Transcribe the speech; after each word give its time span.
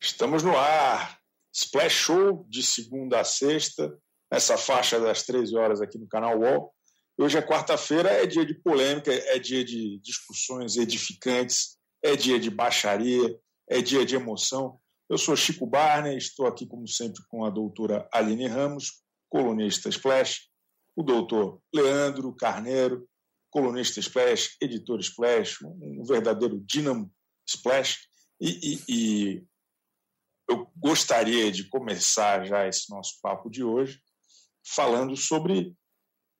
Estamos 0.00 0.42
no 0.42 0.56
ar. 0.56 1.18
Splash 1.54 1.92
Show 1.92 2.46
de 2.48 2.62
segunda 2.62 3.20
a 3.20 3.24
sexta, 3.24 3.92
nessa 4.32 4.56
faixa 4.56 4.98
das 4.98 5.22
13 5.24 5.54
horas 5.56 5.80
aqui 5.82 5.98
no 5.98 6.08
canal 6.08 6.38
UOL. 6.38 6.72
Hoje 7.18 7.36
é 7.36 7.42
quarta-feira, 7.42 8.08
é 8.08 8.26
dia 8.26 8.46
de 8.46 8.54
polêmica, 8.54 9.12
é 9.12 9.38
dia 9.38 9.62
de 9.62 9.98
discussões 9.98 10.76
edificantes, 10.76 11.76
é 12.02 12.16
dia 12.16 12.40
de 12.40 12.50
baixaria, 12.50 13.38
é 13.68 13.82
dia 13.82 14.06
de 14.06 14.16
emoção. 14.16 14.78
Eu 15.10 15.18
sou 15.18 15.36
Chico 15.36 15.66
Barney, 15.66 16.16
estou 16.16 16.46
aqui, 16.46 16.66
como 16.66 16.88
sempre, 16.88 17.22
com 17.28 17.44
a 17.44 17.50
doutora 17.50 18.08
Aline 18.10 18.46
Ramos, 18.46 19.02
colunista 19.28 19.90
Splash, 19.90 20.48
o 20.96 21.02
doutor 21.02 21.60
Leandro 21.74 22.34
Carneiro, 22.34 23.06
colunista 23.52 24.00
Splash, 24.00 24.56
editor 24.60 24.98
Splash, 25.00 25.62
um 25.62 26.02
verdadeiro 26.04 26.58
dínamo 26.64 27.12
Splash. 27.46 28.08
E, 28.40 28.48
e, 28.48 28.80
e 28.88 29.46
eu 30.48 30.72
gostaria 30.76 31.52
de 31.52 31.68
começar 31.68 32.44
já 32.46 32.66
esse 32.66 32.90
nosso 32.90 33.20
papo 33.20 33.50
de 33.50 33.62
hoje 33.62 34.00
falando 34.66 35.16
sobre 35.16 35.76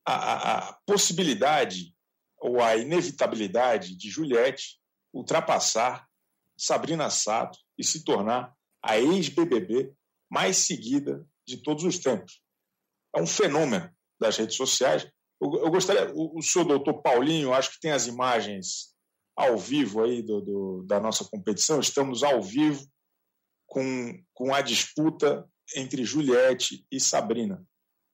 a, 0.06 0.70
a 0.70 0.73
possibilidade 0.87 1.95
ou 2.40 2.60
a 2.60 2.77
inevitabilidade 2.77 3.96
de 3.96 4.10
Juliette 4.10 4.80
ultrapassar 5.12 6.09
Sabrina 6.56 7.10
Sato 7.10 7.59
e 7.79 7.84
se 7.84 8.04
tornar 8.04 8.54
a 8.82 8.98
ex-BBB 8.98 9.95
mais 10.30 10.56
seguida 10.56 11.29
de 11.46 11.59
todos 11.59 11.84
os 11.84 11.98
tempos. 11.98 12.40
É 13.15 13.20
um 13.20 13.26
fenômeno 13.26 13.95
das 14.18 14.38
redes 14.38 14.56
sociais. 14.56 15.06
Eu, 15.42 15.64
eu 15.64 15.70
gostaria, 15.70 16.12
o, 16.14 16.38
o 16.38 16.42
senhor 16.42 16.64
doutor 16.64 17.02
Paulinho, 17.02 17.52
acho 17.52 17.73
que 17.73 17.80
tem 17.80 17.91
as 17.91 18.06
imagens 18.06 18.92
ao 19.37 19.59
vivo 19.59 20.05
aí 20.05 20.23
do, 20.23 20.41
do, 20.41 20.84
da 20.87 21.01
nossa 21.01 21.24
competição. 21.24 21.80
Estamos 21.80 22.23
ao 22.23 22.41
vivo 22.41 22.87
com, 23.66 24.23
com 24.32 24.54
a 24.54 24.60
disputa 24.60 25.45
entre 25.74 26.04
Juliette 26.04 26.87
e 26.93 27.01
Sabrina. 27.01 27.65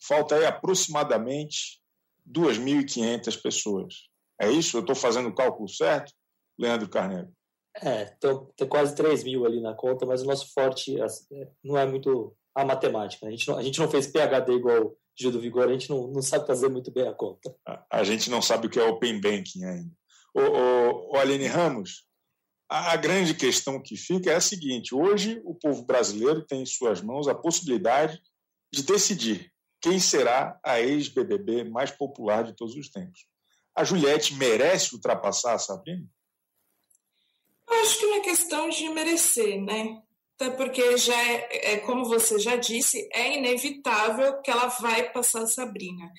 Falta 0.03 0.37
aí 0.37 0.47
aproximadamente 0.47 1.83
2.500 2.27 3.43
pessoas. 3.43 3.95
É 4.41 4.51
isso? 4.51 4.77
Eu 4.77 4.81
estou 4.81 4.95
fazendo 4.95 5.29
o 5.29 5.35
cálculo 5.35 5.69
certo, 5.69 6.13
Leandro 6.59 6.89
Carneiro? 6.89 7.31
É, 7.83 8.07
tem 8.57 8.69
quase 8.69 8.95
3 8.95 9.25
mil 9.25 9.45
ali 9.45 9.61
na 9.61 9.75
conta, 9.75 10.07
mas 10.07 10.23
o 10.23 10.27
nosso 10.27 10.53
forte 10.53 10.97
é, 11.01 11.07
não 11.63 11.77
é 11.77 11.87
muito 11.87 12.35
a 12.55 12.65
matemática. 12.65 13.27
A 13.27 13.31
gente 13.31 13.47
não, 13.49 13.59
a 13.59 13.63
gente 13.63 13.79
não 13.79 13.91
fez 13.91 14.07
PHD 14.07 14.53
igual 14.53 14.97
Gil 15.19 15.33
do 15.33 15.41
Vigor, 15.41 15.69
a 15.69 15.73
gente 15.73 15.91
não, 15.91 16.07
não 16.09 16.23
sabe 16.23 16.47
fazer 16.47 16.69
muito 16.69 16.93
bem 16.93 17.09
a 17.09 17.13
conta. 17.13 17.55
A, 17.67 17.99
a 17.99 18.05
gente 18.05 18.31
não 18.31 18.41
sabe 18.41 18.67
o 18.67 18.71
que 18.71 18.79
é 18.79 18.85
Open 18.85 19.21
Banking 19.21 19.65
ainda. 19.65 19.91
O, 20.35 20.41
o, 20.41 21.13
o 21.13 21.17
Aline 21.17 21.47
Ramos, 21.47 22.07
a, 22.69 22.93
a 22.93 22.97
grande 22.97 23.35
questão 23.35 23.83
que 23.83 23.97
fica 23.97 24.31
é 24.31 24.37
a 24.37 24.41
seguinte: 24.41 24.95
hoje 24.95 25.41
o 25.45 25.55
povo 25.55 25.85
brasileiro 25.85 26.47
tem 26.47 26.63
em 26.63 26.67
suas 26.67 27.01
mãos 27.01 27.27
a 27.27 27.35
possibilidade 27.35 28.21
de 28.73 28.83
decidir 28.83 29.53
quem 29.81 29.99
será 29.99 30.59
a 30.65 30.81
ex-BBB 30.81 31.65
mais 31.65 31.91
popular 31.91 32.45
de 32.45 32.55
todos 32.55 32.77
os 32.77 32.89
tempos. 32.89 33.27
A 33.75 33.85
Juliette 33.85 34.35
merece 34.35 34.95
ultrapassar 34.95 35.55
a 35.55 35.59
Sabrina? 35.59 36.05
Eu 37.69 37.81
acho 37.81 37.99
que 37.99 38.07
não 38.07 38.17
é 38.17 38.21
questão 38.21 38.69
de 38.69 38.89
merecer, 38.89 39.61
né? 39.63 40.03
Até 40.41 40.51
porque 40.51 40.97
já 40.97 41.21
é, 41.21 41.73
é, 41.73 41.77
como 41.79 42.05
você 42.05 42.39
já 42.39 42.55
disse, 42.55 43.09
é 43.13 43.37
inevitável 43.37 44.41
que 44.41 44.49
ela 44.49 44.69
vai 44.69 45.11
passar 45.11 45.43
a 45.43 45.49
Sabrina. 45.49 46.13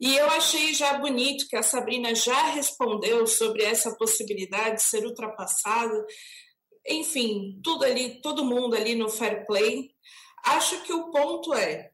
E 0.00 0.16
eu 0.16 0.26
achei 0.30 0.74
já 0.74 0.94
bonito 0.94 1.46
que 1.46 1.54
a 1.54 1.62
Sabrina 1.62 2.12
já 2.12 2.50
respondeu 2.50 3.28
sobre 3.28 3.62
essa 3.62 3.94
possibilidade 3.96 4.76
de 4.76 4.82
ser 4.82 5.06
ultrapassada. 5.06 6.04
Enfim, 6.88 7.60
tudo 7.62 7.84
ali, 7.84 8.20
todo 8.20 8.44
mundo 8.44 8.74
ali 8.74 8.96
no 8.96 9.08
fair 9.08 9.46
play. 9.46 9.92
Acho 10.44 10.82
que 10.82 10.92
o 10.92 11.12
ponto 11.12 11.54
é 11.54 11.92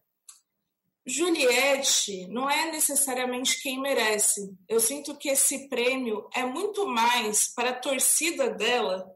Juliette 1.06 2.26
não 2.28 2.48
é 2.48 2.72
necessariamente 2.72 3.62
quem 3.62 3.78
merece. 3.78 4.56
Eu 4.66 4.80
sinto 4.80 5.14
que 5.16 5.28
esse 5.28 5.68
prêmio 5.68 6.26
é 6.34 6.42
muito 6.42 6.86
mais 6.86 7.52
para 7.54 7.70
a 7.70 7.78
torcida 7.78 8.48
dela 8.48 9.06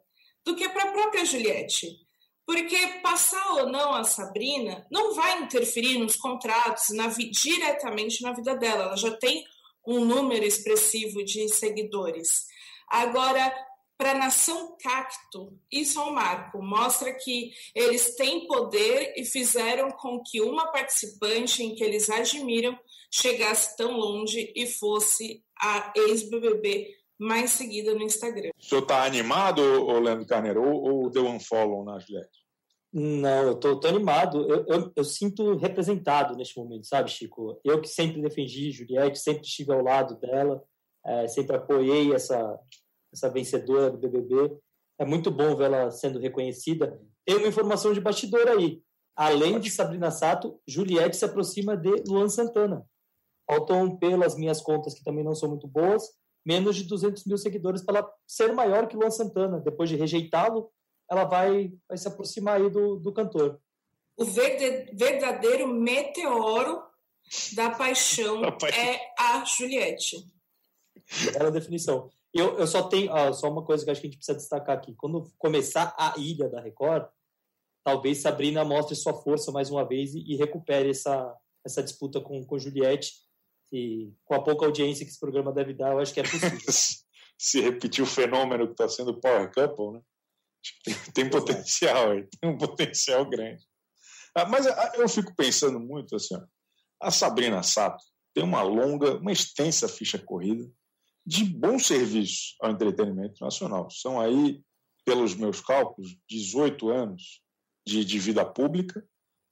do 0.44 0.54
que 0.54 0.68
para 0.68 0.84
a 0.84 0.92
própria 0.92 1.24
Juliette. 1.24 2.09
Porque 2.50 2.98
passar 3.00 3.52
ou 3.52 3.68
não 3.68 3.94
a 3.94 4.02
Sabrina 4.02 4.84
não 4.90 5.14
vai 5.14 5.40
interferir 5.40 6.00
nos 6.00 6.16
contratos 6.16 6.88
na 6.90 7.06
diretamente 7.06 8.24
na 8.24 8.32
vida 8.32 8.56
dela. 8.56 8.86
Ela 8.86 8.96
já 8.96 9.16
tem 9.16 9.44
um 9.86 10.04
número 10.04 10.44
expressivo 10.44 11.24
de 11.24 11.48
seguidores. 11.48 12.46
Agora, 12.88 13.54
para 13.96 14.10
a 14.10 14.18
nação 14.18 14.76
cacto, 14.82 15.56
isso 15.70 16.00
é 16.00 16.02
um 16.02 16.10
marco. 16.10 16.60
Mostra 16.60 17.14
que 17.14 17.52
eles 17.72 18.16
têm 18.16 18.48
poder 18.48 19.14
e 19.16 19.24
fizeram 19.24 19.88
com 19.92 20.20
que 20.20 20.40
uma 20.40 20.72
participante 20.72 21.62
em 21.62 21.76
que 21.76 21.84
eles 21.84 22.10
admiram 22.10 22.76
chegasse 23.12 23.76
tão 23.76 23.96
longe 23.96 24.52
e 24.56 24.66
fosse 24.66 25.44
a 25.56 25.92
ex-BBB 25.94 26.96
mais 27.16 27.52
seguida 27.52 27.94
no 27.94 28.02
Instagram. 28.02 28.50
O 28.58 28.64
senhor 28.64 28.82
está 28.82 29.04
animado, 29.04 29.62
Leandro 30.00 30.26
Carneiro, 30.26 30.64
ou, 30.64 31.04
ou 31.04 31.10
deu 31.10 31.26
um 31.26 31.38
follow 31.38 31.84
na 31.84 32.00
Juliette? 32.00 32.39
Não, 32.92 33.42
eu 33.44 33.54
tô, 33.54 33.78
tô 33.78 33.86
animado. 33.86 34.50
Eu, 34.50 34.64
eu, 34.66 34.92
eu, 34.96 35.04
sinto 35.04 35.56
representado 35.56 36.34
neste 36.36 36.58
momento, 36.58 36.86
sabe, 36.86 37.10
Chico? 37.10 37.60
Eu 37.64 37.80
que 37.80 37.88
sempre 37.88 38.20
defendi 38.20 38.72
Juliette, 38.72 39.18
sempre 39.18 39.42
estive 39.42 39.72
ao 39.72 39.82
lado 39.82 40.18
dela, 40.18 40.62
é, 41.06 41.28
sempre 41.28 41.54
apoiei 41.56 42.12
essa, 42.12 42.58
essa 43.12 43.30
vencedora 43.30 43.90
do 43.90 43.98
BBB. 43.98 44.56
É 44.98 45.04
muito 45.04 45.30
bom 45.30 45.54
vê-la 45.54 45.90
sendo 45.90 46.18
reconhecida. 46.18 47.00
Tem 47.24 47.36
uma 47.36 47.48
informação 47.48 47.92
de 47.92 48.00
bastidor 48.00 48.48
aí. 48.48 48.82
Além 49.16 49.60
de 49.60 49.70
Sabrina 49.70 50.10
Sato, 50.10 50.60
Juliette 50.66 51.16
se 51.16 51.24
aproxima 51.24 51.76
de 51.76 51.90
Luan 52.08 52.28
Santana. 52.28 52.84
Faltam, 53.48 53.96
pelas 53.96 54.36
minhas 54.36 54.60
contas, 54.60 54.94
que 54.94 55.04
também 55.04 55.24
não 55.24 55.34
são 55.34 55.48
muito 55.48 55.66
boas, 55.66 56.08
menos 56.44 56.76
de 56.76 56.84
200 56.84 57.24
mil 57.24 57.36
seguidores 57.36 57.82
para 57.84 57.98
ela 57.98 58.12
ser 58.26 58.52
maior 58.52 58.88
que 58.88 58.96
Luan 58.96 59.10
Santana. 59.10 59.60
Depois 59.60 59.88
de 59.88 59.96
rejeitá-lo, 59.96 60.70
ela 61.10 61.24
vai, 61.24 61.72
vai 61.88 61.98
se 61.98 62.06
aproximar 62.06 62.60
aí 62.60 62.70
do, 62.70 62.96
do 62.96 63.12
cantor. 63.12 63.60
O 64.16 64.24
verdadeiro 64.24 65.66
meteoro 65.66 66.82
da 67.54 67.70
paixão 67.70 68.42
é 68.44 69.00
a 69.18 69.44
Juliette. 69.44 70.16
Era 71.34 71.48
a 71.48 71.50
definição. 71.50 72.10
Eu, 72.32 72.58
eu 72.58 72.66
só 72.66 72.84
tenho 72.84 73.12
ah, 73.12 73.32
só 73.32 73.50
uma 73.50 73.64
coisa 73.64 73.84
que 73.84 73.90
acho 73.90 74.00
que 74.00 74.06
a 74.06 74.10
gente 74.10 74.18
precisa 74.18 74.38
destacar 74.38 74.76
aqui. 74.76 74.94
Quando 74.94 75.32
começar 75.36 75.94
a 75.98 76.14
Ilha 76.16 76.48
da 76.48 76.60
Record, 76.60 77.08
talvez 77.82 78.18
Sabrina 78.18 78.64
mostre 78.64 78.94
sua 78.94 79.14
força 79.14 79.50
mais 79.50 79.70
uma 79.70 79.84
vez 79.84 80.14
e, 80.14 80.20
e 80.20 80.36
recupere 80.36 80.90
essa, 80.90 81.34
essa 81.64 81.82
disputa 81.82 82.20
com, 82.20 82.44
com 82.44 82.58
Juliette. 82.58 83.12
E 83.72 84.12
com 84.24 84.34
a 84.34 84.42
pouca 84.42 84.66
audiência 84.66 85.04
que 85.04 85.10
esse 85.10 85.20
programa 85.20 85.52
deve 85.52 85.72
dar, 85.72 85.92
eu 85.92 86.00
acho 86.00 86.12
que 86.12 86.20
é 86.20 86.24
possível. 86.24 86.58
Se 87.38 87.60
repetir 87.60 88.04
o 88.04 88.06
fenômeno 88.06 88.66
que 88.66 88.72
está 88.72 88.86
sendo 88.88 89.12
o 89.12 89.20
Power 89.20 89.50
Couple, 89.50 89.92
né? 89.92 90.00
Tem, 91.14 91.28
potencial 91.28 92.12
aí, 92.12 92.28
tem 92.40 92.50
um 92.50 92.58
potencial 92.58 93.28
grande. 93.28 93.62
Ah, 94.34 94.46
mas 94.46 94.66
ah, 94.66 94.92
eu 94.96 95.08
fico 95.08 95.34
pensando 95.34 95.80
muito 95.80 96.14
assim, 96.16 96.36
ó, 96.36 96.42
a 97.00 97.10
Sabrina 97.10 97.62
Sato 97.62 98.02
tem 98.34 98.44
uma 98.44 98.62
longa, 98.62 99.16
uma 99.16 99.32
extensa 99.32 99.88
ficha 99.88 100.18
corrida 100.18 100.70
de 101.26 101.44
bom 101.44 101.78
serviço 101.78 102.54
ao 102.60 102.70
entretenimento 102.70 103.42
nacional. 103.42 103.90
São 103.90 104.20
aí, 104.20 104.62
pelos 105.04 105.34
meus 105.34 105.60
cálculos, 105.60 106.16
18 106.28 106.88
anos 106.90 107.42
de, 107.86 108.04
de 108.04 108.18
vida 108.18 108.44
pública. 108.44 109.04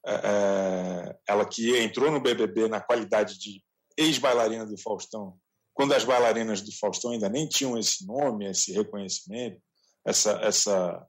É, 0.06 0.14
é, 0.14 1.18
ela 1.28 1.44
que 1.44 1.76
entrou 1.78 2.10
no 2.10 2.20
BBB 2.20 2.68
na 2.68 2.80
qualidade 2.80 3.38
de 3.38 3.62
ex-bailarina 3.96 4.64
do 4.64 4.78
Faustão, 4.78 5.36
quando 5.74 5.92
as 5.92 6.04
bailarinas 6.04 6.62
do 6.62 6.72
Faustão 6.72 7.10
ainda 7.10 7.28
nem 7.28 7.48
tinham 7.48 7.76
esse 7.76 8.06
nome, 8.06 8.48
esse 8.48 8.72
reconhecimento, 8.72 9.60
essa, 10.06 10.32
essa 10.42 11.06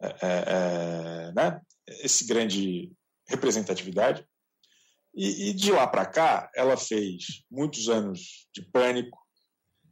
é, 0.00 0.06
é, 0.06 0.44
é 0.48 1.32
né? 1.32 1.60
esse 2.02 2.26
grande 2.26 2.92
representatividade. 3.28 4.26
E, 5.14 5.48
e 5.48 5.52
de 5.54 5.72
lá 5.72 5.86
para 5.86 6.04
cá, 6.04 6.50
ela 6.54 6.76
fez 6.76 7.42
muitos 7.50 7.88
anos 7.88 8.46
de 8.54 8.62
pânico, 8.62 9.18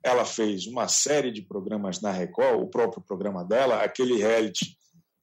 ela 0.02 0.26
fez 0.26 0.66
uma 0.66 0.86
série 0.86 1.32
de 1.32 1.40
programas 1.40 2.00
na 2.00 2.10
Record, 2.10 2.60
o 2.60 2.68
próprio 2.68 3.02
programa 3.02 3.42
dela, 3.42 3.82
aquele 3.82 4.18
reality 4.18 4.76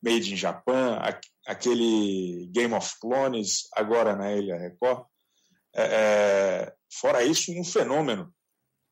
Made 0.04 0.34
in 0.34 0.36
Japan, 0.36 1.00
aquele 1.46 2.50
Game 2.52 2.74
of 2.74 2.92
Clones, 3.00 3.68
agora 3.76 4.16
na 4.16 4.34
Ilha 4.34 4.58
Record. 4.58 5.06
É, 5.76 5.84
é, 5.84 6.74
fora 6.92 7.24
isso, 7.24 7.52
um 7.52 7.64
fenômeno 7.64 8.34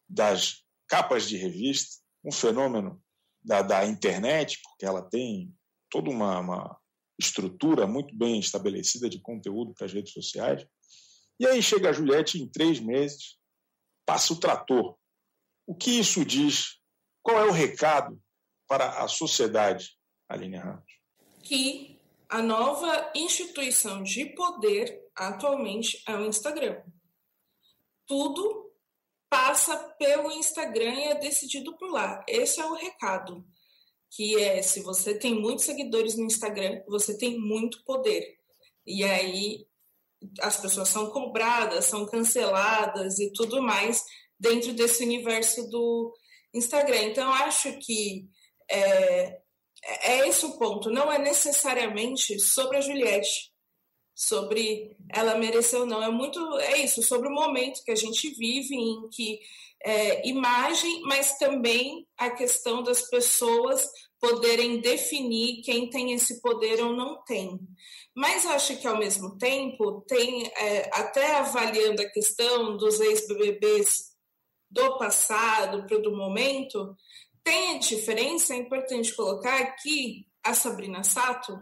das 0.08 0.64
capas 0.88 1.28
de 1.28 1.36
revista, 1.36 1.98
um 2.24 2.32
fenômeno 2.32 3.02
da, 3.44 3.62
da 3.62 3.86
internet, 3.86 4.60
porque 4.64 4.86
ela 4.86 5.02
tem 5.02 5.54
toda 5.90 6.10
uma, 6.10 6.40
uma 6.40 6.80
estrutura 7.20 7.88
muito 7.88 8.16
bem 8.16 8.40
estabelecida 8.40 9.10
de 9.10 9.20
conteúdo 9.20 9.74
para 9.74 9.86
as 9.86 9.94
redes 9.94 10.14
sociais. 10.14 10.66
E 11.40 11.46
aí 11.46 11.62
chega 11.62 11.90
a 11.90 11.94
Juliette 11.94 12.42
em 12.42 12.48
três 12.48 12.80
meses, 12.80 13.38
passa 14.06 14.34
o 14.34 14.40
trator 14.40 15.00
o 15.70 15.76
que 15.76 16.00
isso 16.00 16.26
diz? 16.26 16.80
qual 17.22 17.38
é 17.38 17.46
o 17.46 17.52
recado 17.52 18.20
para 18.68 19.04
a 19.04 19.08
sociedade, 19.08 19.96
Aline 20.28 20.58
Ramos? 20.58 20.92
Que 21.44 22.02
a 22.28 22.42
nova 22.42 23.12
instituição 23.14 24.02
de 24.02 24.26
poder 24.34 25.00
atualmente 25.16 26.02
é 26.08 26.16
o 26.16 26.26
Instagram. 26.26 26.82
Tudo 28.08 28.59
passa 29.30 29.78
pelo 29.98 30.32
Instagram 30.32 30.94
e 30.96 31.04
é 31.10 31.16
decidido 31.16 31.78
por 31.78 31.92
lá. 31.92 32.24
Esse 32.28 32.60
é 32.60 32.66
o 32.66 32.74
recado. 32.74 33.46
Que 34.12 34.42
é, 34.42 34.62
se 34.62 34.82
você 34.82 35.14
tem 35.14 35.40
muitos 35.40 35.66
seguidores 35.66 36.16
no 36.16 36.26
Instagram, 36.26 36.82
você 36.88 37.18
tem 37.18 37.40
muito 37.40 37.84
poder. 37.84 38.38
E 38.86 39.04
aí 39.04 39.68
as 40.42 40.58
pessoas 40.58 40.90
são 40.90 41.10
cobradas, 41.12 41.86
são 41.86 42.06
canceladas 42.06 43.20
e 43.20 43.32
tudo 43.32 43.62
mais 43.62 44.04
dentro 44.40 44.74
desse 44.74 45.04
universo 45.04 45.70
do 45.70 46.14
Instagram. 46.54 47.04
Então, 47.04 47.32
acho 47.32 47.78
que 47.80 48.28
é, 48.70 49.40
é 50.04 50.28
esse 50.28 50.46
o 50.46 50.58
ponto. 50.58 50.90
Não 50.90 51.12
é 51.12 51.20
necessariamente 51.20 52.40
sobre 52.40 52.78
a 52.78 52.82
Juliette, 52.82 53.49
sobre 54.20 54.98
ela 55.08 55.38
mereceu 55.38 55.82
ou 55.82 55.86
não. 55.86 56.04
É 56.04 56.12
muito 56.12 56.40
é 56.60 56.84
isso, 56.84 57.02
sobre 57.02 57.30
o 57.30 57.34
momento 57.34 57.82
que 57.86 57.92
a 57.92 57.96
gente 57.96 58.30
vive, 58.32 58.76
em 58.76 59.08
que 59.10 59.40
é, 59.82 60.28
imagem, 60.28 61.04
mas 61.04 61.38
também 61.38 62.06
a 62.18 62.30
questão 62.30 62.84
das 62.84 63.04
pessoas 63.10 63.90
poderem 64.20 64.82
definir 64.82 65.62
quem 65.62 65.90
tem 65.90 66.12
esse 66.12 66.42
poder 66.42 66.84
ou 66.84 66.92
não 66.92 67.24
tem. 67.24 67.58
Mas 68.14 68.46
acho 68.46 68.76
que, 68.76 68.86
ao 68.86 68.98
mesmo 68.98 69.38
tempo, 69.38 70.04
tem, 70.06 70.48
é, 70.48 70.90
até 70.92 71.38
avaliando 71.38 72.02
a 72.02 72.10
questão 72.10 72.76
dos 72.76 73.00
ex-BBBs 73.00 74.10
do 74.70 74.98
passado 74.98 75.88
para 75.88 75.96
o 75.96 76.02
do 76.02 76.14
momento, 76.14 76.94
tem 77.42 77.78
a 77.78 77.80
diferença, 77.80 78.54
é 78.54 78.58
importante 78.58 79.16
colocar 79.16 79.78
que 79.78 80.28
a 80.44 80.54
Sabrina 80.54 81.06
Sato, 81.06 81.58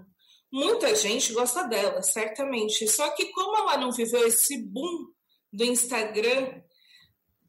muita 0.51 0.95
gente 0.95 1.33
gosta 1.33 1.63
dela, 1.63 2.01
certamente. 2.01 2.87
Só 2.87 3.09
que 3.11 3.31
como 3.31 3.57
ela 3.57 3.77
não 3.77 3.91
viveu 3.91 4.25
esse 4.27 4.57
boom 4.63 5.07
do 5.51 5.63
Instagram, 5.63 6.61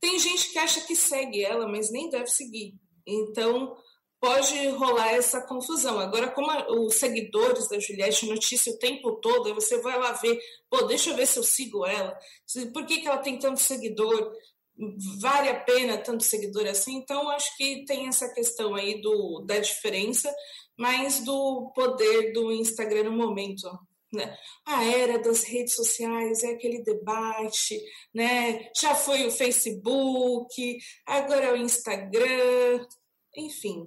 tem 0.00 0.18
gente 0.18 0.50
que 0.50 0.58
acha 0.58 0.80
que 0.82 0.94
segue 0.94 1.44
ela, 1.44 1.66
mas 1.68 1.90
nem 1.90 2.08
deve 2.08 2.28
seguir. 2.28 2.74
Então, 3.06 3.76
pode 4.20 4.68
rolar 4.68 5.12
essa 5.12 5.40
confusão. 5.46 5.98
Agora, 5.98 6.30
como 6.30 6.50
a, 6.50 6.66
os 6.70 6.96
seguidores 6.96 7.68
da 7.68 7.78
Juliette 7.78 8.26
notícia 8.26 8.72
o 8.72 8.78
tempo 8.78 9.12
todo, 9.20 9.54
você 9.54 9.80
vai 9.80 9.98
lá 9.98 10.12
ver, 10.12 10.38
pô, 10.68 10.82
deixa 10.82 11.10
eu 11.10 11.16
ver 11.16 11.26
se 11.26 11.38
eu 11.38 11.42
sigo 11.42 11.86
ela, 11.86 12.18
por 12.72 12.84
que, 12.84 13.00
que 13.00 13.08
ela 13.08 13.18
tem 13.18 13.38
tanto 13.38 13.60
seguidor, 13.60 14.32
vale 15.20 15.48
a 15.48 15.60
pena 15.60 15.98
tanto 15.98 16.24
seguidor 16.24 16.66
assim? 16.66 16.96
Então, 16.96 17.30
acho 17.30 17.56
que 17.56 17.84
tem 17.84 18.08
essa 18.08 18.32
questão 18.32 18.74
aí 18.74 19.00
do, 19.00 19.44
da 19.46 19.58
diferença, 19.58 20.32
mas 20.78 21.24
do 21.24 21.72
poder 21.74 22.32
do 22.32 22.52
Instagram 22.52 23.04
no 23.04 23.16
momento. 23.16 23.68
Né? 24.12 24.34
A 24.64 24.84
era 24.84 25.18
das 25.18 25.44
redes 25.44 25.74
sociais 25.74 26.42
é 26.42 26.52
aquele 26.52 26.82
debate, 26.82 27.78
né? 28.14 28.70
Já 28.74 28.94
foi 28.94 29.26
o 29.26 29.30
Facebook, 29.30 30.78
agora 31.06 31.46
é 31.46 31.52
o 31.52 31.56
Instagram, 31.56 32.86
enfim. 33.36 33.86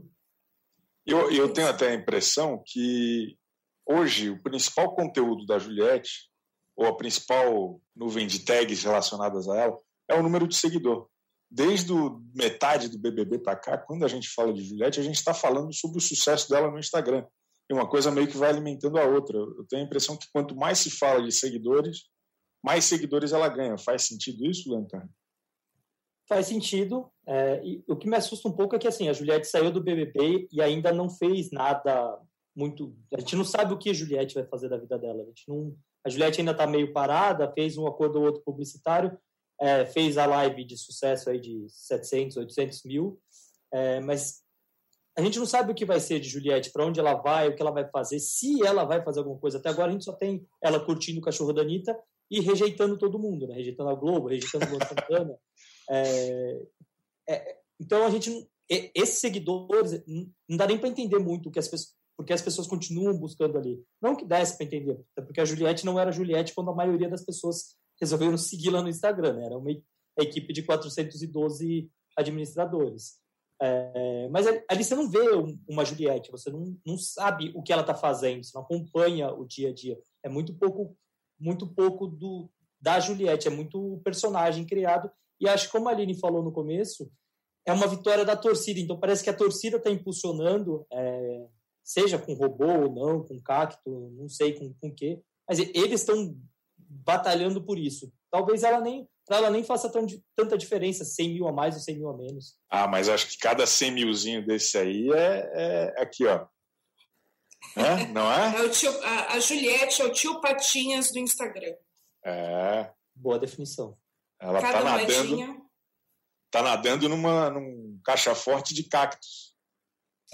Eu, 1.04 1.32
eu 1.32 1.52
tenho 1.52 1.70
até 1.70 1.90
a 1.90 1.96
impressão 1.96 2.62
que 2.64 3.36
hoje 3.84 4.30
o 4.30 4.42
principal 4.44 4.96
conteúdo 4.96 5.44
da 5.46 5.58
Juliette, 5.58 6.30
ou 6.76 6.86
a 6.86 6.96
principal 6.96 7.82
nuvem 7.96 8.28
de 8.28 8.46
tags 8.46 8.84
relacionadas 8.84 9.50
a 9.50 9.58
ela, 9.58 9.80
é 10.08 10.16
o 10.16 10.24
número 10.24 10.48
de 10.48 10.56
seguidor. 10.56 11.10
Desde 11.54 11.92
metade 12.34 12.88
do 12.88 12.98
BBB 12.98 13.40
para 13.40 13.58
cá, 13.58 13.78
quando 13.78 14.06
a 14.06 14.08
gente 14.08 14.30
fala 14.30 14.54
de 14.54 14.64
Juliette, 14.64 15.02
a 15.02 15.04
gente 15.04 15.18
está 15.18 15.34
falando 15.34 15.74
sobre 15.74 15.98
o 15.98 16.02
sucesso 16.02 16.50
dela 16.50 16.72
no 16.72 16.80
Instagram. 16.80 17.26
E 17.70 17.74
uma 17.74 17.90
coisa 17.90 18.10
meio 18.10 18.28
que 18.28 18.38
vai 18.38 18.50
alimentando 18.50 18.98
a 18.98 19.06
outra. 19.06 19.38
Eu 19.38 19.66
tenho 19.68 19.84
a 19.84 19.86
impressão 19.86 20.16
que 20.16 20.28
quanto 20.32 20.56
mais 20.56 20.80
se 20.80 20.90
fala 20.90 21.22
de 21.22 21.32
seguidores, 21.32 22.04
mais 22.64 22.86
seguidores 22.86 23.34
ela 23.34 23.50
ganha. 23.50 23.78
Faz 23.78 24.04
sentido 24.04 24.46
isso, 24.46 24.72
Lanterna? 24.72 25.10
Faz 26.28 26.48
sentido. 26.48 27.12
É, 27.28 27.62
o 27.86 27.98
que 27.98 28.08
me 28.08 28.16
assusta 28.16 28.48
um 28.48 28.56
pouco 28.56 28.76
é 28.76 28.80
que 28.80 28.88
assim, 28.88 29.10
a 29.10 29.14
Juliette 29.14 29.48
saiu 29.48 29.72
do 29.72 29.84
BBB 29.84 30.48
e 30.52 30.62
ainda 30.62 30.94
não 30.94 31.10
fez 31.10 31.52
nada 31.52 32.18
muito. 32.56 32.96
A 33.14 33.20
gente 33.20 33.36
não 33.36 33.44
sabe 33.44 33.74
o 33.74 33.78
que 33.78 33.90
a 33.90 33.94
Juliette 33.94 34.36
vai 34.36 34.46
fazer 34.46 34.70
da 34.70 34.78
vida 34.78 34.98
dela. 34.98 35.24
A, 35.24 35.26
gente 35.26 35.44
não, 35.50 35.76
a 36.06 36.10
Juliette 36.10 36.40
ainda 36.40 36.52
está 36.52 36.66
meio 36.66 36.94
parada, 36.94 37.52
fez 37.52 37.78
um 37.78 37.86
acordo 37.88 38.20
ou 38.20 38.26
outro 38.26 38.42
publicitário, 38.44 39.18
é, 39.62 39.86
fez 39.86 40.18
a 40.18 40.26
live 40.26 40.64
de 40.64 40.76
sucesso 40.76 41.30
aí 41.30 41.40
de 41.40 41.68
700, 41.70 42.38
800 42.38 42.84
mil, 42.84 43.22
é, 43.72 44.00
mas 44.00 44.42
a 45.16 45.22
gente 45.22 45.38
não 45.38 45.46
sabe 45.46 45.72
o 45.72 45.76
que 45.76 45.86
vai 45.86 46.00
ser 46.00 46.20
de 46.20 46.28
Juliette, 46.28 46.72
para 46.72 46.86
onde 46.86 47.00
ela 47.00 47.14
vai, 47.14 47.48
o 47.48 47.56
que 47.56 47.62
ela 47.62 47.72
vai 47.72 47.88
fazer, 47.90 48.20
se 48.20 48.66
ela 48.66 48.86
vai 48.86 49.04
fazer 49.04 49.20
alguma 49.20 49.38
coisa. 49.38 49.60
Até 49.60 49.70
agora 49.70 49.90
a 49.90 49.92
gente 49.92 50.06
só 50.06 50.14
tem 50.14 50.48
ela 50.62 50.84
curtindo 50.84 51.20
o 51.20 51.24
cachorro 51.24 51.54
da 51.54 51.62
Anitta 51.62 51.96
e 52.30 52.40
rejeitando 52.40 52.98
todo 52.98 53.20
mundo, 53.20 53.46
né? 53.46 53.56
rejeitando 53.56 53.90
a 53.90 53.96
Globo, 53.96 54.30
rejeitando 54.30 54.66
o 54.66 54.70
Luan 54.70 54.88
Santana. 54.88 55.38
É, 55.90 56.62
é, 57.30 57.58
então 57.80 58.04
a 58.06 58.10
gente, 58.10 58.50
esses 58.70 59.20
seguidores, 59.20 60.02
não 60.48 60.58
dá 60.58 60.66
nem 60.66 60.78
para 60.78 60.90
entender 60.90 61.20
muito 61.20 61.50
o 61.50 61.52
que 61.52 61.60
as 61.60 61.68
pessoas, 61.68 61.94
porque 62.18 62.34
as 62.34 62.42
pessoas 62.42 62.68
continuam 62.68 63.18
buscando 63.18 63.58
ali. 63.58 63.84
Não 64.02 64.16
que 64.16 64.26
desse 64.26 64.56
para 64.56 64.66
entender, 64.66 64.98
porque 65.16 65.42
a 65.42 65.46
Juliette 65.46 65.86
não 65.86 66.00
era 66.00 66.12
Juliette 66.12 66.56
quando 66.56 66.72
a 66.72 66.76
maioria 66.76 67.10
das 67.10 67.24
pessoas 67.24 67.76
resolveram 68.02 68.38
segui-la 68.38 68.82
no 68.82 68.90
Instagram, 68.90 69.34
né? 69.34 69.46
era 69.46 69.58
uma 69.58 69.72
equipe 70.18 70.52
de 70.52 70.64
412 70.64 71.90
administradores. 72.18 73.20
É, 73.62 74.28
mas 74.30 74.48
ali 74.68 74.84
você 74.84 74.96
não 74.96 75.08
vê 75.08 75.20
uma 75.70 75.86
Juliette, 75.86 76.32
você 76.32 76.50
não, 76.50 76.76
não 76.84 76.98
sabe 76.98 77.52
o 77.56 77.62
que 77.62 77.72
ela 77.72 77.84
está 77.84 77.94
fazendo, 77.94 78.44
você 78.44 78.52
não 78.56 78.64
acompanha 78.64 79.32
o 79.32 79.46
dia 79.46 79.70
a 79.70 79.74
dia. 79.74 80.00
É 80.24 80.30
muito 80.30 80.54
pouco, 80.56 80.98
muito 81.40 81.68
pouco 81.68 82.08
do 82.08 82.50
da 82.82 83.00
Juliette, 83.00 83.48
é 83.48 83.52
muito 83.52 84.02
personagem 84.04 84.66
criado 84.66 85.12
e 85.42 85.50
acho 85.50 85.66
que, 85.66 85.72
como 85.72 85.90
a 85.90 85.92
Aline 85.92 86.20
falou 86.20 86.44
no 86.44 86.52
começo, 86.52 87.12
é 87.66 87.74
uma 87.74 87.88
vitória 87.88 88.24
da 88.24 88.36
torcida. 88.36 88.80
Então, 88.80 89.00
parece 89.00 89.24
que 89.24 89.30
a 89.30 89.36
torcida 89.36 89.78
está 89.78 89.90
impulsionando, 89.90 90.86
é, 90.92 91.48
seja 91.84 92.20
com 92.20 92.36
robô 92.36 92.68
ou 92.68 92.92
não, 92.94 93.24
com 93.24 93.42
cacto, 93.42 94.12
não 94.18 94.30
sei 94.30 94.54
com 94.54 94.72
o 94.88 94.94
quê, 94.94 95.20
mas 95.50 95.60
eles 95.60 96.02
estão 96.02 96.36
batalhando 96.92 97.64
por 97.64 97.78
isso. 97.78 98.12
Talvez 98.30 98.64
ela 98.64 98.82
nem, 98.82 99.08
para 99.26 99.38
ela 99.38 99.50
nem 99.50 99.64
faça 99.64 99.90
tão, 99.90 100.06
tanta 100.36 100.58
diferença, 100.58 101.06
100 101.06 101.34
mil 101.34 101.48
a 101.48 101.52
mais 101.52 101.76
ou 101.76 101.82
100 101.82 101.96
mil 101.98 102.10
a 102.10 102.18
menos. 102.18 102.58
Ah, 102.70 102.88
mas 102.88 103.08
acho 103.08 103.30
que 103.30 103.38
cada 103.38 103.66
100 103.66 103.92
milzinho 103.92 104.46
desse 104.46 104.78
aí 104.78 105.10
é, 105.12 105.52
é 105.54 106.02
aqui, 106.02 106.26
ó. 106.26 106.46
É? 107.76 108.08
Não 108.08 108.32
é? 108.32 108.58
é 108.58 108.62
o 108.64 108.70
tio, 108.70 108.92
a, 109.04 109.34
a 109.34 109.40
Juliette 109.40 110.02
é 110.02 110.06
o 110.06 110.12
tio 110.12 110.42
Patinhas 110.42 111.12
do 111.12 111.20
Instagram. 111.20 111.76
É. 112.26 112.92
Boa 113.16 113.40
definição. 113.40 113.98
Ela 114.40 114.60
está 114.60 114.84
nadando, 114.84 115.68
tá 116.50 116.64
nadando 116.64 117.10
numa, 117.10 117.50
num 117.52 118.00
caixa 118.04 118.34
forte 118.34 118.74
de 118.74 118.84
cactos. 118.84 119.56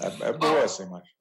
É, 0.00 0.28
é 0.28 0.32
boa 0.32 0.60
essa 0.60 0.82
imagem. 0.82 1.12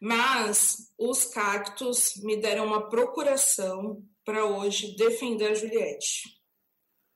Mas 0.00 0.92
os 0.98 1.24
cactos 1.24 2.14
me 2.22 2.36
deram 2.36 2.66
uma 2.66 2.88
procuração 2.88 4.02
para 4.24 4.44
hoje 4.44 4.96
defender 4.96 5.50
a 5.50 5.54
Juliette. 5.54 6.40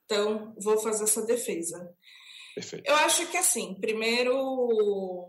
Então, 0.04 0.54
vou 0.58 0.78
fazer 0.78 1.04
essa 1.04 1.24
defesa. 1.24 1.94
Perfeito. 2.54 2.88
Eu 2.88 2.96
acho 2.96 3.26
que, 3.26 3.36
assim, 3.36 3.74
primeiro, 3.80 5.26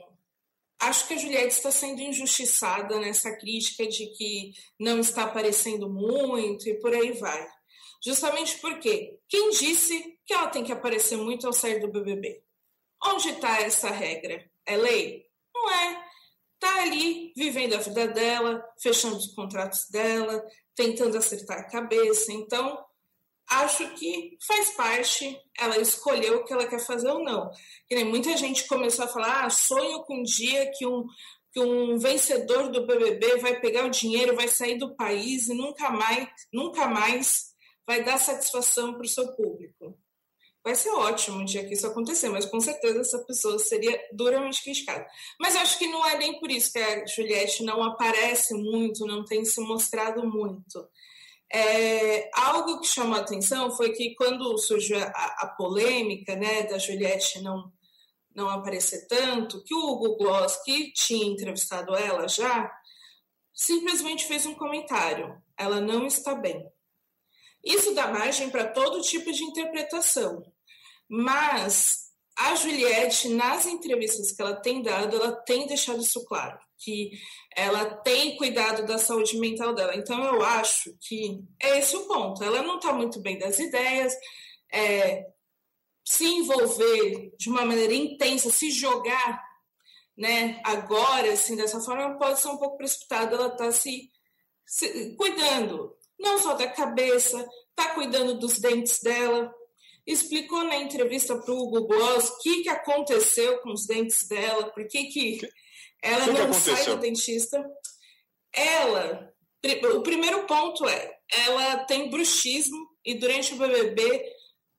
acho 0.80 1.08
que 1.08 1.14
a 1.14 1.18
Juliette 1.18 1.56
está 1.56 1.72
sendo 1.72 2.02
injustiçada 2.02 3.00
nessa 3.00 3.36
crítica 3.38 3.86
de 3.88 4.08
que 4.08 4.54
não 4.80 5.00
está 5.00 5.24
aparecendo 5.24 5.90
muito 5.90 6.68
e 6.68 6.80
por 6.80 6.94
aí 6.94 7.12
vai. 7.14 7.48
Justamente 8.04 8.58
porque 8.60 9.20
quem 9.28 9.50
disse 9.50 10.18
que 10.26 10.34
ela 10.34 10.48
tem 10.48 10.64
que 10.64 10.72
aparecer 10.72 11.18
muito 11.18 11.46
ao 11.46 11.54
sair 11.54 11.80
do 11.80 11.92
BBB? 11.92 12.42
Onde 13.04 13.30
está 13.30 13.60
essa 13.60 13.90
regra? 13.90 14.50
É 14.66 14.78
lei? 14.78 15.26
Não 15.54 15.70
é. 15.70 16.06
Está 16.54 16.82
ali 16.82 17.34
vivendo 17.36 17.76
a 17.76 17.80
vida 17.80 18.08
dela, 18.08 18.64
fechando 18.82 19.18
os 19.18 19.34
contratos 19.34 19.90
dela, 19.90 20.46
tentando 20.80 21.18
acertar 21.18 21.60
a 21.60 21.70
cabeça. 21.70 22.32
Então, 22.32 22.82
acho 23.50 23.94
que 23.96 24.38
faz 24.48 24.70
parte, 24.70 25.38
ela 25.60 25.78
escolheu 25.78 26.38
o 26.38 26.46
que 26.46 26.54
ela 26.54 26.66
quer 26.66 26.80
fazer 26.80 27.10
ou 27.10 27.22
não. 27.22 27.52
Nem 27.92 28.06
muita 28.06 28.38
gente 28.38 28.66
começou 28.66 29.04
a 29.04 29.10
falar: 29.10 29.44
ah, 29.44 29.50
sonho 29.50 30.04
com 30.04 30.22
um 30.22 30.24
dia 30.24 30.72
que 30.74 30.88
um, 30.88 31.06
que 31.52 31.60
um 31.60 32.00
vencedor 32.00 32.72
do 32.72 32.88
BBB 32.88 33.40
vai 33.40 33.60
pegar 33.60 33.86
o 33.86 33.90
dinheiro, 33.90 34.38
vai 34.38 34.48
sair 34.48 34.78
do 34.78 34.96
país 34.96 35.50
e 35.50 35.54
nunca 35.54 35.90
mais, 35.90 36.30
nunca 36.54 36.88
mais 36.88 37.50
vai 37.86 38.02
dar 38.02 38.18
satisfação 38.18 38.94
para 38.94 39.04
o 39.04 39.10
seu 39.10 39.36
público. 39.36 39.98
Vai 40.63 40.75
ser 40.75 40.89
ótimo 40.89 41.39
um 41.39 41.46
dia 41.46 41.66
que 41.66 41.74
isso 41.74 41.88
acontecer, 41.88 42.30
mas 42.30 42.46
com 42.46 42.60
certeza 42.60 43.00
essa 43.00 43.20
pessoa 43.20 43.58
seria 43.58 43.98
duramente 44.12 44.62
criticada. 44.62 45.08
Mas 45.39 45.56
eu 45.56 45.62
acho 45.62 45.78
que 45.80 45.88
não 45.88 46.06
é 46.06 46.18
nem 46.18 46.39
por 46.39 46.51
isso 46.51 46.74
que 46.74 46.80
a 46.80 47.06
Juliette 47.06 47.63
não 47.63 47.82
aparece 47.82 48.54
muito, 48.54 49.06
não 49.06 49.24
tem 49.24 49.46
se 49.46 49.62
mostrado 49.62 50.28
muito. 50.28 50.86
É, 51.51 52.30
algo 52.34 52.80
que 52.80 52.88
chamou 52.88 53.16
a 53.16 53.22
atenção 53.22 53.72
foi 53.72 53.92
que 53.94 54.13
quando 54.16 54.58
surgiu 54.58 55.00
a, 55.00 55.08
a 55.08 55.56
polêmica 55.58 56.36
né, 56.36 56.63
da 56.63 56.78
Juliette 56.78 57.42
não, 57.42 57.72
não 58.36 58.50
aparecer 58.50 59.08
tanto, 59.08 59.63
que 59.63 59.74
o 59.74 59.80
Hugo 59.80 60.18
Gloss, 60.18 60.62
que 60.63 60.92
tinha 60.94 61.25
entrevistado 61.25 61.96
ela 61.96 62.28
já, 62.28 62.70
simplesmente 63.54 64.25
fez 64.25 64.46
um 64.46 64.54
comentário: 64.54 65.42
ela 65.58 65.82
não 65.82 66.06
está 66.06 66.36
bem. 66.36 66.66
Isso 67.63 67.94
dá 67.94 68.08
margem 68.08 68.50
para 68.50 68.68
todo 68.68 69.01
tipo 69.01 69.32
de 69.32 69.44
interpretação, 69.44 70.44
mas 71.08 72.10
a 72.39 72.56
Juliette, 72.56 73.28
nas 73.30 73.66
entrevistas 73.66 74.32
que 74.32 74.42
ela 74.42 74.56
tem 74.56 74.82
dado, 74.82 75.18
ela 75.18 75.34
tem 75.34 75.68
deixado 75.68 76.00
isso 76.00 76.24
claro, 76.25 76.58
que 76.78 77.12
ela 77.54 77.86
tem 77.86 78.38
cuidado 78.38 78.86
da 78.86 78.98
saúde 78.98 79.38
mental 79.38 79.75
dela. 79.75 79.94
Então, 79.96 80.24
eu 80.24 80.42
acho 80.42 80.96
que 81.01 81.44
é 81.62 81.80
esse 81.80 81.98
o 81.98 82.08
ponto. 82.08 82.42
Ela 82.42 82.62
não 82.62 82.78
está 82.78 82.94
muito 82.94 83.20
bem 83.20 83.38
das 83.38 83.60
ideias, 83.60 84.13
é, 84.72 85.25
se 86.06 86.24
envolver 86.24 87.34
de 87.38 87.50
uma 87.50 87.66
maneira 87.66 87.94
intensa, 87.94 88.50
se 88.50 88.72
jogar 88.72 89.44
né, 90.18 90.62
agora, 90.63 91.34
assim, 91.34 91.56
dessa 91.56 91.80
forma, 91.82 92.18
pode 92.18 92.39
ser 92.39 92.48
um 92.48 92.58
pouco 92.58 92.78
precipitado. 92.78 93.36
Ela 93.36 93.48
está 93.48 93.72
se, 93.72 94.10
se 94.66 95.16
cuidando, 95.16 95.96
não 96.20 96.38
só 96.38 96.54
da 96.54 96.68
cabeça, 96.68 97.48
está 97.70 97.94
cuidando 97.94 98.38
dos 98.38 98.60
dentes 98.60 99.00
dela, 99.02 99.54
explicou 100.06 100.64
na 100.64 100.78
entrevista 100.78 101.38
para 101.38 101.54
o 101.54 101.58
Hugo 101.58 101.88
Gloss 101.88 102.30
o 102.30 102.40
que, 102.40 102.64
que 102.64 102.70
aconteceu 102.70 103.60
com 103.60 103.72
os 103.72 103.86
dentes 103.86 104.28
dela, 104.28 104.70
por 104.72 104.88
que, 104.88 105.06
que 105.06 105.40
ela 106.02 106.26
que 106.26 106.32
não 106.32 106.48
que 106.50 106.56
sai 106.56 106.86
do 106.86 106.98
dentista. 106.98 107.64
Ela, 108.54 109.32
o 109.96 110.02
primeiro 110.02 110.46
ponto 110.46 110.88
é, 110.88 111.18
ela 111.32 111.86
tem 111.86 112.10
bruxismo 112.10 112.90
e 113.06 113.16
durante 113.16 113.54
o 113.54 113.58
BBB 113.58 114.26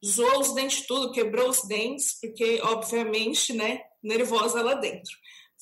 zoou 0.05 0.41
os 0.41 0.55
dentes 0.55 0.87
tudo, 0.87 1.13
quebrou 1.13 1.51
os 1.51 1.63
dentes, 1.63 2.19
porque, 2.21 2.61
obviamente, 2.63 3.53
né, 3.53 3.83
nervosa 4.03 4.63
lá 4.63 4.75
dentro. 4.75 5.13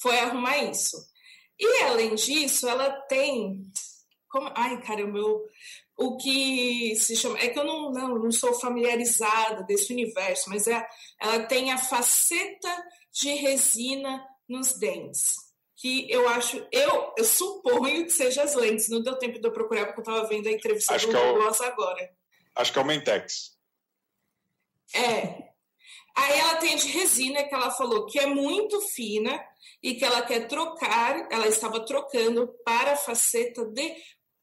Foi 0.00 0.16
arrumar 0.18 0.58
isso. 0.58 0.96
E, 1.58 1.82
além 1.82 2.14
disso, 2.14 2.68
ela 2.68 2.90
tem... 3.08 3.66
Como, 4.28 4.50
ai, 4.54 4.80
caramba, 4.82 5.18
eu, 5.18 5.46
o 5.96 6.16
que 6.16 6.94
se 6.96 7.16
chama. 7.16 7.38
É 7.38 7.48
que 7.48 7.58
eu 7.58 7.64
não, 7.64 7.90
não, 7.90 8.18
não 8.18 8.30
sou 8.30 8.52
familiarizada 8.54 9.64
desse 9.64 9.92
universo, 9.92 10.50
mas 10.50 10.66
é, 10.66 10.86
ela 11.20 11.44
tem 11.46 11.72
a 11.72 11.78
faceta 11.78 12.84
de 13.12 13.32
resina 13.34 14.24
nos 14.48 14.78
dentes. 14.78 15.34
Que 15.76 16.10
eu 16.10 16.28
acho, 16.28 16.66
eu, 16.72 17.14
eu 17.16 17.24
suponho 17.24 18.04
que 18.04 18.10
seja 18.10 18.42
as 18.42 18.54
lentes. 18.54 18.88
Não 18.88 19.00
deu 19.00 19.16
tempo 19.16 19.40
de 19.40 19.46
eu 19.46 19.52
procurar, 19.52 19.86
porque 19.86 20.00
eu 20.00 20.02
estava 20.02 20.28
vendo 20.28 20.48
a 20.48 20.52
entrevista 20.52 20.94
acho 20.94 21.06
do 21.06 21.16
é 21.16 21.66
agora. 21.66 22.10
Acho 22.56 22.72
que 22.72 22.78
é 22.78 22.82
o 22.82 22.84
Mentex. 22.84 23.56
É. 24.94 25.48
Aí 26.16 26.38
ela 26.40 26.56
tem 26.56 26.76
de 26.76 26.88
resina, 26.88 27.44
que 27.44 27.54
ela 27.54 27.70
falou 27.70 28.06
que 28.06 28.18
é 28.18 28.26
muito 28.26 28.80
fina 28.80 29.40
e 29.80 29.94
que 29.94 30.04
ela 30.04 30.22
quer 30.22 30.48
trocar, 30.48 31.28
ela 31.30 31.46
estava 31.46 31.84
trocando 31.84 32.48
para 32.64 32.92
a 32.92 32.96
faceta 32.96 33.64
de 33.64 33.94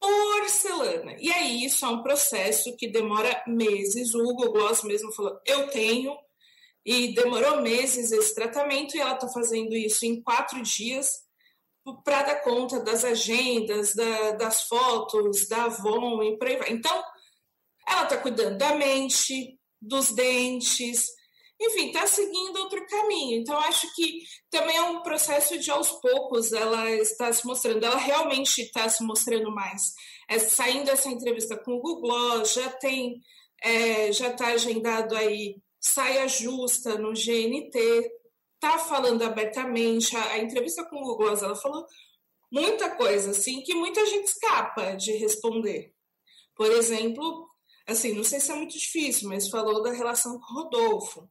porcelana. 0.06 1.16
E 1.18 1.30
aí 1.30 1.64
isso 1.64 1.84
é 1.84 1.88
um 1.88 2.02
processo 2.02 2.76
que 2.76 2.88
demora 2.88 3.42
meses. 3.46 4.14
O 4.14 4.22
Hugo 4.22 4.52
Gloss 4.52 4.82
mesmo 4.82 5.12
falou: 5.12 5.38
eu 5.44 5.68
tenho, 5.68 6.16
e 6.84 7.14
demorou 7.14 7.60
meses 7.60 8.12
esse 8.12 8.34
tratamento, 8.34 8.96
e 8.96 9.00
ela 9.00 9.14
está 9.14 9.28
fazendo 9.28 9.74
isso 9.74 10.06
em 10.06 10.22
quatro 10.22 10.62
dias 10.62 11.26
para 12.04 12.22
dar 12.22 12.42
conta 12.42 12.80
das 12.80 13.04
agendas, 13.04 13.94
da, 13.94 14.32
das 14.32 14.62
fotos, 14.64 15.46
da 15.48 15.64
Avon 15.64 16.22
e 16.22 16.36
por 16.36 16.48
aí 16.48 16.56
vai. 16.56 16.72
Então, 16.72 17.04
ela 17.88 18.04
está 18.04 18.16
cuidando 18.16 18.58
da 18.58 18.74
mente, 18.74 19.56
dos 19.80 20.10
dentes, 20.12 21.06
enfim, 21.60 21.86
está 21.86 22.06
seguindo 22.06 22.58
outro 22.58 22.86
caminho. 22.86 23.40
Então, 23.40 23.58
acho 23.60 23.92
que 23.94 24.20
também 24.50 24.76
é 24.76 24.82
um 24.82 25.02
processo 25.02 25.58
de 25.58 25.70
aos 25.70 25.90
poucos 26.00 26.52
ela 26.52 26.90
está 26.90 27.32
se 27.32 27.46
mostrando, 27.46 27.84
ela 27.84 27.96
realmente 27.96 28.62
está 28.62 28.88
se 28.88 29.02
mostrando 29.02 29.50
mais. 29.50 29.82
É, 30.28 30.38
saindo 30.38 30.90
essa 30.90 31.08
entrevista 31.08 31.56
com 31.56 31.72
o 31.72 31.80
Google, 31.80 32.44
já 32.44 32.70
tem, 32.72 33.20
é, 33.62 34.12
já 34.12 34.28
está 34.28 34.48
agendado 34.48 35.16
aí 35.16 35.56
saia 35.80 36.28
justa 36.28 36.98
no 36.98 37.12
GNT, 37.12 38.10
está 38.54 38.78
falando 38.78 39.22
abertamente. 39.22 40.14
A, 40.16 40.32
a, 40.32 40.38
entrevista 40.38 40.84
com 40.84 40.96
o 40.96 41.04
Google, 41.04 41.28
ela 41.28 41.56
falou 41.56 41.86
muita 42.52 42.90
coisa 42.96 43.30
assim 43.30 43.62
que 43.62 43.74
muita 43.74 44.04
gente 44.04 44.28
escapa 44.28 44.94
de 44.94 45.12
responder. 45.12 45.94
Por 46.54 46.70
exemplo, 46.70 47.48
assim, 47.86 48.12
não 48.14 48.24
sei 48.24 48.40
se 48.40 48.50
é 48.50 48.54
muito 48.54 48.78
difícil, 48.78 49.28
mas 49.28 49.48
falou 49.48 49.82
da 49.82 49.92
relação 49.92 50.38
com 50.38 50.54
Rodolfo 50.54 51.28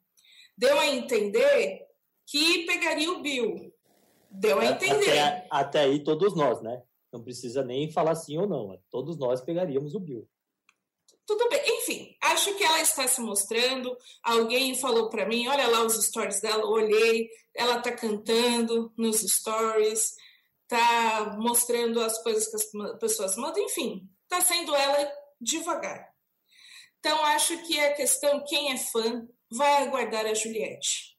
deu 0.57 0.79
a 0.79 0.87
entender 0.87 1.85
que 2.25 2.65
pegaria 2.65 3.11
o 3.11 3.21
Bill. 3.21 3.73
Deu 4.29 4.59
a 4.59 4.65
entender. 4.65 5.19
Até, 5.19 5.47
até 5.49 5.79
aí 5.81 6.03
todos 6.03 6.35
nós, 6.35 6.61
né? 6.61 6.81
Não 7.11 7.23
precisa 7.23 7.63
nem 7.63 7.91
falar 7.91 8.15
sim 8.15 8.37
ou 8.37 8.47
não. 8.47 8.77
Todos 8.89 9.17
nós 9.17 9.41
pegaríamos 9.41 9.95
o 9.95 9.99
Bill. 9.99 10.27
Tudo 11.25 11.47
bem. 11.49 11.61
Enfim, 11.65 12.15
acho 12.21 12.53
que 12.55 12.63
ela 12.63 12.81
está 12.81 13.07
se 13.07 13.21
mostrando. 13.21 13.95
Alguém 14.23 14.75
falou 14.75 15.09
para 15.09 15.27
mim, 15.27 15.47
olha 15.47 15.67
lá 15.67 15.83
os 15.83 15.93
stories 16.05 16.41
dela, 16.41 16.65
olhei, 16.65 17.29
ela 17.55 17.77
está 17.77 17.91
cantando 17.91 18.91
nos 18.97 19.21
stories, 19.21 20.13
está 20.63 21.35
mostrando 21.37 22.01
as 22.01 22.21
coisas 22.21 22.47
que 22.47 22.55
as 22.55 22.99
pessoas 22.99 23.35
mandam, 23.37 23.63
enfim, 23.63 24.07
está 24.23 24.41
sendo 24.41 24.75
ela 24.75 25.11
devagar. 25.39 26.13
Então, 26.99 27.23
acho 27.25 27.57
que 27.65 27.79
a 27.79 27.93
questão, 27.93 28.43
quem 28.47 28.71
é 28.71 28.77
fã, 28.77 29.27
vai 29.55 29.83
aguardar 29.83 30.25
a 30.25 30.33
Juliette. 30.33 31.15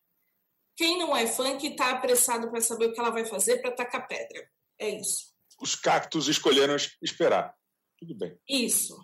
Quem 0.77 0.99
não 0.99 1.17
é 1.17 1.27
fã 1.27 1.57
que 1.57 1.69
está 1.69 1.91
apressado 1.91 2.51
para 2.51 2.61
saber 2.61 2.87
o 2.87 2.93
que 2.93 3.01
ela 3.01 3.11
vai 3.11 3.25
fazer 3.25 3.59
para 3.63 3.73
tacar 3.73 4.07
pedra. 4.07 4.49
É 4.79 4.91
isso. 4.91 5.35
Os 5.61 5.75
cactos 5.75 6.29
escolheram 6.29 6.77
esperar. 7.03 7.55
Tudo 7.99 8.15
bem. 8.15 8.39
Isso. 8.49 8.95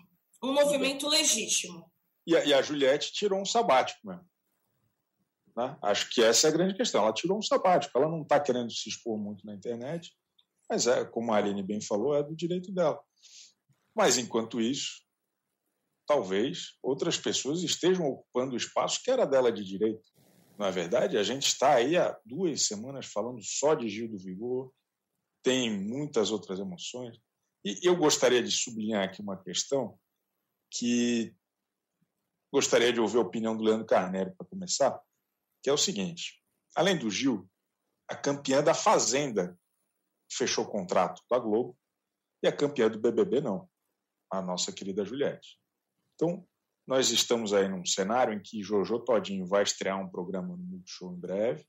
Um 0.41 0.53
movimento 0.53 1.07
legítimo. 1.07 1.91
E 2.27 2.35
a, 2.35 2.45
e 2.45 2.53
a, 2.53 2.61
Juliette 2.61 3.11
tirou 3.11 3.41
um 3.41 3.45
sabático 3.45 3.99
mesmo. 4.07 4.25
Né? 5.57 5.77
Acho 5.81 6.09
que 6.09 6.23
essa 6.23 6.47
é 6.47 6.49
a 6.49 6.53
grande 6.53 6.75
questão. 6.75 7.03
Ela 7.03 7.13
tirou 7.13 7.37
um 7.37 7.41
sabático. 7.41 7.97
Ela 7.97 8.09
não 8.09 8.21
está 8.21 8.39
querendo 8.39 8.71
se 8.71 8.87
expor 8.87 9.17
muito 9.17 9.45
na 9.45 9.55
internet, 9.55 10.15
mas 10.69 10.85
é, 10.85 11.03
como 11.05 11.33
a 11.33 11.37
Aline 11.37 11.63
bem 11.63 11.81
falou, 11.81 12.15
é 12.15 12.21
do 12.21 12.35
direito 12.35 12.71
dela. 12.71 12.99
Mas 13.95 14.17
enquanto 14.17 14.61
isso, 14.61 15.02
talvez 16.05 16.77
outras 16.81 17.17
pessoas 17.17 17.63
estejam 17.63 18.05
ocupando 18.05 18.53
o 18.53 18.57
espaço 18.57 19.01
que 19.03 19.11
era 19.11 19.25
dela 19.25 19.51
de 19.51 19.63
direito. 19.63 20.03
Não 20.57 20.65
é 20.65 20.71
verdade? 20.71 21.17
A 21.17 21.23
gente 21.23 21.47
está 21.47 21.75
aí 21.75 21.97
há 21.97 22.17
duas 22.25 22.67
semanas 22.67 23.07
falando 23.07 23.41
só 23.43 23.73
de 23.73 23.89
Gil 23.89 24.09
do 24.09 24.17
Vigor, 24.17 24.71
tem 25.43 25.71
muitas 25.71 26.31
outras 26.31 26.59
emoções. 26.59 27.17
E 27.65 27.79
eu 27.83 27.95
gostaria 27.95 28.43
de 28.43 28.51
sublinhar 28.51 29.03
aqui 29.03 29.21
uma 29.21 29.41
questão 29.41 29.97
que 30.71 31.35
gostaria 32.51 32.91
de 32.91 32.99
ouvir 32.99 33.17
a 33.17 33.21
opinião 33.21 33.55
do 33.55 33.63
Leandro 33.63 33.85
Carneiro 33.85 34.33
para 34.35 34.47
começar, 34.47 35.01
que 35.61 35.69
é 35.69 35.73
o 35.73 35.77
seguinte: 35.77 36.41
além 36.75 36.97
do 36.97 37.09
Gil, 37.09 37.49
a 38.09 38.15
campeã 38.15 38.63
da 38.63 38.73
Fazenda 38.73 39.57
fechou 40.31 40.65
o 40.65 40.69
contrato 40.69 41.21
com 41.27 41.35
a 41.35 41.39
Globo 41.39 41.77
e 42.43 42.47
a 42.47 42.55
campeã 42.55 42.89
do 42.89 42.99
BBB 42.99 43.41
não, 43.41 43.69
a 44.31 44.41
nossa 44.41 44.71
querida 44.71 45.05
Juliette. 45.05 45.57
Então, 46.23 46.47
nós 46.87 47.09
estamos 47.09 47.53
aí 47.53 47.67
num 47.67 47.85
cenário 47.85 48.33
em 48.33 48.41
que 48.41 48.63
Jojo 48.63 48.99
Todinho 48.99 49.45
vai 49.45 49.63
estrear 49.63 49.99
um 49.99 50.09
programa 50.09 50.55
no 50.55 50.63
Multishow 50.63 51.13
em 51.13 51.19
breve, 51.19 51.65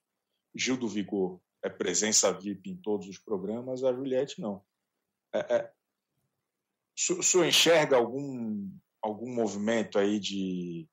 Gil 0.55 0.77
do 0.77 0.89
Vigor 0.89 1.41
é 1.61 1.69
presença 1.69 2.33
VIP 2.33 2.71
em 2.71 2.77
todos 2.77 3.09
os 3.09 3.19
programas, 3.19 3.83
a 3.83 3.93
Juliette 3.93 4.41
não. 4.41 4.63
É, 5.33 5.57
é, 5.57 5.73
o 7.19 7.23
senhor 7.23 7.45
enxerga 7.45 7.97
algum, 7.97 8.71
algum 9.03 9.35
movimento 9.35 9.99
aí 9.99 10.21
de 10.21 10.89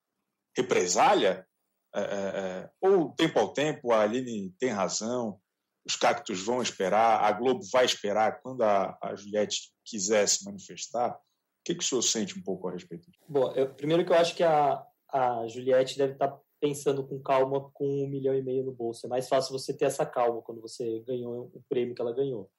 represália? 0.58 1.46
É, 1.94 2.00
é, 2.00 2.04
é, 2.04 2.72
ou 2.82 3.14
tempo 3.14 3.38
ao 3.38 3.54
tempo, 3.54 3.92
a 3.92 4.02
Aline 4.02 4.56
tem 4.58 4.70
razão, 4.70 5.40
os 5.86 5.96
cactos 5.96 6.42
vão 6.42 6.62
esperar, 6.62 7.24
a 7.24 7.32
Globo 7.32 7.62
vai 7.72 7.86
esperar 7.86 8.42
quando 8.42 8.64
a, 8.64 8.98
a 9.04 9.16
Juliette 9.16 9.72
quiser 9.86 10.28
se 10.28 10.46
manifestar? 10.46 11.20
O 11.62 11.64
que, 11.64 11.76
que 11.76 11.84
o 11.84 11.88
senhor 11.88 12.02
sente 12.02 12.38
um 12.38 12.42
pouco 12.42 12.68
a 12.68 12.72
respeito 12.72 13.10
disso? 13.10 13.24
Bom, 13.30 13.52
eu, 13.52 13.72
primeiro 13.74 14.04
que 14.04 14.12
eu 14.12 14.18
acho 14.18 14.36
que 14.36 14.44
a, 14.44 14.84
a 15.12 15.48
Juliette 15.48 15.98
deve 15.98 16.14
estar 16.14 16.28
tá 16.28 16.42
pensando 16.60 17.06
com 17.06 17.20
calma 17.20 17.70
com 17.74 18.04
um 18.04 18.08
milhão 18.08 18.36
e 18.36 18.42
meio 18.42 18.64
no 18.64 18.72
bolso. 18.72 19.06
É 19.06 19.10
mais 19.10 19.28
fácil 19.28 19.52
você 19.52 19.76
ter 19.76 19.86
essa 19.86 20.06
calma 20.06 20.42
quando 20.42 20.62
você 20.62 21.02
ganhou 21.02 21.52
o 21.54 21.64
prêmio 21.70 21.94
que 21.94 22.02
ela 22.02 22.14
ganhou. 22.14 22.50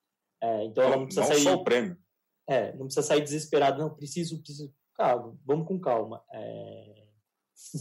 É, 0.40 0.64
então 0.64 0.84
ela 0.84 0.96
não 0.96 1.04
precisa 1.04 1.26
não 1.26 1.34
sair. 1.34 1.42
Só 1.44 1.54
o 1.54 1.64
prêmio. 1.64 1.96
É, 2.48 2.72
não 2.72 2.86
precisa 2.86 3.06
sair 3.06 3.22
desesperada. 3.22 3.78
Não, 3.78 3.94
preciso, 3.94 4.42
preciso. 4.42 4.74
Calma, 4.94 5.38
vamos 5.44 5.66
com 5.66 5.80
calma. 5.80 6.22
É, 6.32 7.06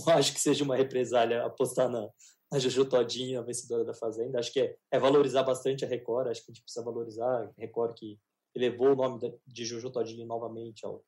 não 0.06 0.13
acho 0.13 0.34
que 0.34 0.40
seja 0.40 0.63
uma 0.63 0.75
represália 0.75 1.44
apostar 1.44 1.90
na, 1.90 2.08
na 2.51 2.60
Jojo 2.60 2.86
Todinho, 2.86 3.40
a 3.40 3.44
vencedora 3.44 3.84
da 3.84 3.94
Fazenda. 3.94 4.40
Acho 4.40 4.54
que 4.54 4.60
é, 4.60 4.75
é, 4.92 5.00
valorizar 5.00 5.44
bastante 5.44 5.84
a 5.84 5.88
Record. 5.88 6.28
Acho 6.28 6.46
que 6.46 6.51
a 6.51 6.54
gente 6.54 6.63
precisa 6.63 6.86
valorizar 6.86 7.25
a 7.25 7.51
Record 7.58 7.96
que 7.96 8.20
elevou 8.56 8.92
o 8.92 8.96
nome 8.96 9.20
de 9.48 9.66
Jojo 9.66 9.90
Todinho 9.90 10.28
novamente 10.28 10.86
ao, 10.86 11.04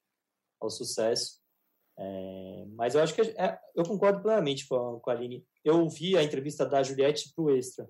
ao 0.66 0.70
sucesso. 0.70 1.42
É, 1.98 2.66
mas 2.76 2.96
eu 2.96 3.02
acho 3.02 3.14
que 3.14 3.22
é, 3.22 3.58
eu 3.76 3.84
concordo 3.84 4.22
plenamente 4.22 4.68
com 4.68 4.76
a, 4.76 5.00
com 5.00 5.10
a 5.10 5.14
Aline. 5.14 5.46
eu 5.64 5.88
vi 5.88 6.18
a 6.18 6.24
entrevista 6.24 6.66
da 6.66 6.82
Juliette 6.82 7.32
para 7.36 7.46
o 7.46 7.52
Extra 7.52 7.88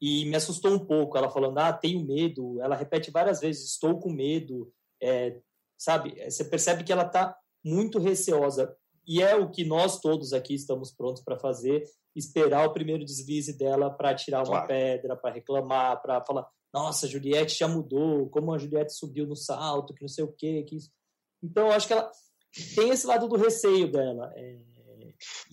e 0.00 0.24
me 0.26 0.36
assustou 0.36 0.72
um 0.72 0.78
pouco. 0.78 1.16
Ela 1.16 1.30
falando, 1.30 1.58
ah, 1.58 1.72
tenho 1.72 2.04
medo. 2.04 2.60
Ela 2.60 2.76
repete 2.76 3.10
várias 3.10 3.40
vezes, 3.40 3.70
estou 3.70 3.98
com 3.98 4.10
medo. 4.10 4.72
É, 5.02 5.40
sabe? 5.78 6.14
Você 6.30 6.44
percebe 6.44 6.84
que 6.84 6.92
ela 6.92 7.06
está 7.06 7.36
muito 7.64 7.98
receosa. 7.98 8.76
E 9.06 9.22
é 9.22 9.34
o 9.34 9.50
que 9.50 9.64
nós 9.64 10.00
todos 10.00 10.32
aqui 10.32 10.54
estamos 10.54 10.90
prontos 10.90 11.22
para 11.22 11.38
fazer, 11.38 11.84
esperar 12.16 12.66
o 12.66 12.72
primeiro 12.72 13.04
deslize 13.04 13.56
dela 13.56 13.90
para 13.90 14.14
tirar 14.14 14.38
uma 14.38 14.62
claro. 14.62 14.68
pedra, 14.68 15.16
para 15.16 15.34
reclamar, 15.34 16.00
para 16.00 16.24
falar, 16.24 16.46
nossa, 16.72 17.06
Juliette 17.06 17.58
já 17.58 17.68
mudou, 17.68 18.28
como 18.30 18.52
a 18.52 18.58
Juliette 18.58 18.94
subiu 18.94 19.26
no 19.26 19.36
salto, 19.36 19.94
que 19.94 20.02
não 20.02 20.08
sei 20.08 20.24
o 20.24 20.32
quê, 20.32 20.62
que 20.64 20.76
isso. 20.76 20.90
Então, 21.44 21.66
eu 21.66 21.72
acho 21.72 21.86
que 21.86 21.92
ela 21.92 22.10
tem 22.74 22.90
esse 22.90 23.06
lado 23.06 23.28
do 23.28 23.36
receio 23.36 23.90
dela. 23.90 24.32
É... 24.36 24.58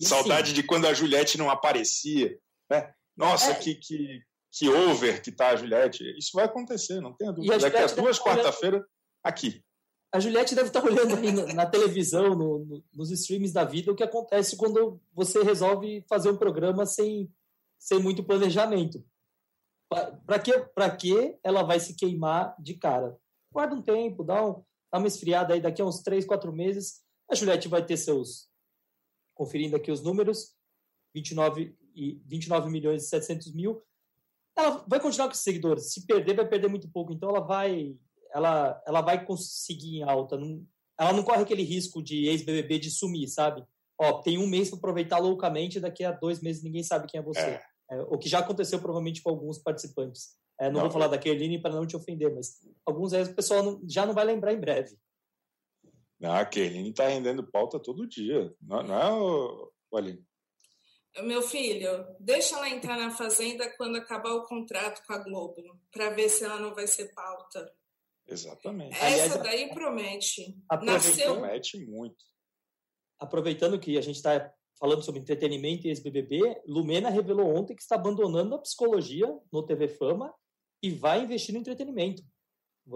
Saudade 0.00 0.52
assim, 0.52 0.54
de 0.54 0.62
quando 0.66 0.86
a 0.86 0.94
Juliette 0.94 1.38
não 1.38 1.50
aparecia, 1.50 2.36
né? 2.70 2.92
Nossa, 3.16 3.52
é... 3.52 3.54
que, 3.54 3.74
que, 3.74 4.20
que 4.50 4.68
over 4.68 5.22
que 5.22 5.30
tá 5.30 5.50
a 5.50 5.56
Juliette. 5.56 6.02
Isso 6.18 6.30
vai 6.34 6.44
acontecer, 6.46 7.00
não 7.00 7.12
tenha 7.12 7.32
dúvida. 7.32 7.58
Daqui 7.58 7.76
a 7.76 7.86
duas 7.86 8.18
quarta-feira, 8.18 8.84
aqui 9.22 9.62
a 10.12 10.20
Juliette 10.20 10.54
deve 10.54 10.68
estar 10.68 10.84
olhando 10.84 11.16
aí 11.16 11.32
na, 11.32 11.54
na 11.54 11.66
televisão, 11.66 12.34
no, 12.34 12.58
no, 12.66 12.84
nos 12.92 13.10
streams 13.10 13.52
da 13.52 13.64
vida, 13.64 13.90
o 13.90 13.94
que 13.94 14.02
acontece 14.02 14.56
quando 14.56 15.00
você 15.14 15.42
resolve 15.42 16.04
fazer 16.06 16.30
um 16.30 16.36
programa 16.36 16.84
sem, 16.84 17.32
sem 17.78 17.98
muito 17.98 18.22
planejamento. 18.22 19.02
Para 19.88 20.38
que, 20.38 20.52
que 20.98 21.38
ela 21.42 21.62
vai 21.62 21.80
se 21.80 21.94
queimar 21.94 22.54
de 22.58 22.74
cara? 22.74 23.16
Guarda 23.50 23.74
um 23.74 23.82
tempo, 23.82 24.22
dá, 24.22 24.44
um, 24.46 24.62
dá 24.92 24.98
uma 24.98 25.08
esfriada 25.08 25.54
aí, 25.54 25.60
daqui 25.60 25.80
a 25.80 25.86
uns 25.86 26.02
3, 26.02 26.26
4 26.26 26.52
meses, 26.52 27.02
a 27.30 27.34
Juliette 27.34 27.68
vai 27.68 27.84
ter 27.84 27.96
seus, 27.96 28.48
conferindo 29.34 29.74
aqui 29.74 29.90
os 29.90 30.02
números, 30.02 30.54
29, 31.14 31.74
e 31.94 32.20
29 32.26 32.70
milhões 32.70 33.04
e 33.04 33.08
700 33.08 33.54
mil. 33.54 33.82
Ela 34.56 34.84
vai 34.86 35.00
continuar 35.00 35.28
com 35.28 35.34
os 35.34 35.40
seguidores. 35.40 35.92
Se 35.92 36.06
perder, 36.06 36.36
vai 36.36 36.46
perder 36.46 36.68
muito 36.68 36.90
pouco. 36.90 37.12
Então, 37.12 37.30
ela 37.30 37.40
vai 37.40 37.96
ela, 38.34 38.82
ela 38.86 39.00
vai 39.00 39.24
conseguir 39.24 39.98
em 39.98 40.02
alta. 40.02 40.36
Não, 40.36 40.66
ela 40.98 41.12
não 41.12 41.22
corre 41.22 41.42
aquele 41.42 41.62
risco 41.62 42.02
de 42.02 42.26
ex-BBB 42.26 42.78
de 42.78 42.90
sumir, 42.90 43.28
sabe? 43.28 43.64
Ó, 43.98 44.20
tem 44.22 44.38
um 44.38 44.46
mês 44.46 44.68
para 44.68 44.78
aproveitar 44.78 45.18
loucamente, 45.18 45.80
daqui 45.80 46.04
a 46.04 46.12
dois 46.12 46.40
meses 46.40 46.62
ninguém 46.62 46.82
sabe 46.82 47.06
quem 47.06 47.20
é 47.20 47.22
você. 47.22 47.40
É. 47.40 47.62
É, 47.90 48.00
o 48.02 48.18
que 48.18 48.28
já 48.28 48.38
aconteceu 48.38 48.78
provavelmente 48.78 49.22
com 49.22 49.30
alguns 49.30 49.58
participantes. 49.58 50.34
É, 50.62 50.66
não, 50.66 50.74
não, 50.74 50.80
vou 50.82 50.90
falar 50.92 51.08
da 51.08 51.18
Kerline 51.18 51.60
para 51.60 51.74
não 51.74 51.84
te 51.84 51.96
ofender, 51.96 52.32
mas 52.32 52.60
alguns 52.86 53.12
aí 53.12 53.24
o 53.24 53.34
pessoal 53.34 53.64
não, 53.64 53.80
já 53.88 54.06
não 54.06 54.14
vai 54.14 54.24
lembrar 54.24 54.52
em 54.52 54.60
breve. 54.60 54.96
Não, 56.20 56.32
a 56.32 56.46
Kerline 56.46 56.90
está 56.90 57.08
rendendo 57.08 57.44
pauta 57.44 57.80
todo 57.80 58.06
dia. 58.06 58.54
Não, 58.60 58.80
não 58.84 58.96
é, 58.96 59.12
o... 59.12 59.72
Aline? 59.92 60.24
Meu 61.24 61.42
filho, 61.42 62.06
deixa 62.20 62.54
ela 62.54 62.68
entrar 62.68 62.96
na 62.96 63.10
Fazenda 63.10 63.68
quando 63.76 63.96
acabar 63.96 64.34
o 64.34 64.46
contrato 64.46 65.04
com 65.04 65.12
a 65.12 65.18
Globo, 65.18 65.60
para 65.90 66.10
ver 66.10 66.28
se 66.28 66.44
ela 66.44 66.60
não 66.60 66.72
vai 66.76 66.86
ser 66.86 67.12
pauta. 67.12 67.68
Exatamente. 68.28 68.94
Essa 68.94 69.06
Aliás, 69.06 69.42
daí 69.42 69.74
promete. 69.74 70.56
Nasceu... 70.80 71.32
Promete 71.32 71.84
muito. 71.84 72.24
Aproveitando 73.18 73.80
que 73.80 73.98
a 73.98 74.00
gente 74.00 74.16
está 74.16 74.54
falando 74.78 75.02
sobre 75.02 75.20
entretenimento 75.20 75.88
e 75.88 75.90
ex-BBB, 75.90 76.62
Lumena 76.68 77.10
revelou 77.10 77.52
ontem 77.52 77.74
que 77.74 77.82
está 77.82 77.96
abandonando 77.96 78.54
a 78.54 78.60
psicologia 78.60 79.26
no 79.52 79.66
TV 79.66 79.88
Fama 79.88 80.32
e 80.82 80.90
vai 80.90 81.22
investir 81.22 81.54
no 81.54 81.60
entretenimento. 81.60 82.22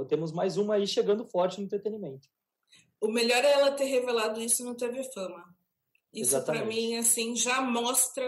Temos 0.08 0.32
mais 0.32 0.56
uma 0.56 0.74
aí 0.74 0.86
chegando 0.86 1.24
forte 1.24 1.58
no 1.58 1.64
entretenimento. 1.64 2.28
O 3.00 3.08
melhor 3.08 3.44
é 3.44 3.52
ela 3.52 3.72
ter 3.72 3.84
revelado 3.84 4.40
isso 4.40 4.64
no 4.64 4.74
TV 4.74 5.04
Fama. 5.12 5.54
Isso 6.12 6.42
para 6.44 6.64
mim 6.64 6.96
assim 6.96 7.36
já 7.36 7.60
mostra 7.60 8.24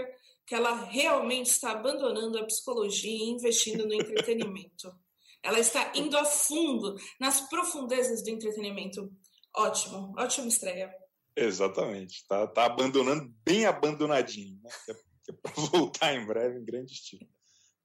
que 0.47 0.55
ela 0.55 0.85
realmente 0.85 1.47
está 1.47 1.73
abandonando 1.73 2.39
a 2.39 2.45
psicologia 2.45 3.11
e 3.11 3.31
investindo 3.31 3.87
no 3.87 3.95
entretenimento. 3.95 4.91
Ela 5.41 5.61
está 5.61 5.93
indo 5.95 6.19
a 6.19 6.25
fundo 6.25 6.97
nas 7.21 7.49
profundezas 7.49 8.25
do 8.25 8.31
entretenimento. 8.31 9.09
Ótimo, 9.55 10.13
ótima 10.19 10.49
estreia. 10.49 10.93
Exatamente. 11.37 12.17
Está 12.17 12.45
tá 12.49 12.65
abandonando 12.65 13.33
bem 13.45 13.65
abandonadinho, 13.65 14.61
né? 14.61 14.71
que 14.85 14.91
é, 14.91 14.95
é 15.29 15.33
para 15.35 15.53
voltar 15.71 16.15
em 16.15 16.27
breve 16.27 16.59
em 16.59 16.65
grande 16.65 16.93
estilo. 16.93 17.29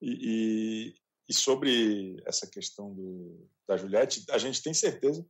E, 0.02 0.96
e, 1.28 1.34
sobre 1.34 2.22
essa 2.26 2.48
questão 2.50 2.94
do, 2.94 3.48
da 3.68 3.78
Juliette, 3.78 4.26
a 4.30 4.38
gente 4.38 4.62
tem 4.62 4.74
certeza 4.74 5.26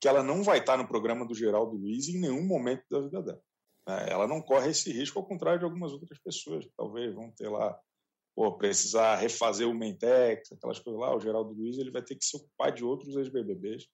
que 0.00 0.08
ela 0.08 0.22
não 0.22 0.42
vai 0.42 0.58
estar 0.58 0.76
no 0.76 0.88
programa 0.88 1.26
do 1.26 1.34
Geraldo 1.34 1.76
Luiz 1.76 2.08
em 2.08 2.20
nenhum 2.20 2.44
momento 2.44 2.84
da 2.90 3.00
vida 3.00 3.22
dela. 3.22 3.42
Né? 3.86 4.06
Ela 4.10 4.26
não 4.26 4.42
corre 4.42 4.70
esse 4.70 4.92
risco, 4.92 5.18
ao 5.18 5.26
contrário 5.26 5.58
de 5.58 5.64
algumas 5.64 5.92
outras 5.92 6.18
pessoas 6.18 6.64
que 6.64 6.72
talvez 6.76 7.14
vão 7.14 7.30
ter 7.32 7.48
lá 7.48 7.78
pô, 8.36 8.52
precisar 8.56 9.16
refazer 9.16 9.66
o 9.66 9.74
Mentex, 9.74 10.52
aquelas 10.52 10.78
coisas 10.78 11.00
lá, 11.00 11.16
o 11.16 11.20
Geraldo 11.20 11.54
Luiz, 11.54 11.78
ele 11.78 11.90
vai 11.90 12.02
ter 12.02 12.14
que 12.14 12.24
se 12.24 12.36
ocupar 12.36 12.70
de 12.70 12.84
outros 12.84 13.16
ex-BBBs, 13.16 13.88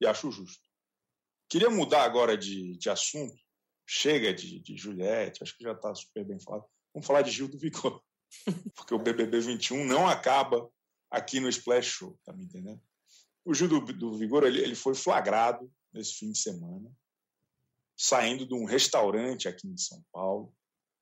e 0.00 0.06
acho 0.06 0.30
justo. 0.30 0.62
Queria 1.48 1.68
mudar 1.68 2.04
agora 2.04 2.38
de, 2.38 2.76
de 2.76 2.88
assunto, 2.88 3.36
chega 3.84 4.32
de, 4.32 4.60
de 4.60 4.76
Juliette, 4.76 5.42
acho 5.42 5.56
que 5.58 5.64
já 5.64 5.72
está 5.72 5.92
super 5.92 6.24
bem 6.24 6.38
falado. 6.40 6.64
Vamos 6.94 7.06
falar 7.06 7.22
de 7.22 7.32
Gil 7.32 7.48
do 7.48 7.58
Vigor, 7.58 8.00
porque 8.76 8.94
o 8.94 8.98
BBB 8.98 9.40
21 9.40 9.84
não 9.84 10.08
acaba 10.08 10.70
aqui 11.10 11.40
no 11.40 11.48
Splash 11.48 11.86
Show, 11.86 12.18
tá 12.24 12.32
me 12.32 12.44
entendendo? 12.44 12.80
O 13.44 13.54
Gil 13.54 13.68
do, 13.68 13.80
do 13.80 14.18
Vigor, 14.18 14.44
ele, 14.44 14.60
ele 14.60 14.74
foi 14.74 14.94
flagrado 14.94 15.70
nesse 15.92 16.14
fim 16.14 16.32
de 16.32 16.38
semana, 16.38 16.90
saindo 17.96 18.46
de 18.46 18.54
um 18.54 18.64
restaurante 18.64 19.48
aqui 19.48 19.66
em 19.66 19.76
São 19.76 20.02
Paulo, 20.12 20.54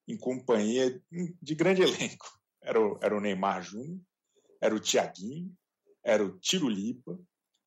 em 0.07 0.17
companhia 0.17 1.03
de 1.43 1.55
grande 1.55 1.83
elenco 1.83 2.39
era 2.63 2.81
o, 2.81 2.99
era 3.03 3.17
o 3.17 3.21
Neymar 3.21 3.63
Júnior, 3.63 4.01
era 4.61 4.75
o 4.75 4.81
Tiaguinho, 4.81 5.53
era 6.05 6.25
o 6.25 6.39
Tiro 6.39 6.69
Lipa, 6.69 7.19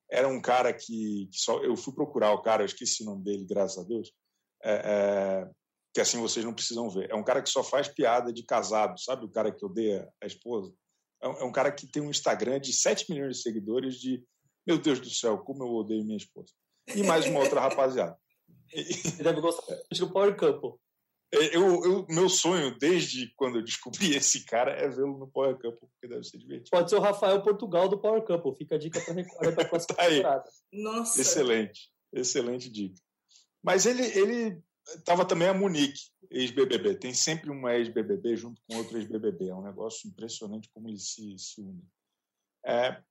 era 0.10 0.28
um 0.28 0.42
cara 0.42 0.74
que, 0.74 1.28
que, 1.32 1.38
só 1.38 1.64
eu 1.64 1.76
fui 1.76 1.94
procurar 1.94 2.34
o 2.34 2.42
cara, 2.42 2.62
eu 2.62 2.66
esqueci 2.66 3.04
o 3.04 3.06
nome 3.06 3.24
dele, 3.24 3.46
graças 3.46 3.84
a 3.84 3.88
Deus, 3.88 4.12
é, 4.64 4.74
é, 4.74 5.52
que 5.94 6.02
assim 6.02 6.20
vocês 6.20 6.46
não 6.46 6.54
precisam 6.54 6.90
ver. 6.90 7.10
É 7.10 7.16
um 7.16 7.24
cara 7.24 7.42
que 7.42 7.50
só 7.50 7.64
faz 7.64 7.88
piada 7.88 8.32
de 8.32 8.44
casado, 8.44 9.00
sabe? 9.00 9.26
O 9.26 9.32
cara 9.32 9.52
que 9.52 9.66
odeia 9.66 10.12
a 10.22 10.28
esposa. 10.28 10.74
É 11.22 11.28
um, 11.28 11.34
é 11.34 11.44
um 11.44 11.52
cara 11.52 11.72
que 11.72 11.88
tem 11.88 12.02
um 12.02 12.10
Instagram 12.10 12.60
de 12.60 12.74
7 12.74 13.12
milhões 13.12 13.38
de 13.38 13.44
seguidores 13.44 13.96
de 13.96 14.24
meu 14.66 14.78
Deus 14.78 15.00
do 15.00 15.10
céu, 15.10 15.38
como 15.40 15.64
eu 15.64 15.70
odeio 15.74 16.04
minha 16.04 16.18
esposa. 16.18 16.54
E 16.96 17.04
mais 17.04 17.26
uma 17.26 17.40
outra 17.40 17.62
rapaziada. 17.62 18.16
Você 18.72 19.24
deve 19.24 19.42
gostar 19.42 19.76
do 19.98 20.12
Power 20.12 20.36
Couple. 20.36 20.80
É, 21.34 21.56
eu, 21.56 21.84
eu, 21.84 22.06
meu 22.10 22.28
sonho, 22.28 22.78
desde 22.78 23.34
quando 23.36 23.58
eu 23.58 23.64
descobri 23.64 24.14
esse 24.16 24.46
cara, 24.46 24.72
é 24.72 24.88
vê-lo 24.90 25.18
no 25.18 25.28
Power 25.28 25.56
Couple, 25.56 25.88
porque 25.90 26.08
deve 26.08 26.24
ser 26.24 26.38
divertido. 26.38 26.70
Pode 26.72 26.90
ser 26.90 26.98
o 26.98 27.02
Rafael 27.02 27.42
Portugal 27.42 27.88
do 27.88 28.00
Power 28.00 28.22
Couple. 28.24 28.56
Fica 28.58 28.76
a 28.76 28.78
dica 28.78 29.02
para 29.02 29.50
a 29.50 29.68
próxima 29.68 29.96
tá 29.96 30.08
temporada. 30.08 30.44
Nossa. 30.72 31.22
Excelente, 31.22 31.90
excelente 32.14 32.70
dica. 32.70 33.00
Mas 33.64 33.86
ele, 33.86 34.04
ele 34.04 34.62
tava 35.06 35.26
também 35.26 35.48
a 35.48 35.54
Monique, 35.54 36.10
ex-BBB. 36.30 36.96
Tem 36.96 37.14
sempre 37.14 37.50
uma 37.50 37.74
ex-BBB 37.76 38.36
junto 38.36 38.62
com 38.68 38.78
outro 38.78 38.98
ex-BBB. 38.98 39.50
É 39.50 39.56
um 39.56 39.64
negócio 39.64 40.10
impressionante 40.10 40.70
como 40.74 40.90
eles 40.90 41.14
se, 41.14 41.38
se 41.38 41.62
unem. 41.62 41.88
É, 42.66 43.02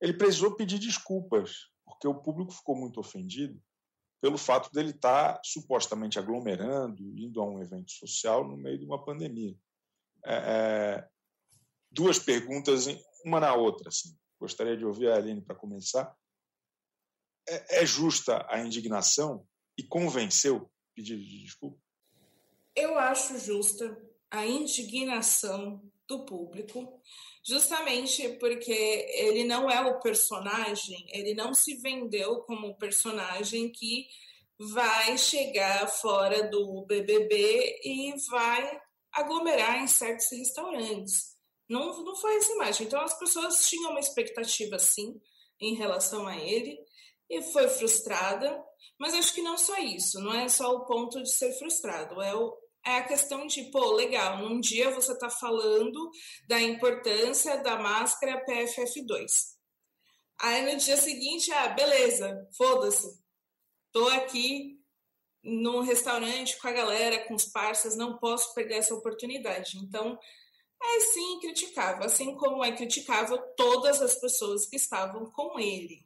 ele 0.00 0.14
precisou 0.14 0.54
pedir 0.54 0.78
desculpas, 0.78 1.70
porque 1.84 2.06
o 2.06 2.14
público 2.14 2.52
ficou 2.52 2.76
muito 2.76 3.00
ofendido 3.00 3.60
pelo 4.20 4.38
fato 4.38 4.72
dele 4.72 4.90
estar 4.90 5.34
tá 5.34 5.40
supostamente 5.44 6.18
aglomerando, 6.18 7.02
indo 7.18 7.42
a 7.42 7.46
um 7.46 7.60
evento 7.60 7.92
social 7.92 8.46
no 8.46 8.56
meio 8.56 8.78
de 8.78 8.84
uma 8.86 9.04
pandemia. 9.04 9.54
É, 10.24 10.34
é, 10.34 11.08
duas 11.90 12.18
perguntas, 12.18 12.86
uma 13.24 13.38
na 13.38 13.54
outra. 13.54 13.88
Assim. 13.88 14.16
Gostaria 14.40 14.76
de 14.76 14.84
ouvir 14.84 15.10
a 15.10 15.16
Aline 15.16 15.42
para 15.42 15.54
começar. 15.54 16.16
É, 17.46 17.82
é, 17.82 17.86
justa 17.86 18.46
a 18.48 18.60
indignação 18.60 19.46
e 19.76 19.82
convenceu 19.82 20.70
pedido 20.94 21.22
de 21.22 21.44
desculpa? 21.44 21.78
Eu 22.74 22.98
acho 22.98 23.38
justa 23.38 24.00
a 24.30 24.46
indignação 24.46 25.82
do 26.06 26.24
público, 26.24 27.00
justamente 27.46 28.28
porque 28.38 28.72
ele 28.72 29.44
não 29.44 29.70
é 29.70 29.80
o 29.80 30.00
personagem, 30.00 31.06
ele 31.10 31.34
não 31.34 31.54
se 31.54 31.76
vendeu 31.76 32.40
como 32.40 32.68
o 32.68 32.76
personagem 32.76 33.70
que 33.70 34.06
vai 34.58 35.16
chegar 35.18 35.86
fora 35.88 36.48
do 36.48 36.84
BBB 36.86 37.80
e 37.84 38.14
vai 38.30 38.80
aglomerar 39.12 39.82
em 39.82 39.86
certos 39.86 40.30
restaurantes. 40.32 41.34
Não, 41.68 42.02
não 42.02 42.16
foi 42.16 42.36
essa 42.36 42.52
imagem. 42.52 42.86
Então 42.86 43.00
as 43.00 43.18
pessoas 43.18 43.66
tinham 43.66 43.90
uma 43.90 44.00
expectativa 44.00 44.78
sim 44.78 45.20
em 45.60 45.74
relação 45.74 46.26
a 46.26 46.36
ele 46.36 46.78
e 47.28 47.42
foi 47.42 47.68
frustrada. 47.68 48.62
Mas 48.98 49.14
acho 49.14 49.34
que 49.34 49.42
não 49.42 49.58
só 49.58 49.76
isso, 49.78 50.20
não 50.20 50.32
é 50.32 50.48
só 50.48 50.74
o 50.74 50.86
ponto 50.86 51.22
de 51.22 51.30
ser 51.32 51.52
frustrado, 51.58 52.20
é 52.22 52.34
o, 52.34 52.56
é 52.84 52.96
a 52.96 53.04
questão 53.04 53.46
de, 53.46 53.64
pô, 53.70 53.92
legal, 53.92 54.38
num 54.38 54.60
dia 54.60 54.90
você 54.90 55.12
está 55.12 55.28
falando 55.30 56.10
da 56.46 56.60
importância 56.60 57.62
da 57.62 57.76
máscara 57.78 58.44
PFF2. 58.44 59.26
Aí 60.40 60.70
no 60.70 60.78
dia 60.78 60.96
seguinte, 60.96 61.52
ah, 61.52 61.68
beleza, 61.68 62.48
foda-se. 62.56 63.22
Tô 63.92 64.08
aqui 64.08 64.78
no 65.42 65.80
restaurante 65.80 66.58
com 66.58 66.68
a 66.68 66.72
galera, 66.72 67.26
com 67.26 67.34
os 67.34 67.44
parceiros, 67.44 67.98
não 67.98 68.18
posso 68.18 68.54
perder 68.54 68.76
essa 68.76 68.94
oportunidade. 68.94 69.78
Então, 69.78 70.18
é 70.82 71.00
sim 71.00 71.40
criticável, 71.40 72.04
assim 72.04 72.34
como 72.36 72.64
é 72.64 72.72
criticável 72.72 73.38
todas 73.56 74.02
as 74.02 74.16
pessoas 74.16 74.66
que 74.66 74.76
estavam 74.76 75.30
com 75.30 75.58
ele. 75.58 76.04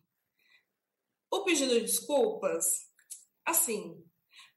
O 1.30 1.44
pedido 1.44 1.74
de 1.74 1.82
desculpas, 1.82 2.64
assim, 3.44 4.02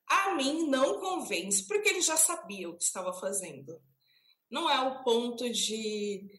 a 0.07 0.33
mim 0.35 0.67
não 0.67 0.99
convence, 0.99 1.65
porque 1.67 1.89
ele 1.89 2.01
já 2.01 2.17
sabia 2.17 2.69
o 2.69 2.77
que 2.77 2.83
estava 2.83 3.13
fazendo. 3.13 3.81
Não 4.49 4.69
é 4.69 4.79
o 4.81 5.03
ponto 5.03 5.49
de, 5.49 6.29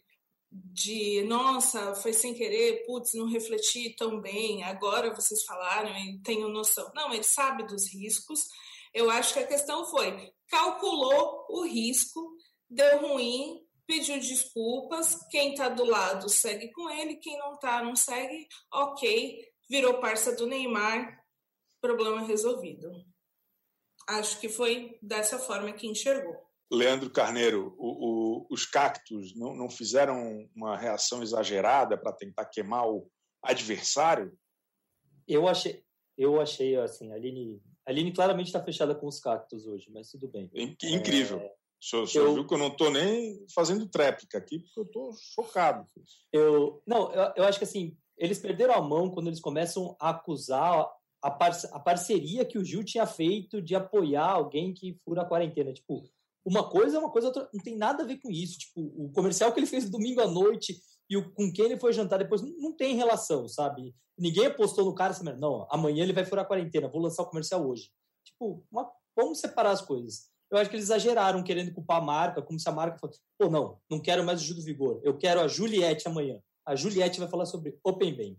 de 0.51 1.23
nossa, 1.23 1.95
foi 1.95 2.13
sem 2.13 2.35
querer, 2.35 2.85
putz, 2.85 3.15
não 3.15 3.27
refleti 3.27 3.97
tão 3.97 4.21
bem, 4.21 4.63
agora 4.65 5.15
vocês 5.15 5.43
falaram 5.45 5.97
e 5.97 6.21
tenho 6.23 6.49
noção. 6.49 6.91
Não, 6.95 7.13
ele 7.13 7.23
sabe 7.23 7.67
dos 7.67 7.93
riscos. 7.93 8.47
Eu 8.93 9.11
acho 9.11 9.33
que 9.33 9.41
a 9.41 9.47
questão 9.47 9.87
foi, 9.87 10.31
calculou 10.49 11.47
o 11.49 11.65
risco, 11.65 12.37
deu 12.69 13.01
ruim, 13.01 13.67
pediu 13.87 14.21
desculpas, 14.21 15.17
quem 15.31 15.53
está 15.53 15.71
do 15.71 15.85
lado 15.85 16.29
segue 16.29 16.71
com 16.73 16.91
ele, 16.91 17.17
quem 17.17 17.39
não 17.39 17.55
está 17.55 17.83
não 17.83 17.97
segue, 17.97 18.47
ok, 18.71 19.52
virou 19.73 20.01
parça 20.01 20.37
do 20.37 20.47
Neymar, 20.47 21.25
problema 21.81 22.21
resolvido. 22.21 22.93
Acho 24.07 24.39
que 24.39 24.47
foi 24.47 24.99
dessa 25.01 25.39
forma 25.39 25.73
que 25.73 25.87
enxergou. 25.87 26.37
Leandro 26.71 27.09
Carneiro, 27.09 27.75
o, 27.79 27.87
o, 27.89 28.47
os 28.51 28.67
cactos 28.67 29.35
não, 29.35 29.57
não 29.57 29.71
fizeram 29.71 30.47
uma 30.55 30.77
reação 30.77 31.23
exagerada 31.23 31.97
para 31.97 32.13
tentar 32.13 32.45
queimar 32.45 32.87
o 32.87 33.11
adversário? 33.43 34.37
Eu 35.27 35.49
achei, 35.49 35.83
eu 36.19 36.39
achei 36.39 36.77
assim, 36.77 37.11
a 37.11 37.15
Aline, 37.15 37.63
a 37.87 37.91
Aline 37.91 38.13
claramente 38.13 38.49
está 38.49 38.63
fechada 38.63 38.95
com 38.95 39.07
os 39.07 39.21
cactos 39.21 39.67
hoje, 39.67 39.91
mas 39.91 40.11
tudo 40.11 40.29
bem. 40.29 40.51
Incrível. 40.83 41.41
É... 41.41 41.47
O 41.47 41.85
senhor, 41.85 42.03
o 42.03 42.07
senhor 42.07 42.27
eu, 42.27 42.35
viu 42.35 42.47
que 42.47 42.55
eu 42.55 42.59
não 42.59 42.69
estou 42.69 42.91
nem 42.91 43.45
fazendo 43.55 43.89
tréplica 43.89 44.39
aqui, 44.39 44.61
porque 44.61 44.79
eu 44.79 44.85
estou 44.85 45.13
chocado. 45.35 45.89
Eu, 46.33 46.83
não, 46.87 47.13
eu, 47.13 47.33
eu 47.37 47.45
acho 47.45 47.59
que 47.59 47.65
assim, 47.65 47.97
eles 48.17 48.39
perderam 48.39 48.75
a 48.75 48.83
mão 48.83 49.11
quando 49.11 49.29
eles 49.29 49.41
começam 49.41 49.97
a 50.01 50.11
acusar 50.11 50.89
a, 51.23 51.31
par 51.31 51.53
a 51.73 51.79
parceria 51.79 52.45
que 52.45 52.59
o 52.59 52.65
Gil 52.65 52.85
tinha 52.85 53.07
feito 53.07 53.63
de 53.63 53.75
apoiar 53.75 54.31
alguém 54.31 54.75
que 54.75 54.99
fura 55.05 55.23
a 55.23 55.25
quarentena. 55.25 55.73
Tipo, 55.73 56.03
uma 56.45 56.69
coisa 56.69 56.97
é 56.97 57.01
uma 57.01 57.11
coisa, 57.11 57.29
outra, 57.29 57.49
não 57.55 57.63
tem 57.63 57.77
nada 57.77 58.03
a 58.03 58.07
ver 58.07 58.19
com 58.19 58.31
isso. 58.31 58.59
Tipo, 58.59 58.81
o 58.81 59.11
comercial 59.13 59.53
que 59.53 59.61
ele 59.61 59.67
fez 59.67 59.89
domingo 59.89 60.21
à 60.21 60.27
noite 60.27 60.77
e 61.09 61.17
o, 61.17 61.33
com 61.33 61.53
quem 61.53 61.67
ele 61.67 61.79
foi 61.79 61.93
jantar 61.93 62.19
depois 62.19 62.43
não, 62.43 62.73
tem 62.73 62.97
relação, 62.97 63.47
sabe? 63.49 63.95
Ninguém 64.19 64.47
apostou 64.47 64.85
no 64.85 64.95
cara 64.95 65.13
assim, 65.13 65.25
não, 65.39 65.67
amanhã 65.71 66.03
ele 66.03 66.13
vai 66.13 66.25
furar 66.25 66.45
a 66.45 66.49
quarentena, 66.49 66.89
vou 66.89 67.01
lançar 67.01 67.23
o 67.23 67.29
comercial 67.29 67.67
hoje. 67.67 67.91
Tipo, 68.25 68.65
uma, 68.71 68.91
vamos 69.17 69.39
separar 69.39 69.71
as 69.71 69.81
coisas. 69.81 70.31
Eu 70.51 70.59
acho 70.59 70.69
que 70.69 70.77
eles 70.77 70.87
exageraram 70.87 71.43
querendo 71.43 71.73
culpar 71.73 71.99
a 71.99 72.05
marca, 72.05 72.43
como 72.43 72.59
se 72.59 72.69
a 72.69 72.73
marca 72.73 72.99
fosse, 72.99 73.19
pô, 73.39 73.49
não, 73.49 73.79
não 73.91 74.01
quero 74.01 74.23
mais 74.23 74.41
o 74.41 74.45
Gil 74.45 74.57
do 74.57 74.63
Vigor, 74.63 75.01
eu 75.03 75.17
quero 75.17 75.41
a 75.41 75.49
Juliette 75.49 76.07
amanhã 76.07 76.39
a 76.67 76.75
Juliette 76.75 77.21
vai 77.21 77.29
falar 77.29 77.47
sobre 77.47 77.79
Open 77.85 78.15
Bank. 78.15 78.37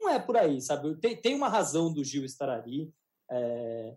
Não 0.00 0.10
é 0.10 0.18
por 0.18 0.36
aí, 0.36 0.60
sabe? 0.60 0.94
Tem, 1.00 1.16
tem 1.16 1.34
uma 1.34 1.48
razão 1.48 1.92
do 1.92 2.04
Gil 2.04 2.24
estar 2.24 2.48
ali, 2.48 2.92
é... 3.30 3.96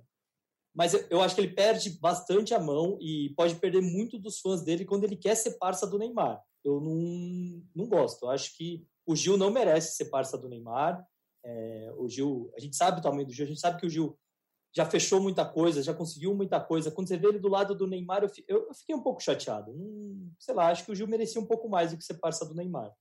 mas 0.74 0.94
eu, 0.94 1.06
eu, 1.10 1.22
acho 1.22 1.36
que 1.36 1.42
ele 1.42 1.54
perde 1.54 1.92
bastante 2.00 2.54
a 2.54 2.60
mão 2.60 2.98
e 3.02 3.34
pode 3.36 3.56
perder 3.56 3.82
muito 3.82 4.18
dos 4.18 4.40
fãs 4.40 4.64
dele 4.64 4.86
quando 4.86 5.04
ele 5.04 5.16
quer 5.16 5.36
ser 5.36 5.58
parça 5.58 5.86
do 5.86 6.00
Neymar. 6.00 6.42
Eu 6.64 6.82
não, 6.82 7.64
não 7.76 7.88
gosto. 7.88 8.26
Eu 8.26 8.30
acho 8.30 8.56
que 8.58 8.86
o 9.06 9.16
Gil 9.16 9.38
não 9.38 9.52
merece 9.52 9.96
ser 9.96 10.06
parça 10.06 10.38
do 10.38 10.50
Neymar. 10.50 11.06
É... 11.46 11.94
o 11.98 12.08
Gil, 12.10 12.52
a 12.56 12.60
gente 12.60 12.76
sabe 12.76 13.00
o 13.00 13.04
tamanho 13.04 13.28
do 13.28 13.34
Gil, 13.34 13.46
a 13.46 13.50
gente 13.50 13.62
sabe 13.62 13.80
que 13.80 13.86
o 13.86 13.90
Gil 13.90 14.18
já 14.76 14.86
fechou 14.86 15.20
muita 15.20 15.46
coisa, 15.46 15.82
já 15.82 15.94
conseguiu 15.94 16.34
muita 16.36 16.60
coisa. 16.60 16.92
Quando 16.92 17.08
você 17.08 17.18
vê 17.18 17.28
ele 17.28 17.40
do 17.40 17.50
lado 17.50 17.76
do 17.76 17.88
Neymar, 17.88 18.24
eu, 18.48 18.74
fiquei 18.74 18.96
um 18.96 19.02
pouco 19.02 19.22
chateado. 19.22 19.72
Hum, 19.72 20.32
sei 20.40 20.54
lá, 20.54 20.70
acho 20.70 20.86
que 20.86 20.92
o 20.92 20.96
Gil 20.96 21.08
merecia 21.08 21.42
um 21.42 21.46
pouco 21.46 21.68
mais 21.68 21.92
do 21.92 21.98
que 21.98 22.04
ser 22.04 22.16
parça 22.16 22.46
do 22.46 22.54
Neymar. 22.54 22.94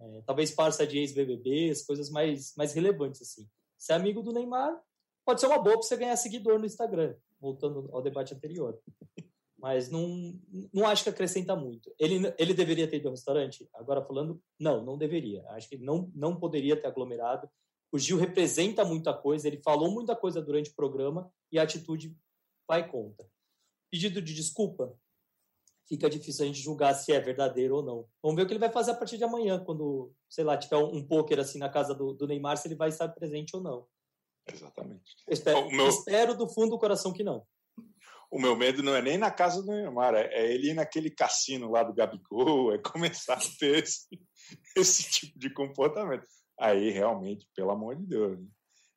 É, 0.00 0.22
talvez 0.22 0.50
parça 0.50 0.86
de 0.86 0.98
ex-BBBs, 0.98 1.84
coisas 1.84 2.10
mais, 2.10 2.54
mais 2.56 2.72
relevantes, 2.72 3.20
assim. 3.20 3.46
Ser 3.76 3.92
amigo 3.92 4.22
do 4.22 4.32
Neymar 4.32 4.80
pode 5.24 5.40
ser 5.40 5.46
uma 5.46 5.58
boa 5.58 5.74
para 5.76 5.82
você 5.82 5.96
ganhar 5.96 6.16
seguidor 6.16 6.58
no 6.58 6.66
Instagram, 6.66 7.14
voltando 7.38 7.88
ao 7.92 8.02
debate 8.02 8.34
anterior. 8.34 8.80
Mas 9.58 9.90
não, 9.90 10.40
não 10.72 10.86
acho 10.88 11.04
que 11.04 11.10
acrescenta 11.10 11.54
muito. 11.54 11.92
Ele, 11.98 12.32
ele 12.38 12.54
deveria 12.54 12.88
ter 12.88 12.96
ido 12.96 13.08
ao 13.08 13.12
restaurante? 13.12 13.68
Agora 13.74 14.02
falando, 14.02 14.42
não, 14.58 14.82
não 14.82 14.96
deveria. 14.96 15.44
Acho 15.50 15.68
que 15.68 15.76
não, 15.76 16.10
não 16.14 16.34
poderia 16.34 16.80
ter 16.80 16.86
aglomerado. 16.86 17.46
O 17.92 17.98
Gil 17.98 18.16
representa 18.16 18.86
muita 18.86 19.12
coisa, 19.12 19.46
ele 19.46 19.60
falou 19.62 19.90
muita 19.90 20.16
coisa 20.16 20.40
durante 20.40 20.70
o 20.70 20.74
programa 20.74 21.30
e 21.52 21.58
a 21.58 21.62
atitude 21.62 22.16
vai 22.66 22.88
contra. 22.88 23.28
Pedido 23.90 24.22
de 24.22 24.32
desculpa, 24.32 24.96
fica 25.90 26.08
difícil 26.08 26.44
a 26.44 26.46
gente 26.46 26.60
julgar 26.60 26.94
se 26.94 27.12
é 27.12 27.20
verdadeiro 27.20 27.74
ou 27.74 27.82
não. 27.82 28.06
Vamos 28.22 28.36
ver 28.36 28.42
o 28.44 28.46
que 28.46 28.52
ele 28.52 28.60
vai 28.60 28.70
fazer 28.70 28.92
a 28.92 28.94
partir 28.94 29.18
de 29.18 29.24
amanhã, 29.24 29.58
quando, 29.58 30.12
sei 30.28 30.44
lá, 30.44 30.56
tiver 30.56 30.76
um, 30.76 30.94
um 30.94 31.04
poker 31.06 31.40
assim 31.40 31.58
na 31.58 31.68
casa 31.68 31.92
do, 31.92 32.14
do, 32.14 32.28
Neymar, 32.28 32.56
se 32.56 32.68
ele 32.68 32.76
vai 32.76 32.90
estar 32.90 33.08
presente 33.08 33.56
ou 33.56 33.60
não. 33.60 33.84
Exatamente. 34.50 35.16
espero, 35.28 35.68
meu... 35.68 35.88
espero, 35.88 36.36
do 36.36 36.48
fundo 36.48 36.70
do 36.70 36.78
coração 36.78 37.12
que 37.12 37.24
não. 37.24 37.44
O 38.30 38.38
meu 38.38 38.54
medo 38.54 38.84
não 38.84 38.94
é 38.94 39.02
nem 39.02 39.18
na 39.18 39.32
casa 39.32 39.60
do 39.60 39.72
Neymar, 39.72 40.14
é, 40.14 40.32
é 40.32 40.54
ele 40.54 40.70
ir 40.70 40.74
naquele 40.74 41.10
cassino 41.10 41.68
lá 41.68 41.82
do 41.82 41.92
Gabigol, 41.92 42.72
é 42.72 42.78
começar 42.78 43.34
a 43.34 43.58
ter 43.58 43.82
esse, 43.82 44.06
esse 44.76 45.10
tipo 45.10 45.36
de 45.36 45.52
comportamento. 45.52 46.24
Aí, 46.56 46.90
realmente, 46.90 47.48
pelo 47.56 47.72
amor 47.72 47.96
de 47.96 48.06
Deus. 48.06 48.38
Né? 48.38 48.46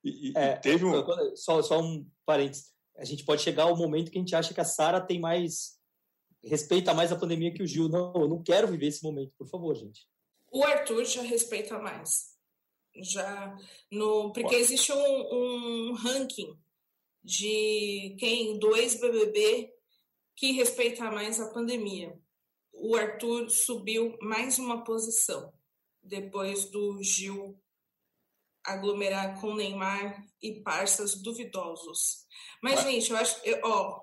E, 0.03 0.29
e, 0.29 0.33
é, 0.35 0.57
teve 0.57 0.85
um... 0.85 0.93
Só, 1.35 1.59
só 1.63 1.81
um 1.81 2.07
parênteses. 2.23 2.71
A 2.99 3.05
gente 3.05 3.25
pode 3.25 3.41
chegar 3.41 3.63
ao 3.63 3.75
momento 3.75 4.11
que 4.11 4.17
a 4.19 4.21
gente 4.21 4.35
acha 4.35 4.53
que 4.53 4.61
a 4.61 4.65
Sara 4.65 5.01
tem 5.01 5.19
mais 5.19 5.81
respeita 6.43 6.93
mais 6.93 7.11
a 7.11 7.15
pandemia 7.15 7.53
que 7.53 7.63
o 7.63 7.67
Gil. 7.67 7.89
Não, 7.89 8.13
eu 8.15 8.27
não 8.27 8.43
quero 8.43 8.67
viver 8.67 8.87
esse 8.87 9.03
momento, 9.03 9.33
por 9.37 9.47
favor, 9.47 9.75
gente. 9.75 10.07
O 10.51 10.63
Arthur 10.63 11.03
já 11.05 11.21
respeita 11.21 11.79
mais. 11.79 12.33
Já 12.95 13.57
no 13.91 14.31
porque 14.33 14.55
existe 14.55 14.91
um, 14.91 14.97
um 14.99 15.93
ranking 15.93 16.55
de 17.23 18.15
quem 18.19 18.59
do 18.59 18.75
ex-BBB 18.75 19.73
que 20.35 20.51
respeita 20.51 21.09
mais 21.09 21.39
a 21.39 21.51
pandemia. 21.51 22.15
O 22.71 22.95
Arthur 22.95 23.49
subiu 23.49 24.15
mais 24.21 24.59
uma 24.59 24.83
posição 24.83 25.53
depois 26.03 26.65
do 26.69 27.01
Gil 27.01 27.59
aglomerar 28.63 29.39
com 29.41 29.55
Neymar 29.55 30.25
e 30.41 30.61
parças 30.61 31.15
duvidosos. 31.15 32.25
Mas, 32.61 32.81
gente, 32.81 33.11
eu 33.11 33.17
acho. 33.17 33.39
Eu, 33.43 33.59
ó, 33.63 34.01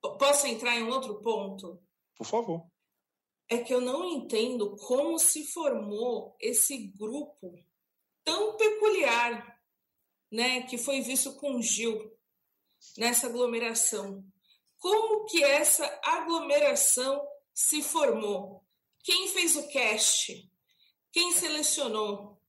Posso 0.00 0.46
entrar 0.46 0.76
em 0.76 0.88
outro 0.88 1.20
ponto? 1.22 1.82
Por 2.16 2.26
favor. 2.26 2.66
É 3.48 3.58
que 3.58 3.74
eu 3.74 3.80
não 3.80 4.04
entendo 4.04 4.76
como 4.76 5.18
se 5.18 5.46
formou 5.52 6.36
esse 6.40 6.88
grupo 6.96 7.52
tão 8.24 8.56
peculiar, 8.56 9.60
né, 10.30 10.62
que 10.62 10.78
foi 10.78 11.00
visto 11.00 11.34
com 11.36 11.60
Gil 11.60 12.16
nessa 12.96 13.26
aglomeração. 13.26 14.24
Como 14.78 15.26
que 15.26 15.42
essa 15.42 15.84
aglomeração 16.04 17.20
se 17.52 17.82
formou? 17.82 18.64
Quem 19.02 19.28
fez 19.28 19.56
o 19.56 19.68
cast? 19.68 20.50
Quem 21.12 21.32
selecionou? 21.32 22.40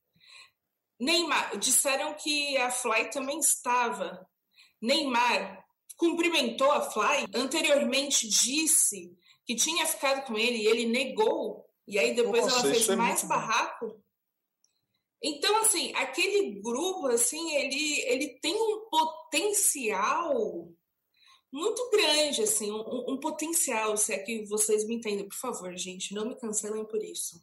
Neymar, 0.99 1.57
disseram 1.57 2.13
que 2.13 2.55
a 2.57 2.69
Fly 2.69 3.09
também 3.09 3.39
estava. 3.39 4.29
Neymar 4.79 5.60
cumprimentou 6.01 6.71
a 6.71 6.81
Fly, 6.81 7.27
anteriormente 7.31 8.27
disse 8.27 9.15
que 9.45 9.53
tinha 9.53 9.85
ficado 9.85 10.25
com 10.25 10.35
ele 10.35 10.57
e 10.57 10.65
ele 10.65 10.87
negou, 10.87 11.63
e 11.87 11.99
aí 11.99 12.15
depois 12.15 12.41
Nossa, 12.41 12.65
ela 12.65 12.73
fez 12.73 12.89
é 12.89 12.95
mais 12.95 13.23
barraco. 13.23 14.03
Então, 15.21 15.61
assim, 15.61 15.93
aquele 15.93 16.59
grupo, 16.59 17.05
assim, 17.05 17.55
ele, 17.55 18.01
ele 18.07 18.39
tem 18.39 18.55
um 18.55 18.89
potencial 18.89 20.67
muito 21.51 21.89
grande, 21.91 22.41
assim, 22.41 22.71
um, 22.71 23.11
um, 23.11 23.19
potencial, 23.19 23.95
se 23.95 24.11
é 24.11 24.17
que 24.17 24.43
vocês 24.45 24.87
me 24.87 24.95
entendem, 24.95 25.27
por 25.27 25.37
favor, 25.37 25.77
gente, 25.77 26.15
não 26.15 26.25
me 26.25 26.35
cancelem 26.35 26.83
por 26.83 27.03
isso. 27.03 27.39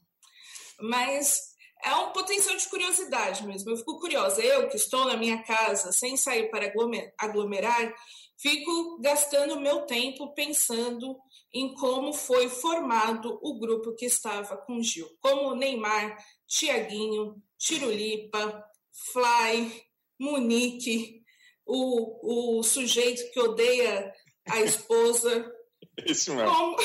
Mas 0.80 1.54
é 1.84 1.94
um 1.94 2.10
potencial 2.10 2.56
de 2.56 2.68
curiosidade 2.68 3.46
mesmo. 3.46 3.70
Eu 3.70 3.76
fico 3.76 4.00
curiosa. 4.00 4.42
Eu 4.42 4.68
que 4.68 4.76
estou 4.76 5.04
na 5.04 5.16
minha 5.16 5.42
casa 5.44 5.92
sem 5.92 6.16
sair 6.16 6.50
para 6.50 6.72
aglomerar, 7.18 7.94
fico 8.40 9.00
gastando 9.00 9.60
meu 9.60 9.82
tempo 9.82 10.32
pensando 10.34 11.18
em 11.52 11.74
como 11.74 12.12
foi 12.12 12.48
formado 12.48 13.38
o 13.42 13.58
grupo 13.58 13.94
que 13.94 14.06
estava 14.06 14.56
com 14.56 14.82
Gil. 14.82 15.08
Como 15.20 15.54
Neymar, 15.54 16.16
Tiaguinho, 16.46 17.42
Tirulipa, 17.58 18.64
Fly, 19.12 19.82
Munique, 20.18 21.22
o, 21.66 22.58
o 22.58 22.62
sujeito 22.62 23.30
que 23.32 23.40
odeia 23.40 24.12
a 24.48 24.60
esposa. 24.60 25.52
Isso 26.06 26.34
mesmo. 26.34 26.50
Como, 26.50 26.76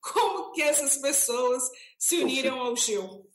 como 0.00 0.52
que 0.52 0.62
essas 0.62 0.98
pessoas 0.98 1.62
se 1.98 2.18
uniram 2.18 2.60
ao 2.60 2.76
Gil? 2.76 3.26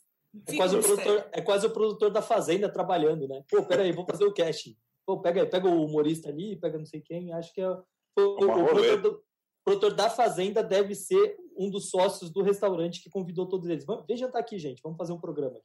É 0.46 0.56
quase, 0.56 0.76
o 0.76 0.82
produtor, 0.82 1.30
é 1.32 1.40
quase 1.40 1.66
o 1.66 1.70
produtor 1.70 2.10
da 2.10 2.20
Fazenda 2.20 2.70
trabalhando, 2.70 3.26
né? 3.26 3.42
Pô, 3.48 3.64
peraí, 3.64 3.92
vou 3.92 4.04
fazer 4.04 4.24
o 4.24 4.34
casting. 4.34 4.76
Pô, 5.06 5.20
pega, 5.20 5.46
pega 5.46 5.68
o 5.68 5.84
humorista 5.84 6.28
ali, 6.28 6.56
pega 6.56 6.76
não 6.76 6.84
sei 6.84 7.00
quem, 7.00 7.32
acho 7.32 7.52
que 7.54 7.60
é, 7.60 7.70
o, 7.70 7.80
o, 8.18 8.34
o 8.34 8.66
produtor, 8.66 9.24
produtor 9.64 9.94
da 9.94 10.10
Fazenda 10.10 10.62
deve 10.62 10.94
ser 10.94 11.36
um 11.56 11.70
dos 11.70 11.88
sócios 11.88 12.30
do 12.30 12.42
restaurante 12.42 13.00
que 13.00 13.08
convidou 13.08 13.48
todos 13.48 13.68
eles. 13.68 13.86
Vamos, 13.86 14.04
vem 14.06 14.16
jantar 14.16 14.40
aqui, 14.40 14.58
gente, 14.58 14.82
vamos 14.82 14.98
fazer 14.98 15.12
um 15.12 15.20
programa. 15.20 15.60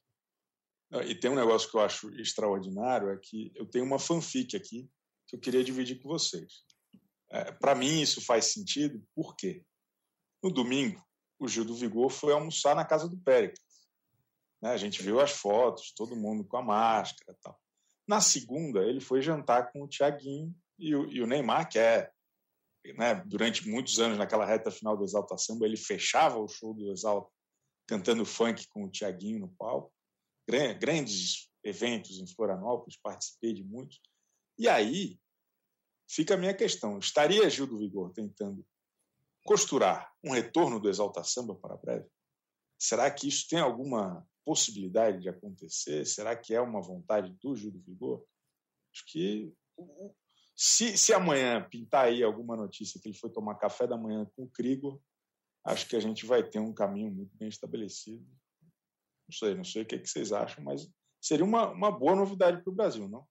E 1.08 1.16
tem 1.16 1.32
um 1.32 1.36
negócio 1.36 1.70
que 1.70 1.76
eu 1.76 1.82
acho 1.82 2.14
extraordinário, 2.20 3.10
é 3.10 3.18
que 3.18 3.52
eu 3.56 3.66
tenho 3.66 3.86
uma 3.86 3.98
fanfic 3.98 4.56
aqui 4.56 4.90
que 5.26 5.36
eu 5.36 5.40
queria 5.40 5.64
dividir 5.64 6.02
com 6.02 6.10
vocês. 6.10 6.66
É, 7.32 7.52
Para 7.54 7.74
mim 7.74 8.02
isso 8.02 8.20
faz 8.22 8.52
sentido, 8.52 9.02
por 9.16 9.36
quê? 9.36 9.64
No 10.44 10.52
domingo, 10.52 11.02
o 11.40 11.48
Gil 11.48 11.64
do 11.64 11.74
Vigor 11.74 12.10
foi 12.10 12.34
almoçar 12.34 12.76
na 12.76 12.84
casa 12.84 13.08
do 13.08 13.18
Péricles. 13.18 13.64
Né? 14.62 14.72
A 14.72 14.78
gente 14.78 15.02
viu 15.02 15.22
as 15.22 15.32
fotos, 15.32 15.94
todo 15.94 16.16
mundo 16.16 16.44
com 16.44 16.58
a 16.58 16.62
máscara 16.62 17.38
tal. 17.42 17.58
Na 18.12 18.20
segunda, 18.20 18.82
ele 18.82 19.00
foi 19.00 19.22
jantar 19.22 19.72
com 19.72 19.84
o 19.84 19.88
Tiaguinho 19.88 20.54
e 20.78 20.94
o, 20.94 21.10
e 21.10 21.22
o 21.22 21.26
Neymar, 21.26 21.70
que 21.70 21.80
é 21.80 22.12
né, 22.98 23.16
durante 23.26 23.66
muitos 23.70 24.00
anos, 24.00 24.18
naquela 24.18 24.46
reta 24.46 24.70
final 24.70 24.98
do 24.98 25.06
Exalta 25.06 25.38
Samba, 25.38 25.66
ele 25.66 25.78
fechava 25.78 26.38
o 26.38 26.46
show 26.46 26.74
do 26.74 26.92
Exalta 26.92 27.32
cantando 27.88 28.26
funk 28.26 28.68
com 28.68 28.84
o 28.84 28.92
Tiaguinho 28.92 29.40
no 29.40 29.48
palco. 29.48 29.94
Grandes 30.78 31.50
eventos 31.64 32.20
em 32.20 32.28
Florianópolis, 32.28 33.00
participei 33.02 33.54
de 33.54 33.64
muitos. 33.64 34.02
E 34.60 34.68
aí 34.68 35.18
fica 36.06 36.34
a 36.34 36.38
minha 36.38 36.54
questão: 36.54 37.00
estaria 37.00 37.50
Gil 37.50 37.66
do 37.66 37.80
Vigor 37.80 38.12
tentando 38.12 38.68
costurar 39.46 40.12
um 40.22 40.34
retorno 40.34 40.82
do 40.82 40.90
Exalta 40.90 41.24
Samba 41.24 41.56
para 41.56 41.78
breve? 41.78 42.10
Será 42.78 43.10
que 43.10 43.30
isso 43.30 43.48
tem 43.48 43.60
alguma 43.60 44.28
possibilidade 44.46 45.22
de 45.22 45.30
acontecer? 45.30 46.06
Será 46.06 46.36
que 46.36 46.54
é 46.54 46.62
uma 46.62 46.82
vontade 46.82 47.32
do 47.42 47.54
do 47.54 47.80
Vigor? 47.80 48.26
Acho 48.94 49.06
que 49.06 49.54
se, 50.56 50.98
se 50.98 51.14
amanhã 51.14 51.68
pintar 51.70 52.06
aí 52.06 52.24
alguma 52.24 52.56
notícia 52.56 53.00
que 53.02 53.10
ele 53.10 53.18
foi 53.18 53.32
tomar 53.32 53.56
café 53.56 53.88
da 53.88 53.98
manhã 53.98 54.30
com 54.36 54.44
o 54.44 54.50
Krigor, 54.50 55.00
acho 55.66 55.88
que 55.88 55.96
a 55.96 56.00
gente 56.00 56.26
vai 56.26 56.48
ter 56.48 56.60
um 56.60 56.74
caminho 56.74 57.12
muito 57.12 57.36
bem 57.38 57.48
estabelecido. 57.48 58.26
Não 59.28 59.38
sei, 59.38 59.56
não 59.56 59.64
sei 59.64 59.82
o 59.84 59.86
que, 59.86 59.96
é 59.96 60.00
que 60.00 60.08
vocês 60.08 60.32
acham, 60.32 60.64
mas 60.64 60.90
seria 61.20 61.46
uma, 61.46 61.72
uma 61.72 61.92
boa 61.92 62.16
novidade 62.16 62.62
para 62.62 62.72
o 62.72 62.76
Brasil, 62.76 63.08
não? 63.08 63.26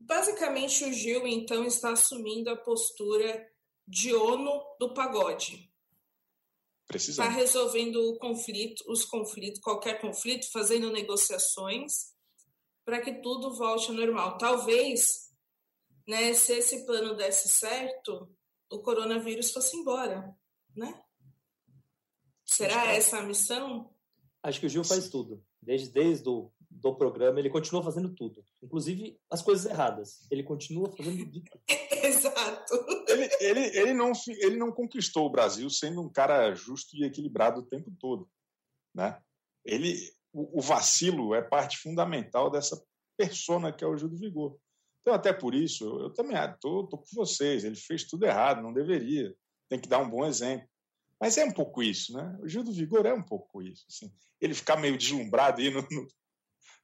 Basicamente, 0.00 0.84
o 0.84 0.92
Gil, 0.92 1.26
então, 1.26 1.64
está 1.64 1.92
assumindo 1.92 2.50
a 2.50 2.56
postura 2.56 3.48
de 3.86 4.14
ONU 4.14 4.62
do 4.78 4.94
pagode. 4.94 5.71
Está 6.96 7.28
resolvendo 7.28 7.96
o 7.96 8.18
conflito, 8.18 8.84
os 8.88 9.04
conflitos, 9.04 9.60
qualquer 9.60 10.00
conflito, 10.00 10.50
fazendo 10.50 10.90
negociações 10.90 12.12
para 12.84 13.00
que 13.00 13.20
tudo 13.22 13.54
volte 13.54 13.90
ao 13.90 13.96
normal. 13.96 14.38
Talvez 14.38 15.32
né, 16.06 16.32
se 16.34 16.52
esse 16.52 16.84
plano 16.84 17.14
desse 17.14 17.48
certo, 17.48 18.28
o 18.70 18.80
coronavírus 18.80 19.52
fosse 19.52 19.76
embora, 19.76 20.34
né? 20.74 21.02
Será 22.44 22.92
essa 22.92 23.18
a 23.18 23.22
missão? 23.22 23.94
Acho 24.42 24.60
que 24.60 24.66
o 24.66 24.68
Gil 24.68 24.84
faz 24.84 25.08
tudo. 25.08 25.44
Desde, 25.60 25.90
desde 25.90 26.28
o 26.28 26.52
do 26.80 26.94
programa, 26.94 27.38
ele 27.38 27.50
continua 27.50 27.82
fazendo 27.82 28.14
tudo. 28.14 28.44
Inclusive 28.62 29.18
as 29.30 29.42
coisas 29.42 29.66
erradas. 29.66 30.26
Ele 30.30 30.42
continua 30.42 30.90
fazendo 30.96 31.24
tudo. 31.30 31.50
Exato. 32.02 32.74
Ele, 33.08 33.28
ele, 33.40 33.78
ele, 33.78 33.94
não, 33.94 34.12
ele 34.28 34.56
não 34.56 34.72
conquistou 34.72 35.26
o 35.26 35.30
Brasil 35.30 35.68
sendo 35.70 36.00
um 36.00 36.08
cara 36.08 36.54
justo 36.54 36.96
e 36.96 37.04
equilibrado 37.04 37.60
o 37.60 37.66
tempo 37.66 37.92
todo. 37.98 38.28
Né? 38.94 39.20
Ele, 39.64 39.96
o, 40.32 40.58
o 40.58 40.60
vacilo 40.60 41.34
é 41.34 41.42
parte 41.42 41.78
fundamental 41.78 42.50
dessa 42.50 42.82
persona 43.16 43.72
que 43.72 43.84
é 43.84 43.86
o 43.86 43.96
Gil 43.96 44.08
do 44.08 44.16
Vigor. 44.16 44.58
Então, 45.00 45.14
até 45.14 45.32
por 45.32 45.54
isso, 45.54 45.84
eu 46.00 46.10
também 46.10 46.36
estou 46.36 46.88
com 46.88 47.04
vocês. 47.14 47.64
Ele 47.64 47.76
fez 47.76 48.04
tudo 48.04 48.24
errado, 48.24 48.62
não 48.62 48.72
deveria. 48.72 49.34
Tem 49.68 49.78
que 49.78 49.88
dar 49.88 49.98
um 49.98 50.08
bom 50.08 50.24
exemplo. 50.24 50.66
Mas 51.20 51.38
é 51.38 51.44
um 51.44 51.52
pouco 51.52 51.82
isso, 51.82 52.12
né? 52.12 52.36
O 52.40 52.48
Gil 52.48 52.64
do 52.64 52.72
Vigor 52.72 53.06
é 53.06 53.14
um 53.14 53.22
pouco 53.22 53.62
isso. 53.62 53.84
Assim. 53.88 54.12
Ele 54.40 54.54
ficar 54.54 54.76
meio 54.76 54.96
deslumbrado 54.96 55.60
aí 55.60 55.70
no, 55.70 55.82
no, 55.82 56.08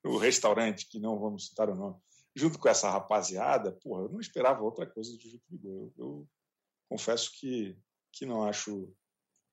no, 0.03 0.17
restaurante, 0.17 0.88
que 0.88 0.99
não 0.99 1.19
vamos 1.19 1.49
citar 1.49 1.69
o 1.69 1.75
nome, 1.75 1.97
junto 2.35 2.59
com 2.59 2.69
essa 2.69 2.91
rapaziada, 2.91 3.73
porra, 3.73 4.03
eu 4.03 4.09
não 4.09 4.21
esperava 4.21 4.62
outra 4.62 4.87
coisa 4.87 5.17
Gil 5.19 5.33
do 5.33 5.43
Vigor. 5.49 5.73
Eu, 5.73 5.93
eu 5.97 6.29
confesso 6.88 7.33
que, 7.38 7.79
que 8.12 8.25
não 8.27 8.45
acho. 8.45 8.93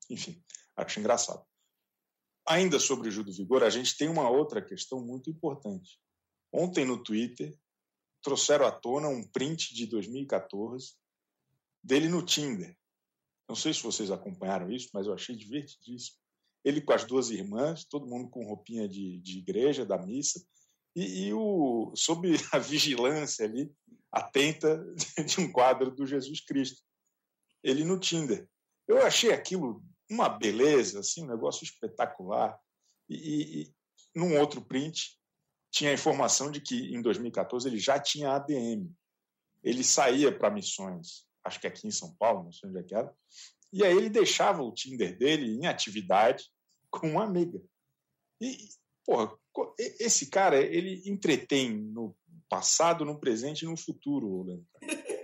Enfim, 0.10 0.44
acho 0.76 1.00
engraçado. 1.00 1.46
Ainda 2.48 2.80
sobre 2.80 3.10
o 3.10 3.24
Vigor, 3.24 3.64
a 3.64 3.70
gente 3.70 3.98
tem 3.98 4.08
uma 4.08 4.30
outra 4.30 4.62
questão 4.62 5.04
muito 5.04 5.30
importante. 5.30 6.00
Ontem 6.54 6.86
no 6.86 7.04
Twitter, 7.04 7.58
trouxeram 8.22 8.66
à 8.66 8.72
tona 8.72 9.08
um 9.08 9.24
print 9.28 9.74
de 9.74 9.86
2014 9.86 10.96
dele 11.84 12.10
no 12.10 12.26
Tinder. 12.26 12.76
Não 13.48 13.56
sei 13.56 13.74
se 13.74 13.84
vocês 13.84 14.10
acompanharam 14.10 14.72
isso, 14.72 14.90
mas 14.94 15.06
eu 15.06 15.14
achei 15.14 15.36
divertidíssimo. 15.36 16.18
Ele 16.66 16.82
com 16.82 16.94
as 16.94 17.06
duas 17.06 17.30
irmãs, 17.30 17.86
todo 17.86 18.08
mundo 18.08 18.28
com 18.28 18.44
roupinha 18.44 18.90
de, 18.90 19.20
de 19.20 19.38
igreja, 19.38 19.86
da 19.86 20.00
missa, 20.00 20.44
e, 20.96 21.28
e 21.28 21.34
o, 21.34 21.94
sob 21.96 22.28
a 22.52 22.58
vigilância 22.58 23.46
ali, 23.46 23.72
atenta 24.12 24.84
de 25.24 25.40
um 25.40 25.52
quadro 25.52 25.92
do 25.92 26.08
Jesus 26.08 26.42
Cristo. 26.42 26.82
Ele 27.64 27.84
no 27.84 28.00
Tinder. 28.00 28.50
Eu 28.88 29.02
achei 29.06 29.32
aquilo 29.32 29.84
uma 30.10 30.28
beleza, 30.28 31.00
assim, 31.00 31.24
um 31.24 31.28
negócio 31.28 31.64
espetacular. 31.64 32.58
E, 33.08 33.16
e, 33.16 33.62
e 33.62 33.74
num 34.16 34.40
outro 34.40 34.62
print, 34.62 35.20
tinha 35.72 35.92
a 35.92 35.94
informação 35.94 36.50
de 36.50 36.62
que 36.62 36.96
em 36.96 37.02
2014 37.02 37.68
ele 37.68 37.78
já 37.78 38.00
tinha 38.00 38.32
ADM. 38.32 38.90
Ele 39.64 39.84
saía 39.84 40.36
para 40.36 40.50
missões, 40.50 41.28
acho 41.44 41.60
que 41.60 41.68
aqui 41.68 41.88
em 41.88 41.92
São 41.92 42.16
Paulo, 42.16 42.46
não 42.46 42.52
sei 42.52 42.70
onde 42.70 42.80
é 42.80 42.84
que 42.84 42.96
era, 42.96 43.14
e 43.74 43.84
aí 43.84 43.98
ele 43.98 44.10
deixava 44.10 44.62
o 44.62 44.72
Tinder 44.72 45.18
dele 45.18 45.52
em 45.52 45.66
atividade 45.66 46.46
com 47.00 47.12
uma 47.12 47.24
amiga. 47.24 47.62
E, 48.42 48.58
porra, 49.06 49.32
esse 49.78 50.30
cara, 50.30 50.60
ele 50.60 51.02
entretém 51.06 51.72
no 51.72 52.16
passado, 52.50 53.06
no 53.06 53.20
presente 53.20 53.64
e 53.64 53.68
no 53.68 53.78
futuro, 53.78 54.44
Leandro. 54.44 54.66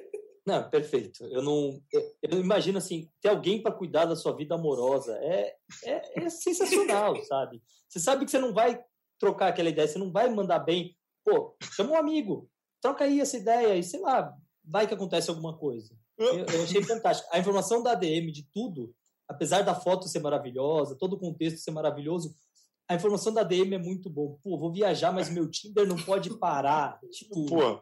Não, 0.45 0.67
perfeito. 0.69 1.23
Eu 1.25 1.43
não. 1.43 1.79
Eu, 1.93 2.15
eu 2.23 2.39
imagino 2.39 2.79
assim, 2.79 3.07
ter 3.21 3.29
alguém 3.29 3.61
para 3.61 3.71
cuidar 3.71 4.05
da 4.05 4.15
sua 4.15 4.35
vida 4.35 4.55
amorosa 4.55 5.15
é, 5.21 5.55
é, 5.85 6.23
é 6.23 6.29
sensacional, 6.29 7.15
sabe? 7.25 7.61
Você 7.87 7.99
sabe 7.99 8.25
que 8.25 8.31
você 8.31 8.39
não 8.39 8.51
vai 8.51 8.83
trocar 9.19 9.49
aquela 9.49 9.69
ideia, 9.69 9.87
você 9.87 9.99
não 9.99 10.11
vai 10.11 10.29
mandar 10.29 10.57
bem. 10.59 10.97
Pô, 11.23 11.55
chama 11.75 11.91
um 11.91 11.95
amigo, 11.95 12.49
troca 12.81 13.03
aí 13.03 13.19
essa 13.19 13.37
ideia 13.37 13.77
e 13.77 13.83
sei 13.83 13.99
lá, 13.99 14.35
vai 14.63 14.87
que 14.87 14.93
acontece 14.95 15.29
alguma 15.29 15.55
coisa. 15.55 15.95
Eu, 16.17 16.39
eu 16.39 16.63
achei 16.63 16.83
fantástico. 16.83 17.29
A 17.31 17.39
informação 17.39 17.83
da 17.83 17.91
ADM 17.91 18.31
de 18.31 18.47
tudo, 18.51 18.93
apesar 19.31 19.61
da 19.63 19.73
foto 19.73 20.07
ser 20.07 20.19
maravilhosa, 20.19 20.97
todo 20.97 21.13
o 21.13 21.19
contexto 21.19 21.59
ser 21.59 21.71
maravilhoso, 21.71 22.35
a 22.87 22.95
informação 22.95 23.33
da 23.33 23.41
ADM 23.41 23.73
é 23.73 23.77
muito 23.77 24.09
bom. 24.09 24.37
Pô, 24.43 24.57
vou 24.57 24.71
viajar, 24.71 25.11
mas 25.11 25.29
meu 25.29 25.49
Tinder 25.49 25.87
não 25.87 25.97
pode 25.97 26.37
parar. 26.37 26.99
Tipo... 27.11 27.45
Pô, 27.45 27.81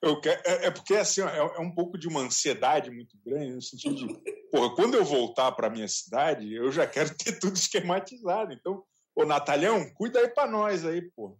eu 0.00 0.20
quero, 0.20 0.40
é, 0.46 0.66
é, 0.66 0.70
porque 0.70 0.94
assim, 0.94 1.20
é, 1.20 1.36
é, 1.36 1.60
um 1.60 1.74
pouco 1.74 1.98
de 1.98 2.08
uma 2.08 2.20
ansiedade 2.20 2.90
muito 2.90 3.16
grande, 3.24 3.54
no 3.54 3.62
sentido 3.62 3.94
de, 3.94 4.06
porra, 4.50 4.74
quando 4.74 4.94
eu 4.94 5.04
voltar 5.04 5.52
para 5.52 5.70
minha 5.70 5.86
cidade, 5.86 6.52
eu 6.52 6.72
já 6.72 6.86
quero 6.86 7.14
ter 7.16 7.38
tudo 7.38 7.56
esquematizado. 7.56 8.52
Então, 8.52 8.82
Ô, 9.14 9.24
Natalhão, 9.24 9.90
cuida 9.94 10.20
aí 10.20 10.28
para 10.28 10.50
nós 10.50 10.86
aí, 10.86 11.02
pô. 11.10 11.36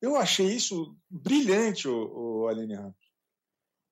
Eu 0.00 0.16
achei 0.16 0.46
isso 0.46 0.96
brilhante, 1.10 1.88
o, 1.88 2.42
o 2.42 2.48
Aline 2.48 2.74
Ramos. 2.74 3.07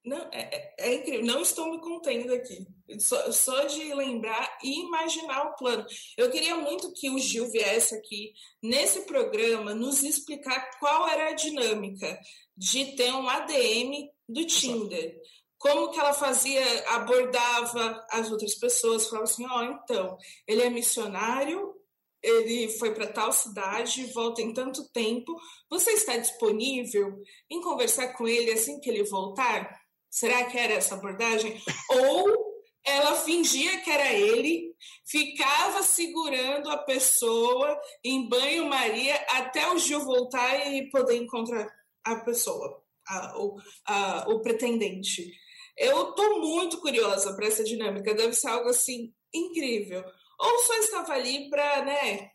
Não, 0.06 0.18
é, 0.30 0.40
é, 0.40 0.74
é, 0.78 0.94
incrível. 0.94 1.26
Não 1.26 1.42
estou 1.42 1.68
me 1.68 1.80
contendo 1.80 2.32
aqui. 2.32 2.64
Só, 3.00 3.32
só, 3.32 3.64
de 3.64 3.92
lembrar 3.92 4.56
e 4.62 4.82
imaginar 4.82 5.48
o 5.48 5.56
plano. 5.56 5.84
Eu 6.16 6.30
queria 6.30 6.54
muito 6.54 6.92
que 6.92 7.10
o 7.10 7.18
Gil 7.18 7.50
viesse 7.50 7.96
aqui 7.96 8.32
nesse 8.62 9.00
programa 9.00 9.74
nos 9.74 10.04
explicar 10.04 10.78
qual 10.78 11.08
era 11.08 11.30
a 11.30 11.34
dinâmica 11.34 12.16
de 12.56 12.94
ter 12.94 13.12
um 13.12 13.28
ADM 13.28 14.08
do 14.28 14.46
Tinder. 14.46 15.20
Como 15.58 15.90
que 15.90 15.98
ela 15.98 16.12
fazia, 16.12 16.62
abordava 16.90 18.06
as 18.12 18.30
outras 18.30 18.54
pessoas, 18.54 19.08
falava 19.08 19.24
assim, 19.24 19.44
ó, 19.44 19.58
oh, 19.58 19.64
então, 19.64 20.16
ele 20.46 20.62
é 20.62 20.70
missionário, 20.70 21.74
ele 22.22 22.68
foi 22.78 22.94
para 22.94 23.08
tal 23.08 23.32
cidade, 23.32 24.12
volta 24.12 24.40
em 24.40 24.52
tanto 24.52 24.88
tempo. 24.90 25.36
Você 25.68 25.90
está 25.92 26.16
disponível 26.16 27.20
em 27.50 27.60
conversar 27.60 28.12
com 28.12 28.28
ele 28.28 28.52
assim 28.52 28.78
que 28.78 28.88
ele 28.88 29.02
voltar? 29.02 29.84
Será 30.10 30.44
que 30.44 30.58
era 30.58 30.74
essa 30.74 30.94
abordagem? 30.94 31.60
Ou 31.90 32.56
ela 32.84 33.16
fingia 33.16 33.80
que 33.80 33.90
era 33.90 34.12
ele, 34.12 34.74
ficava 35.04 35.82
segurando 35.82 36.70
a 36.70 36.78
pessoa 36.78 37.80
em 38.04 38.28
banho-maria 38.28 39.16
até 39.30 39.70
o 39.72 39.78
Gil 39.78 40.00
voltar 40.00 40.72
e 40.72 40.88
poder 40.90 41.16
encontrar 41.16 41.66
a 42.04 42.16
pessoa, 42.16 42.82
a, 43.08 43.38
o, 43.38 43.56
a, 43.84 44.26
o 44.28 44.40
pretendente. 44.40 45.32
Eu 45.76 46.10
estou 46.10 46.40
muito 46.40 46.80
curiosa 46.80 47.34
para 47.34 47.46
essa 47.46 47.64
dinâmica, 47.64 48.14
deve 48.14 48.32
ser 48.32 48.48
algo 48.48 48.68
assim 48.68 49.12
incrível 49.34 50.04
ou 50.38 50.58
só 50.60 50.74
estava 50.74 51.14
ali 51.14 51.48
para, 51.48 51.84
né, 51.84 52.30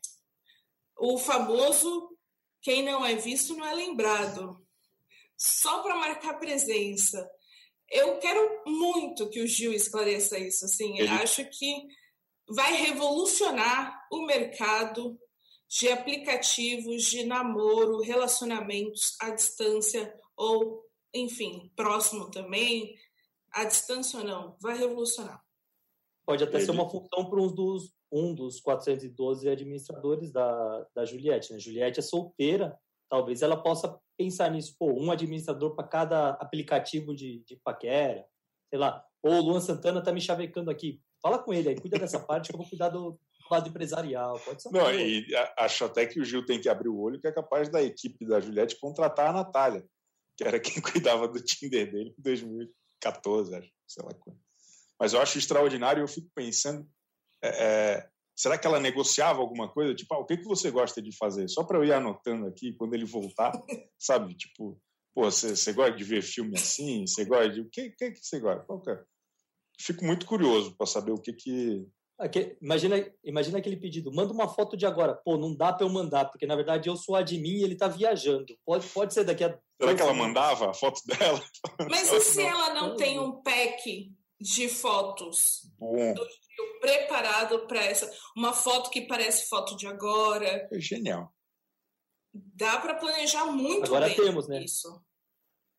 o 0.97 1.17
famoso 1.17 2.09
quem 2.61 2.83
não 2.83 3.03
é 3.05 3.15
visto 3.15 3.55
não 3.55 3.65
é 3.65 3.73
lembrado. 3.73 4.63
só 5.35 5.81
para 5.81 5.95
marcar 5.95 6.39
presença. 6.39 7.27
Eu 7.91 8.17
quero 8.19 8.63
muito 8.65 9.29
que 9.29 9.41
o 9.41 9.47
Gil 9.47 9.73
esclareça 9.73 10.39
isso. 10.39 10.63
Assim, 10.63 10.97
Ele... 10.97 11.09
acho 11.09 11.43
que 11.49 11.87
vai 12.47 12.73
revolucionar 12.73 14.07
o 14.11 14.25
mercado 14.25 15.19
de 15.67 15.89
aplicativos 15.89 17.03
de 17.03 17.25
namoro, 17.25 17.99
relacionamentos 17.99 19.15
à 19.21 19.29
distância 19.29 20.13
ou, 20.35 20.83
enfim, 21.13 21.71
próximo 21.75 22.31
também, 22.31 22.95
à 23.51 23.65
distância 23.65 24.19
ou 24.19 24.25
não, 24.25 24.57
vai 24.61 24.77
revolucionar. 24.77 25.41
Pode 26.25 26.43
até 26.43 26.57
Ele... 26.57 26.65
ser 26.65 26.71
uma 26.71 26.89
função 26.89 27.29
para 27.29 27.41
um 27.41 27.53
dos, 27.53 27.93
um 28.11 28.33
dos 28.33 28.61
412 28.61 29.47
administradores 29.49 30.31
da, 30.31 30.87
da 30.95 31.05
Juliette. 31.05 31.53
Né? 31.53 31.59
Juliette 31.59 31.99
é 31.99 32.03
solteira, 32.03 32.77
talvez 33.09 33.41
ela 33.41 33.61
possa 33.61 33.99
pensar 34.21 34.51
nisso. 34.51 34.75
Pô, 34.77 34.93
um 34.93 35.11
administrador 35.11 35.75
para 35.75 35.87
cada 35.87 36.29
aplicativo 36.31 37.15
de, 37.15 37.43
de 37.45 37.55
paquera, 37.63 38.25
sei 38.69 38.77
lá. 38.77 39.03
Ou 39.23 39.33
o 39.33 39.41
Luan 39.41 39.59
Santana 39.59 40.03
tá 40.03 40.11
me 40.11 40.21
chavecando 40.21 40.69
aqui. 40.69 41.01
Fala 41.21 41.39
com 41.39 41.53
ele 41.53 41.69
aí, 41.69 41.79
cuida 41.79 41.97
dessa 41.97 42.19
parte 42.25 42.49
que 42.49 42.55
eu 42.55 42.59
vou 42.59 42.69
cuidar 42.69 42.89
do 42.89 43.19
lado 43.49 43.67
empresarial. 43.67 44.39
Pode 44.39 44.61
ser 44.61 44.71
Não, 44.71 44.91
e 44.93 45.25
acho 45.57 45.85
até 45.85 46.05
que 46.05 46.19
o 46.19 46.25
Gil 46.25 46.45
tem 46.45 46.61
que 46.61 46.69
abrir 46.69 46.89
o 46.89 46.99
olho 46.99 47.19
que 47.19 47.27
é 47.27 47.31
capaz 47.31 47.69
da 47.69 47.81
equipe 47.81 48.25
da 48.25 48.39
Juliette 48.39 48.79
contratar 48.79 49.29
a 49.29 49.33
Natália, 49.33 49.83
que 50.37 50.43
era 50.43 50.59
quem 50.59 50.81
cuidava 50.81 51.27
do 51.27 51.43
Tinder 51.43 51.91
dele 51.91 52.15
em 52.17 52.21
2014, 52.21 53.55
acho, 53.55 53.71
sei 53.87 54.03
lá 54.05 54.13
quando. 54.19 54.39
Mas 54.99 55.13
eu 55.13 55.21
acho 55.21 55.37
extraordinário, 55.37 56.01
eu 56.01 56.07
fico 56.07 56.29
pensando, 56.35 56.87
é, 57.43 57.49
é, 57.49 58.09
será 58.35 58.57
que 58.57 58.65
ela 58.65 58.79
negociava 58.79 59.39
alguma 59.39 59.69
coisa? 59.69 59.93
Tipo, 59.93 60.15
ah, 60.15 60.19
o 60.19 60.25
que, 60.25 60.37
que 60.37 60.45
você 60.45 60.71
gosta 60.71 61.01
de 61.01 61.15
fazer? 61.15 61.47
Só 61.49 61.63
para 61.63 61.77
eu 61.77 61.85
ir 61.85 61.93
anotando 61.93 62.47
aqui, 62.47 62.73
quando 62.73 62.93
ele 62.93 63.05
voltar, 63.05 63.51
sabe? 63.99 64.33
Tipo, 64.35 64.79
pô, 65.13 65.29
você 65.29 65.73
gosta 65.73 65.95
de 65.95 66.03
ver 66.03 66.21
filme 66.21 66.57
assim? 66.57 67.05
Você 67.05 67.25
gosta 67.25 67.49
de... 67.49 67.61
O 67.61 67.69
que, 67.69 67.89
que, 67.91 68.11
que 68.11 68.25
você 68.25 68.39
gosta? 68.39 68.63
Qual 68.63 68.81
que 68.81 68.91
é? 68.91 69.03
Fico 69.79 70.05
muito 70.05 70.25
curioso 70.25 70.75
para 70.75 70.87
saber 70.87 71.11
o 71.11 71.21
que 71.21 71.33
que... 71.33 71.87
Imagina, 72.61 73.03
imagina 73.23 73.57
aquele 73.57 73.77
pedido, 73.77 74.13
manda 74.13 74.31
uma 74.31 74.47
foto 74.47 74.77
de 74.77 74.85
agora. 74.85 75.15
Pô, 75.15 75.37
não 75.37 75.55
dá 75.55 75.73
para 75.73 75.87
eu 75.87 75.89
mandar, 75.89 76.25
porque 76.25 76.45
na 76.45 76.55
verdade 76.55 76.87
eu 76.87 76.95
sou 76.95 77.15
admin 77.15 77.57
e 77.57 77.63
ele 77.63 77.75
tá 77.75 77.87
viajando. 77.87 78.55
Pode, 78.63 78.85
pode 78.89 79.11
ser 79.11 79.23
daqui 79.23 79.43
a. 79.43 79.57
Será 79.81 79.95
que 79.95 80.01
ela 80.03 80.13
mandava 80.13 80.69
a 80.69 80.73
foto 80.73 81.01
dela? 81.07 81.43
Mas 81.89 82.11
e 82.13 82.21
se 82.21 82.43
ela 82.43 82.75
não 82.75 82.95
tem 82.95 83.19
um 83.19 83.41
pack 83.41 84.13
de 84.41 84.67
fotos 84.67 85.61
Bom. 85.79 86.13
do 86.13 86.27
preparado 86.79 87.67
para 87.67 87.83
essa. 87.83 88.11
Uma 88.35 88.53
foto 88.53 88.89
que 88.89 89.01
parece 89.01 89.47
foto 89.47 89.75
de 89.77 89.87
agora. 89.87 90.67
É 90.71 90.79
genial. 90.79 91.33
Dá 92.33 92.79
para 92.79 92.95
planejar 92.95 93.45
muito 93.45 93.85
agora 93.85 94.07
bem 94.07 94.15
temos, 94.15 94.47
né? 94.47 94.63
isso. 94.63 95.01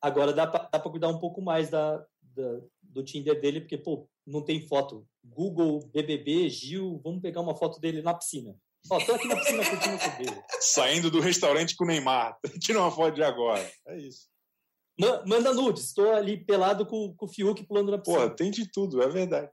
Agora 0.01 0.33
dá 0.33 0.47
para 0.47 0.81
cuidar 0.81 1.09
um 1.09 1.19
pouco 1.19 1.41
mais 1.41 1.71
da, 1.71 2.05
da, 2.21 2.61
do 2.83 3.05
Tinder 3.05 3.41
dele, 3.41 3.61
porque, 3.61 3.79
pô, 3.79 4.09
não 4.27 4.43
tem 4.43 4.67
foto. 4.67 5.07
Google, 5.25 5.87
BBB, 5.93 6.49
Gil, 6.51 7.01
vamos 7.03 7.23
pegar 7.23 7.41
uma 7.41 7.55
foto 7.55 7.81
dele 7.81 8.03
na 8.03 8.13
piscina. 8.13 8.55
Ó, 8.91 8.99
tô 8.99 9.15
aqui 9.15 9.29
na 9.29 9.37
piscina 9.37 9.65
curtindo 9.65 9.97
o 9.97 10.19
dele. 10.19 10.43
Saindo 10.61 11.11
do 11.11 11.21
restaurante 11.21 11.77
com 11.77 11.85
o 11.85 11.87
Neymar. 11.87 12.37
Tira 12.61 12.81
uma 12.81 12.91
foto 12.91 13.15
de 13.15 13.23
agora. 13.23 13.71
É 13.87 13.97
isso. 13.99 14.29
Manda 15.27 15.55
nudes. 15.55 15.87
Estou 15.87 16.13
ali 16.13 16.45
pelado 16.45 16.85
com, 16.85 17.15
com 17.15 17.27
o 17.27 17.29
Fiuk 17.29 17.65
pulando 17.65 17.93
na 17.93 17.99
piscina. 17.99 18.29
Pô, 18.29 18.35
tem 18.35 18.51
de 18.51 18.71
tudo, 18.71 19.03
é 19.03 19.09
verdade. 19.09 19.51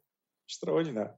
Extraordinário. 0.49 1.13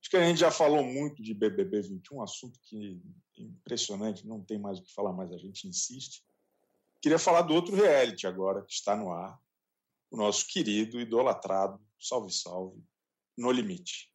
Acho 0.00 0.10
que 0.10 0.16
a 0.16 0.24
gente 0.24 0.40
já 0.40 0.50
falou 0.50 0.84
muito 0.84 1.22
de 1.22 1.34
BBB 1.34 1.82
21, 1.82 2.16
um 2.16 2.22
assunto 2.22 2.58
que 2.62 3.00
impressionante, 3.36 4.26
não 4.26 4.42
tem 4.42 4.58
mais 4.58 4.78
o 4.78 4.82
que 4.82 4.92
falar, 4.92 5.12
mas 5.12 5.32
a 5.32 5.38
gente 5.38 5.66
insiste. 5.66 6.24
Queria 7.00 7.18
falar 7.18 7.42
do 7.42 7.54
outro 7.54 7.74
reality 7.74 8.26
agora, 8.26 8.64
que 8.64 8.72
está 8.72 8.96
no 8.96 9.10
ar. 9.10 9.40
O 10.10 10.16
nosso 10.16 10.46
querido, 10.46 11.00
idolatrado, 11.00 11.80
salve, 11.98 12.32
salve, 12.32 12.82
No 13.36 13.50
Limite. 13.50 14.12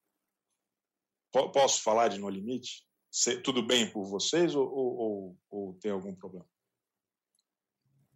Posso 1.31 1.81
falar 1.81 2.07
de 2.07 2.19
No 2.19 2.29
Limite? 2.29 2.85
Tudo 3.43 3.63
bem 3.63 3.91
por 3.91 4.05
vocês 4.05 4.55
ou, 4.55 4.69
ou, 4.69 5.37
ou 5.49 5.73
tem 5.75 5.91
algum 5.91 6.15
problema? 6.15 6.47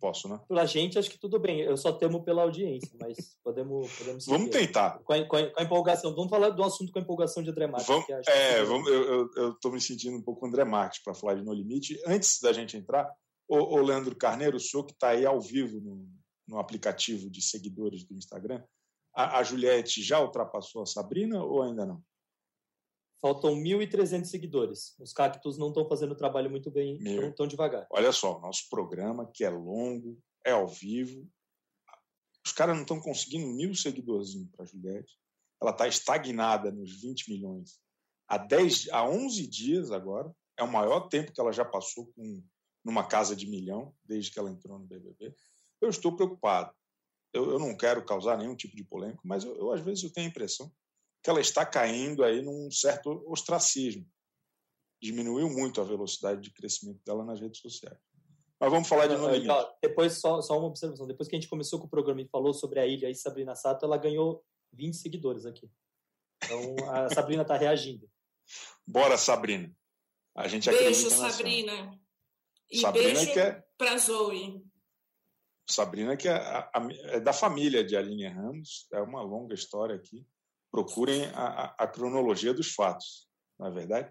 Posso, 0.02 0.28
né? 0.28 0.42
Pra 0.48 0.66
gente, 0.66 0.98
acho 0.98 1.12
que 1.12 1.20
tudo 1.20 1.40
bem. 1.40 1.62
Eu 1.62 1.78
só 1.78 1.94
temo 1.94 2.24
pela 2.24 2.42
audiência, 2.42 2.90
mas 3.00 3.38
podemos, 3.44 3.88
podemos 3.96 4.26
Vamos 4.26 4.50
tentar. 4.50 5.00
Com 5.04 5.14
a, 5.14 5.28
com, 5.28 5.38
a, 5.38 5.52
com 5.52 5.60
a, 5.60 5.64
empolgação. 5.64 6.16
Vamos 6.16 6.32
falar 6.32 6.50
do 6.50 6.64
assunto 6.64 6.92
com 6.92 6.98
a 6.98 7.02
empolgação 7.04 7.44
de 7.44 7.52
André 7.52 7.68
Marques. 7.68 7.88
Vamos, 7.88 8.28
é, 8.28 8.64
vamos, 8.64 8.90
eu 8.90 9.52
estou 9.52 9.72
me 9.72 9.80
sentindo 9.80 10.18
um 10.18 10.22
pouco 10.24 10.48
André 10.48 10.66
Marques 10.66 11.04
para 11.04 11.14
falar 11.14 11.36
de 11.36 11.44
No 11.44 11.54
Limite. 11.54 12.02
Antes 12.08 12.40
da 12.42 12.52
gente 12.52 12.76
entrar, 12.76 13.08
o, 13.48 13.58
o 13.58 13.82
Leandro 13.84 14.16
Carneiro, 14.16 14.58
o 14.58 14.60
senhor 14.60 14.84
que 14.86 14.94
está 14.94 15.10
aí 15.10 15.24
ao 15.24 15.40
vivo 15.40 15.80
no, 15.80 16.10
no 16.48 16.58
aplicativo 16.58 17.30
de 17.30 17.40
seguidores 17.40 18.04
do 18.04 18.16
Instagram, 18.16 18.64
a, 19.16 19.38
a 19.38 19.44
Juliette 19.44 20.02
já 20.02 20.20
ultrapassou 20.20 20.82
a 20.82 20.88
Sabrina 20.88 21.44
ou 21.44 21.62
ainda 21.62 21.86
não? 21.86 22.02
Faltam 23.22 23.56
1.300 23.56 24.26
seguidores. 24.26 24.96
Os 25.00 25.14
cactos 25.14 25.56
não 25.58 25.68
estão 25.68 25.88
fazendo 25.88 26.14
o 26.14 26.18
trabalho 26.18 26.50
muito 26.50 26.72
bem, 26.72 26.98
Meu. 27.00 27.32
tão 27.36 27.46
devagar. 27.46 27.86
Olha 27.92 28.12
só, 28.12 28.40
nosso 28.40 28.68
programa, 28.68 29.30
que 29.32 29.44
é 29.44 29.50
longo, 29.50 30.18
é 30.44 30.52
ao 30.52 30.68
vivo. 30.68 31.30
Os 32.44 32.52
caras 32.52 32.76
não 32.76 32.82
estão 32.82 33.00
conseguindo 33.00 33.46
mil 33.46 33.76
seguidorzinhos 33.76 34.50
para 34.50 34.64
a 34.64 34.68
Juliette. 34.68 35.16
Ela 35.62 35.70
está 35.70 35.88
estagnada 35.88 36.72
nos 36.72 37.00
20 37.00 37.30
milhões. 37.30 37.80
Há, 38.28 38.40
10, 38.40 38.90
há 38.90 39.08
11 39.08 39.46
dias 39.46 39.92
agora, 39.92 40.34
é 40.58 40.64
o 40.64 40.72
maior 40.72 41.02
tempo 41.02 41.32
que 41.32 41.40
ela 41.40 41.52
já 41.52 41.64
passou 41.64 42.12
com, 42.16 42.44
numa 42.84 43.08
casa 43.08 43.36
de 43.36 43.46
milhão, 43.46 43.94
desde 44.04 44.32
que 44.32 44.40
ela 44.40 44.50
entrou 44.50 44.80
no 44.80 44.86
BBB. 44.86 45.36
Eu 45.80 45.90
estou 45.90 46.16
preocupado. 46.16 46.74
Eu, 47.32 47.52
eu 47.52 47.60
não 47.60 47.78
quero 47.78 48.04
causar 48.04 48.38
nenhum 48.38 48.56
tipo 48.56 48.76
de 48.76 48.84
polêmica, 48.84 49.22
mas 49.24 49.44
eu, 49.44 49.56
eu, 49.58 49.72
às 49.72 49.82
vezes 49.82 50.04
eu 50.04 50.12
tenho 50.12 50.26
a 50.26 50.30
impressão 50.30 50.72
que 51.24 51.30
ela 51.30 51.40
está 51.40 51.66
caindo 51.66 52.24
aí 52.24 52.42
num 52.42 52.70
certo 52.72 53.24
ostracismo. 53.28 54.06
Diminuiu 55.02 55.50
muito 55.50 55.82
a 55.82 55.84
velocidade 55.84 56.42
de 56.42 56.52
crescimento 56.52 57.02
dela 57.06 57.24
nas 57.24 57.40
redes 57.40 57.60
sociais. 57.60 57.98
Mas 58.60 58.72
vamos 58.72 58.88
falar 58.88 59.08
de 59.08 59.18
No 59.18 59.30
Limite. 59.30 59.54
Depois, 59.82 60.20
só, 60.20 60.42
só 60.42 60.58
uma 60.58 60.68
observação. 60.68 61.08
Depois 61.08 61.28
que 61.28 61.36
a 61.36 61.40
gente 61.40 61.50
começou 61.50 61.80
com 61.80 61.88
o 61.88 61.90
programa 61.90 62.22
e 62.22 62.28
falou 62.28 62.54
sobre 62.54 62.80
a 62.80 62.86
ilha 62.86 63.10
e 63.10 63.16
Sabrina 63.16 63.56
Sato, 63.56 63.86
ela 63.86 63.98
ganhou 63.98 64.44
20 64.74 64.96
seguidores 64.96 65.46
aqui. 65.46 65.70
Então, 66.44 66.76
a 66.90 67.10
Sabrina 67.14 67.42
está 67.42 67.58
reagindo. 67.58 68.08
Bora, 68.86 69.18
Sabrina. 69.18 69.76
A 70.36 70.48
gente 70.48 70.70
beijo, 70.70 71.10
Sabrina. 71.10 72.00
E 72.70 72.80
Sabrina 72.80 73.20
beijo 73.20 73.40
é... 73.40 73.64
para 73.78 73.98
Zoe. 73.98 74.64
Sabrina, 75.68 76.16
que 76.16 76.28
é, 76.28 76.34
a, 76.34 76.72
a, 76.74 76.88
é, 76.92 77.20
da 77.20 77.34
família 77.34 77.84
de 77.84 77.96
Aline 77.96 78.28
Ramos, 78.28 78.88
é 78.94 79.02
uma 79.02 79.22
longa 79.22 79.56
história 79.56 79.96
aqui 79.96 80.26
procurem 80.72 81.26
a, 81.36 81.76
a 81.78 81.88
cronologia 81.88 82.54
dos 82.54 82.74
fatos, 82.74 83.28
não 83.60 83.68
é 83.68 83.72
verdade? 83.72 84.10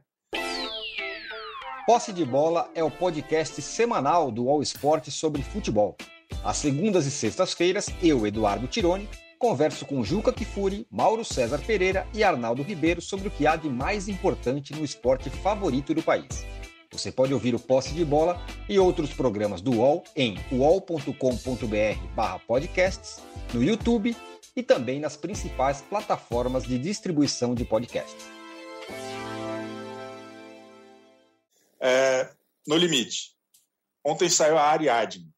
Posse 1.86 2.12
de 2.12 2.24
Bola 2.24 2.70
é 2.74 2.84
o 2.84 2.90
podcast 2.90 3.60
semanal 3.62 4.30
do 4.30 4.48
All 4.48 4.62
Sport 4.62 5.08
sobre 5.08 5.42
futebol. 5.42 5.96
Às 6.44 6.58
segundas 6.58 7.06
e 7.06 7.10
sextas-feiras, 7.10 7.88
eu, 8.02 8.26
Eduardo 8.26 8.68
Tironi, 8.68 9.08
converso 9.38 9.86
com 9.86 10.04
Juca 10.04 10.32
Kifuri, 10.32 10.86
Mauro 10.90 11.24
César 11.24 11.60
Pereira 11.66 12.06
e 12.14 12.22
Arnaldo 12.22 12.62
Ribeiro 12.62 13.00
sobre 13.00 13.28
o 13.28 13.30
que 13.30 13.46
há 13.46 13.56
de 13.56 13.68
mais 13.68 14.08
importante 14.08 14.74
no 14.74 14.84
esporte 14.84 15.30
favorito 15.30 15.94
do 15.94 16.02
país. 16.02 16.44
Você 16.92 17.10
pode 17.10 17.32
ouvir 17.32 17.54
o 17.54 17.58
Posse 17.58 17.94
de 17.94 18.04
Bola 18.04 18.38
e 18.68 18.78
outros 18.78 19.12
programas 19.12 19.60
do 19.60 19.76
UOL 19.76 20.04
em 20.14 20.38
uol.com.br/podcasts, 20.52 23.22
no 23.54 23.62
YouTube 23.62 24.14
e 24.54 24.62
também 24.62 25.00
nas 25.00 25.16
principais 25.16 25.80
plataformas 25.82 26.64
de 26.64 26.78
distribuição 26.78 27.54
de 27.54 27.64
podcasts. 27.64 28.24
É, 31.78 32.34
no 32.66 32.76
limite, 32.76 33.36
ontem 34.04 34.28
saiu 34.28 34.58
a 34.58 34.64
Ariadne. 34.64 35.28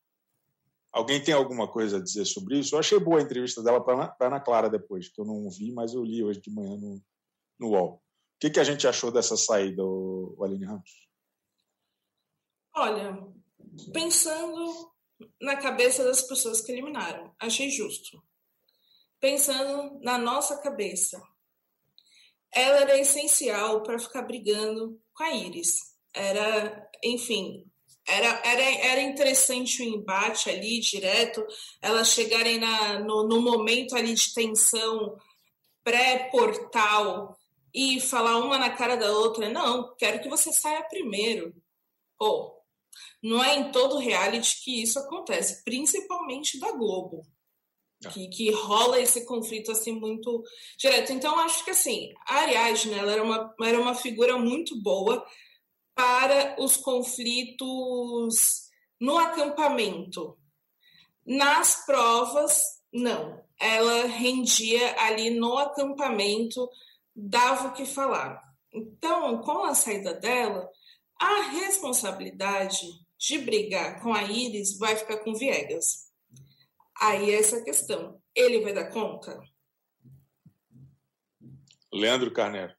Alguém 0.90 1.22
tem 1.22 1.32
alguma 1.32 1.66
coisa 1.70 1.96
a 1.96 2.02
dizer 2.02 2.24
sobre 2.24 2.58
isso? 2.58 2.74
Eu 2.74 2.80
achei 2.80 2.98
boa 2.98 3.18
a 3.18 3.22
entrevista 3.22 3.62
dela 3.62 3.82
para 3.82 4.14
a 4.18 4.26
Ana 4.26 4.40
Clara 4.40 4.68
depois, 4.68 5.08
que 5.08 5.20
eu 5.20 5.24
não 5.24 5.48
vi, 5.50 5.72
mas 5.72 5.94
eu 5.94 6.04
li 6.04 6.22
hoje 6.22 6.40
de 6.40 6.50
manhã 6.50 6.76
no, 6.76 7.02
no 7.58 7.68
UOL. 7.70 7.94
O 7.94 8.00
que, 8.38 8.50
que 8.50 8.60
a 8.60 8.64
gente 8.64 8.86
achou 8.86 9.10
dessa 9.10 9.36
saída, 9.36 9.82
o, 9.84 10.34
o 10.36 10.44
Aline 10.44 10.66
Ramos? 10.66 11.08
Olha, 12.74 13.16
pensando 13.92 14.92
na 15.40 15.56
cabeça 15.56 16.04
das 16.04 16.22
pessoas 16.22 16.60
que 16.60 16.72
eliminaram, 16.72 17.32
achei 17.38 17.70
justo 17.70 18.22
pensando 19.22 20.00
na 20.02 20.18
nossa 20.18 20.60
cabeça. 20.60 21.22
Ela 22.52 22.80
era 22.80 22.98
essencial 22.98 23.80
para 23.84 23.98
ficar 23.98 24.22
brigando 24.22 25.00
com 25.14 25.22
a 25.22 25.30
Iris. 25.30 25.78
Era, 26.12 26.90
enfim, 27.04 27.64
era, 28.06 28.42
era, 28.44 28.62
era 28.62 29.00
interessante 29.00 29.80
o 29.80 29.84
embate 29.84 30.50
ali 30.50 30.80
direto, 30.80 31.46
elas 31.80 32.08
chegarem 32.08 32.58
na, 32.58 32.98
no, 32.98 33.28
no 33.28 33.40
momento 33.40 33.94
ali 33.94 34.12
de 34.12 34.34
tensão 34.34 35.16
pré-portal 35.84 37.38
e 37.72 38.00
falar 38.00 38.38
uma 38.38 38.58
na 38.58 38.70
cara 38.70 38.96
da 38.96 39.10
outra, 39.12 39.48
não, 39.48 39.94
quero 39.96 40.20
que 40.20 40.28
você 40.28 40.52
saia 40.52 40.82
primeiro. 40.88 41.54
Pô, 42.18 42.60
Não 43.22 43.42
é 43.42 43.54
em 43.54 43.70
todo 43.70 43.98
reality 43.98 44.62
que 44.62 44.82
isso 44.82 44.98
acontece, 44.98 45.62
principalmente 45.64 46.58
da 46.58 46.72
Globo. 46.72 47.22
É. 48.04 48.08
Que, 48.08 48.28
que 48.28 48.50
rola 48.50 49.00
esse 49.00 49.24
conflito 49.24 49.70
assim 49.70 49.92
muito 49.92 50.42
direto. 50.78 51.12
Então, 51.12 51.38
acho 51.38 51.64
que 51.64 51.70
assim, 51.70 52.12
a 52.26 52.36
Ariadne 52.40 52.94
ela 52.94 53.12
era, 53.12 53.22
uma, 53.22 53.54
era 53.62 53.80
uma 53.80 53.94
figura 53.94 54.36
muito 54.38 54.80
boa 54.80 55.24
para 55.94 56.56
os 56.58 56.76
conflitos 56.76 58.62
no 59.00 59.18
acampamento. 59.18 60.36
Nas 61.24 61.84
provas, 61.86 62.60
não. 62.92 63.42
Ela 63.58 64.06
rendia 64.06 65.00
ali 65.00 65.30
no 65.30 65.56
acampamento, 65.58 66.68
dava 67.14 67.68
o 67.68 67.72
que 67.72 67.84
falar. 67.84 68.42
Então, 68.72 69.40
com 69.42 69.64
a 69.64 69.74
saída 69.74 70.14
dela, 70.14 70.68
a 71.20 71.42
responsabilidade 71.50 72.86
de 73.18 73.38
brigar 73.38 74.02
com 74.02 74.12
a 74.12 74.24
Iris 74.24 74.76
vai 74.78 74.96
ficar 74.96 75.18
com 75.18 75.34
Viegas. 75.34 76.11
Aí 77.02 77.32
é 77.32 77.40
essa 77.40 77.60
questão. 77.64 78.22
Ele 78.32 78.60
vai 78.60 78.72
dar 78.72 78.88
conta? 78.88 79.42
Leandro 81.92 82.32
Carneiro. 82.32 82.72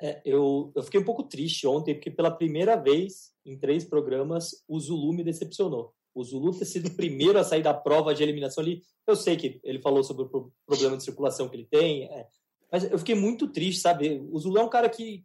É, 0.00 0.22
eu, 0.24 0.72
eu 0.76 0.82
fiquei 0.84 1.00
um 1.00 1.04
pouco 1.04 1.24
triste 1.24 1.66
ontem, 1.66 1.94
porque 1.94 2.08
pela 2.08 2.30
primeira 2.30 2.76
vez 2.76 3.32
em 3.44 3.58
três 3.58 3.84
programas 3.84 4.64
o 4.68 4.78
Zulu 4.78 5.12
me 5.12 5.24
decepcionou. 5.24 5.92
O 6.14 6.22
Zulu 6.22 6.56
ter 6.56 6.66
sido 6.66 6.86
o 6.86 6.94
primeiro 6.94 7.36
a 7.36 7.42
sair 7.42 7.64
da 7.64 7.74
prova 7.74 8.14
de 8.14 8.22
eliminação 8.22 8.62
ali. 8.62 8.80
Eu 9.04 9.16
sei 9.16 9.36
que 9.36 9.60
ele 9.64 9.82
falou 9.82 10.04
sobre 10.04 10.22
o 10.22 10.52
problema 10.64 10.96
de 10.96 11.02
circulação 11.02 11.48
que 11.48 11.56
ele 11.56 11.66
tem, 11.66 12.04
é, 12.04 12.28
mas 12.70 12.84
eu 12.84 12.98
fiquei 12.98 13.16
muito 13.16 13.48
triste, 13.48 13.80
sabe? 13.80 14.24
O 14.30 14.38
Zulu 14.38 14.58
é 14.58 14.64
um 14.64 14.70
cara 14.70 14.88
que, 14.88 15.24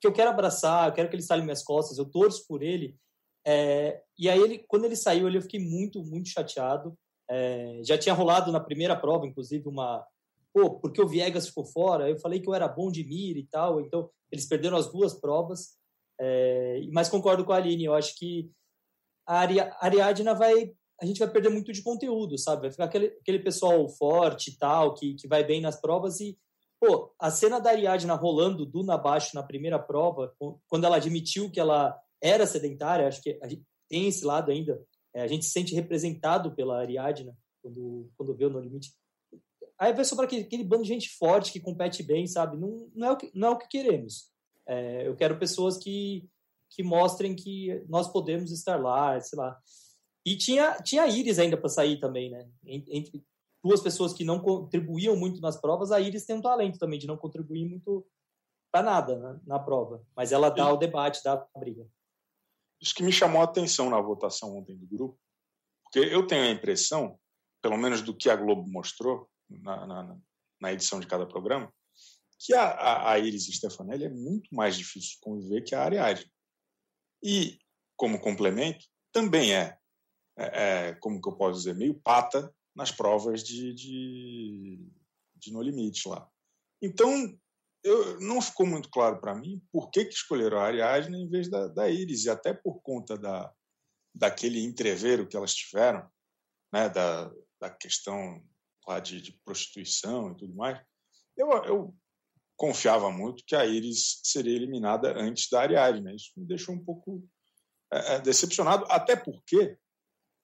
que 0.00 0.06
eu 0.06 0.14
quero 0.14 0.30
abraçar, 0.30 0.88
eu 0.88 0.94
quero 0.94 1.10
que 1.10 1.14
ele 1.16 1.22
saia 1.22 1.42
minhas 1.42 1.62
costas, 1.62 1.98
eu 1.98 2.06
torço 2.06 2.46
por 2.46 2.62
ele. 2.62 2.96
É, 3.46 4.02
e 4.18 4.30
aí, 4.30 4.40
ele, 4.40 4.64
quando 4.66 4.86
ele 4.86 4.96
saiu, 4.96 5.28
eu 5.28 5.42
fiquei 5.42 5.60
muito, 5.60 6.02
muito 6.02 6.30
chateado. 6.30 6.96
É, 7.30 7.80
já 7.82 7.96
tinha 7.96 8.14
rolado 8.14 8.52
na 8.52 8.60
primeira 8.60 8.96
prova, 8.96 9.26
inclusive, 9.26 9.68
uma. 9.68 10.06
Pô, 10.52 10.78
porque 10.78 11.00
o 11.00 11.08
Viegas 11.08 11.48
ficou 11.48 11.64
fora? 11.64 12.08
Eu 12.08 12.18
falei 12.18 12.40
que 12.40 12.48
eu 12.48 12.54
era 12.54 12.68
bom 12.68 12.90
de 12.90 13.04
mira 13.04 13.38
e 13.38 13.46
tal. 13.46 13.80
Então, 13.80 14.08
eles 14.30 14.46
perderam 14.46 14.76
as 14.76 14.90
duas 14.90 15.14
provas. 15.14 15.76
É, 16.20 16.80
mas 16.92 17.08
concordo 17.08 17.44
com 17.44 17.52
a 17.52 17.56
Aline, 17.56 17.84
eu 17.84 17.94
acho 17.94 18.16
que 18.16 18.50
a 19.26 19.40
Ariadna 19.80 20.34
vai. 20.34 20.72
A 21.00 21.06
gente 21.06 21.18
vai 21.18 21.28
perder 21.28 21.48
muito 21.48 21.72
de 21.72 21.82
conteúdo, 21.82 22.38
sabe? 22.38 22.62
Vai 22.62 22.70
ficar 22.70 22.84
aquele, 22.84 23.06
aquele 23.06 23.40
pessoal 23.40 23.88
forte 23.88 24.50
e 24.50 24.56
tal, 24.56 24.94
que, 24.94 25.14
que 25.14 25.26
vai 25.26 25.42
bem 25.42 25.60
nas 25.60 25.80
provas 25.80 26.20
e 26.20 26.38
Pô, 26.86 27.14
a 27.18 27.30
cena 27.30 27.58
da 27.58 27.70
Ariadna 27.70 28.14
rolando 28.14 28.66
duna 28.66 28.94
abaixo 28.94 29.34
na 29.34 29.42
primeira 29.42 29.78
prova, 29.78 30.34
quando 30.68 30.84
ela 30.84 30.96
admitiu 30.96 31.50
que 31.50 31.58
ela 31.58 31.98
era 32.22 32.46
sedentária, 32.46 33.08
acho 33.08 33.22
que 33.22 33.38
tem 33.88 34.06
esse 34.06 34.22
lado 34.22 34.50
ainda, 34.50 34.78
é, 35.14 35.22
a 35.22 35.26
gente 35.26 35.44
se 35.44 35.52
sente 35.52 35.74
representado 35.74 36.54
pela 36.54 36.78
Ariadna 36.78 37.36
quando, 37.62 38.10
quando 38.16 38.34
vê 38.34 38.44
o 38.44 38.50
No 38.50 38.60
Limite. 38.60 38.92
Aí 39.78 39.92
vai 39.92 40.04
sobrar 40.04 40.26
aquele, 40.26 40.42
aquele 40.42 40.64
bando 40.64 40.82
de 40.82 40.88
gente 40.88 41.16
forte 41.16 41.52
que 41.52 41.60
compete 41.60 42.02
bem, 42.02 42.26
sabe? 42.26 42.56
Não, 42.56 42.90
não, 42.94 43.08
é, 43.08 43.12
o 43.12 43.16
que, 43.16 43.30
não 43.34 43.48
é 43.48 43.50
o 43.52 43.58
que 43.58 43.68
queremos. 43.68 44.30
É, 44.66 45.06
eu 45.06 45.16
quero 45.16 45.38
pessoas 45.38 45.76
que, 45.76 46.28
que 46.70 46.82
mostrem 46.82 47.34
que 47.34 47.82
nós 47.88 48.10
podemos 48.10 48.50
estar 48.50 48.76
lá, 48.76 49.18
sei 49.20 49.38
lá. 49.38 49.58
E 50.26 50.36
tinha, 50.36 50.74
tinha 50.82 51.02
a 51.02 51.08
Iris 51.08 51.38
ainda 51.38 51.56
para 51.56 51.68
sair 51.68 51.98
também, 52.00 52.30
né? 52.30 52.48
Entre 52.66 53.22
duas 53.62 53.80
pessoas 53.80 54.12
que 54.12 54.24
não 54.24 54.40
contribuíam 54.40 55.16
muito 55.16 55.40
nas 55.40 55.60
provas, 55.60 55.92
a 55.92 56.00
Iris 56.00 56.24
tem 56.24 56.36
um 56.36 56.42
talento 56.42 56.78
também 56.78 56.98
de 56.98 57.06
não 57.06 57.16
contribuir 57.16 57.68
muito 57.68 58.06
para 58.70 58.82
nada 58.82 59.16
né, 59.18 59.40
na 59.46 59.58
prova. 59.58 60.04
Mas 60.16 60.32
ela 60.32 60.50
dá 60.50 60.72
o 60.72 60.76
debate, 60.76 61.22
dá 61.22 61.34
a 61.54 61.58
briga. 61.58 61.86
Isso 62.84 62.94
que 62.94 63.02
me 63.02 63.10
chamou 63.10 63.40
a 63.40 63.46
atenção 63.46 63.88
na 63.88 63.98
votação 63.98 64.58
ontem 64.58 64.76
do 64.76 64.86
grupo, 64.86 65.18
porque 65.84 66.00
eu 66.00 66.26
tenho 66.26 66.42
a 66.42 66.50
impressão, 66.50 67.18
pelo 67.62 67.78
menos 67.78 68.02
do 68.02 68.14
que 68.14 68.28
a 68.28 68.36
Globo 68.36 68.70
mostrou 68.70 69.26
na, 69.48 69.86
na, 69.86 70.18
na 70.60 70.72
edição 70.72 71.00
de 71.00 71.06
cada 71.06 71.26
programa, 71.26 71.72
que 72.38 72.52
a, 72.52 73.10
a, 73.10 73.18
Iris 73.18 73.46
Stefanelli 73.46 74.04
é 74.04 74.10
muito 74.10 74.54
mais 74.54 74.76
difícil 74.76 75.16
conviver 75.22 75.62
que 75.62 75.74
a 75.74 75.82
Ariadne. 75.82 76.30
E, 77.22 77.58
como 77.96 78.20
complemento, 78.20 78.84
também 79.10 79.54
é, 79.54 79.78
é, 80.36 80.88
é, 80.88 80.94
como 80.96 81.22
que 81.22 81.28
eu 81.28 81.36
posso 81.38 81.60
dizer, 81.60 81.74
meio 81.74 81.94
pata 81.94 82.54
nas 82.76 82.92
provas 82.92 83.42
de, 83.42 83.72
de, 83.72 84.86
de 85.36 85.52
No 85.54 85.62
Limite 85.62 86.06
lá. 86.06 86.28
Então, 86.82 87.34
eu, 87.84 88.18
não 88.20 88.40
ficou 88.40 88.66
muito 88.66 88.88
claro 88.88 89.20
para 89.20 89.34
mim 89.34 89.62
por 89.70 89.90
que, 89.90 90.04
que 90.06 90.14
escolheram 90.14 90.58
a 90.58 90.64
Ariadne 90.64 91.22
em 91.22 91.28
vez 91.28 91.50
da, 91.50 91.68
da 91.68 91.88
Iris, 91.88 92.24
e 92.24 92.30
até 92.30 92.52
por 92.54 92.80
conta 92.80 93.16
da, 93.16 93.52
daquele 94.14 94.64
entreveiro 94.64 95.28
que 95.28 95.36
elas 95.36 95.54
tiveram, 95.54 96.08
né, 96.72 96.88
da, 96.88 97.30
da 97.60 97.70
questão 97.70 98.42
lá 98.88 98.98
de, 99.00 99.20
de 99.20 99.32
prostituição 99.44 100.32
e 100.32 100.36
tudo 100.36 100.54
mais, 100.54 100.80
eu, 101.36 101.50
eu 101.64 101.96
confiava 102.56 103.10
muito 103.10 103.44
que 103.46 103.54
a 103.54 103.66
Iris 103.66 104.20
seria 104.22 104.56
eliminada 104.56 105.18
antes 105.18 105.48
da 105.50 105.60
Ariadne. 105.60 106.14
Isso 106.14 106.32
me 106.36 106.46
deixou 106.46 106.74
um 106.74 106.84
pouco 106.84 107.22
é, 107.92 108.14
é 108.14 108.20
decepcionado, 108.20 108.86
até 108.88 109.16
porque 109.16 109.76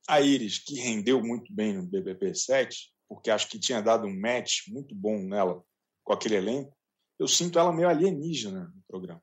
a 0.08 0.20
Iris, 0.20 0.58
que 0.58 0.74
rendeu 0.74 1.22
muito 1.22 1.52
bem 1.52 1.74
no 1.74 1.86
BBB 1.86 2.34
7, 2.34 2.92
porque 3.08 3.30
acho 3.30 3.48
que 3.48 3.58
tinha 3.58 3.80
dado 3.80 4.06
um 4.06 4.20
match 4.20 4.68
muito 4.68 4.94
bom 4.94 5.18
nela 5.18 5.62
com 6.02 6.12
aquele 6.12 6.36
elenco, 6.36 6.76
eu 7.20 7.28
sinto 7.28 7.58
ela 7.58 7.72
meio 7.72 7.88
alienígena 7.88 8.72
no 8.74 8.82
programa. 8.88 9.22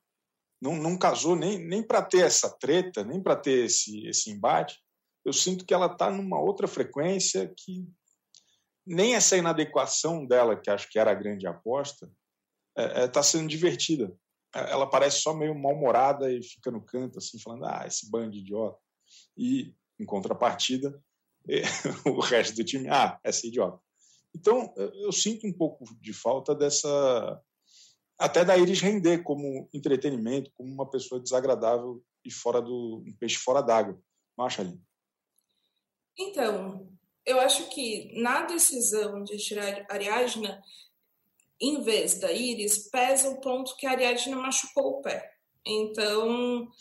Não, 0.62 0.76
não 0.76 0.98
casou 0.98 1.36
nem, 1.36 1.58
nem 1.58 1.82
para 1.82 2.02
ter 2.02 2.26
essa 2.26 2.50
treta, 2.58 3.04
nem 3.04 3.22
para 3.22 3.36
ter 3.36 3.66
esse, 3.66 4.08
esse 4.08 4.30
embate. 4.30 4.80
Eu 5.26 5.34
sinto 5.34 5.66
que 5.66 5.74
ela 5.74 5.88
está 5.88 6.12
numa 6.12 6.40
outra 6.40 6.68
frequência 6.68 7.52
que 7.58 7.88
nem 8.86 9.16
essa 9.16 9.36
inadequação 9.36 10.26
dela, 10.26 10.56
que 10.56 10.70
acho 10.70 10.90
que 10.90 11.00
era 11.00 11.12
a 11.12 11.16
grande 11.16 11.48
aposta, 11.48 12.10
está 12.78 13.00
é, 13.00 13.04
é, 13.04 13.08
tá 13.08 13.24
sendo 13.24 13.48
divertida. 13.48 14.16
É, 14.56 14.72
ela 14.72 14.88
parece 14.88 15.22
só 15.22 15.34
meio 15.34 15.54
mal-humorada 15.54 16.32
e 16.32 16.42
fica 16.44 16.70
no 16.72 16.86
canto, 16.86 17.18
assim, 17.18 17.40
falando: 17.40 17.66
ah, 17.66 17.84
esse 17.86 18.10
bando 18.10 18.32
de 18.32 18.40
idiota. 18.40 18.78
E 19.36 19.76
em 20.00 20.06
contrapartida, 20.06 21.02
o 22.06 22.20
resto 22.20 22.56
do 22.56 22.64
time, 22.64 22.88
ah, 22.90 23.20
essa 23.24 23.48
idiota. 23.48 23.80
Então, 24.36 24.72
eu 24.78 25.12
sinto 25.12 25.48
um 25.48 25.54
pouco 25.54 25.84
de 26.00 26.14
falta 26.14 26.54
dessa. 26.54 27.42
Até 28.18 28.44
da 28.44 28.58
Iris 28.58 28.82
render 28.82 29.24
como 29.24 29.70
entretenimento, 29.74 30.52
como 30.56 30.72
uma 30.74 30.90
pessoa 30.90 31.22
desagradável 31.22 32.04
e 32.26 32.32
fora 32.32 32.62
do. 32.62 33.04
um 33.06 33.16
peixe 33.20 33.38
fora 33.38 33.62
d'água. 33.62 34.00
Não 34.38 34.46
acha, 34.46 34.62
Aline? 34.62 34.82
Então, 36.18 36.88
eu 37.26 37.40
acho 37.40 37.70
que 37.70 38.20
na 38.20 38.44
decisão 38.44 39.24
de 39.24 39.38
tirar 39.38 39.86
Ariadna, 39.90 40.62
em 41.62 41.82
vez 41.82 42.20
da 42.20 42.32
Iris, 42.32 42.90
pesa 42.90 43.30
o 43.30 43.40
ponto 43.40 43.76
que 43.78 43.86
a 43.86 43.92
Ariadna 43.92 44.36
machucou 44.36 44.94
o 44.94 45.02
pé. 45.02 45.34
Então, 45.66 46.72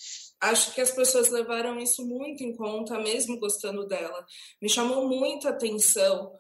acho 0.40 0.72
que 0.72 0.80
as 0.80 0.92
pessoas 0.92 1.28
levaram 1.28 1.78
isso 1.78 2.06
muito 2.06 2.44
em 2.44 2.54
conta, 2.54 2.98
mesmo 2.98 3.38
gostando 3.38 3.86
dela. 3.86 4.24
Me 4.62 4.68
chamou 4.68 5.08
muita 5.08 5.50
atenção 5.50 6.32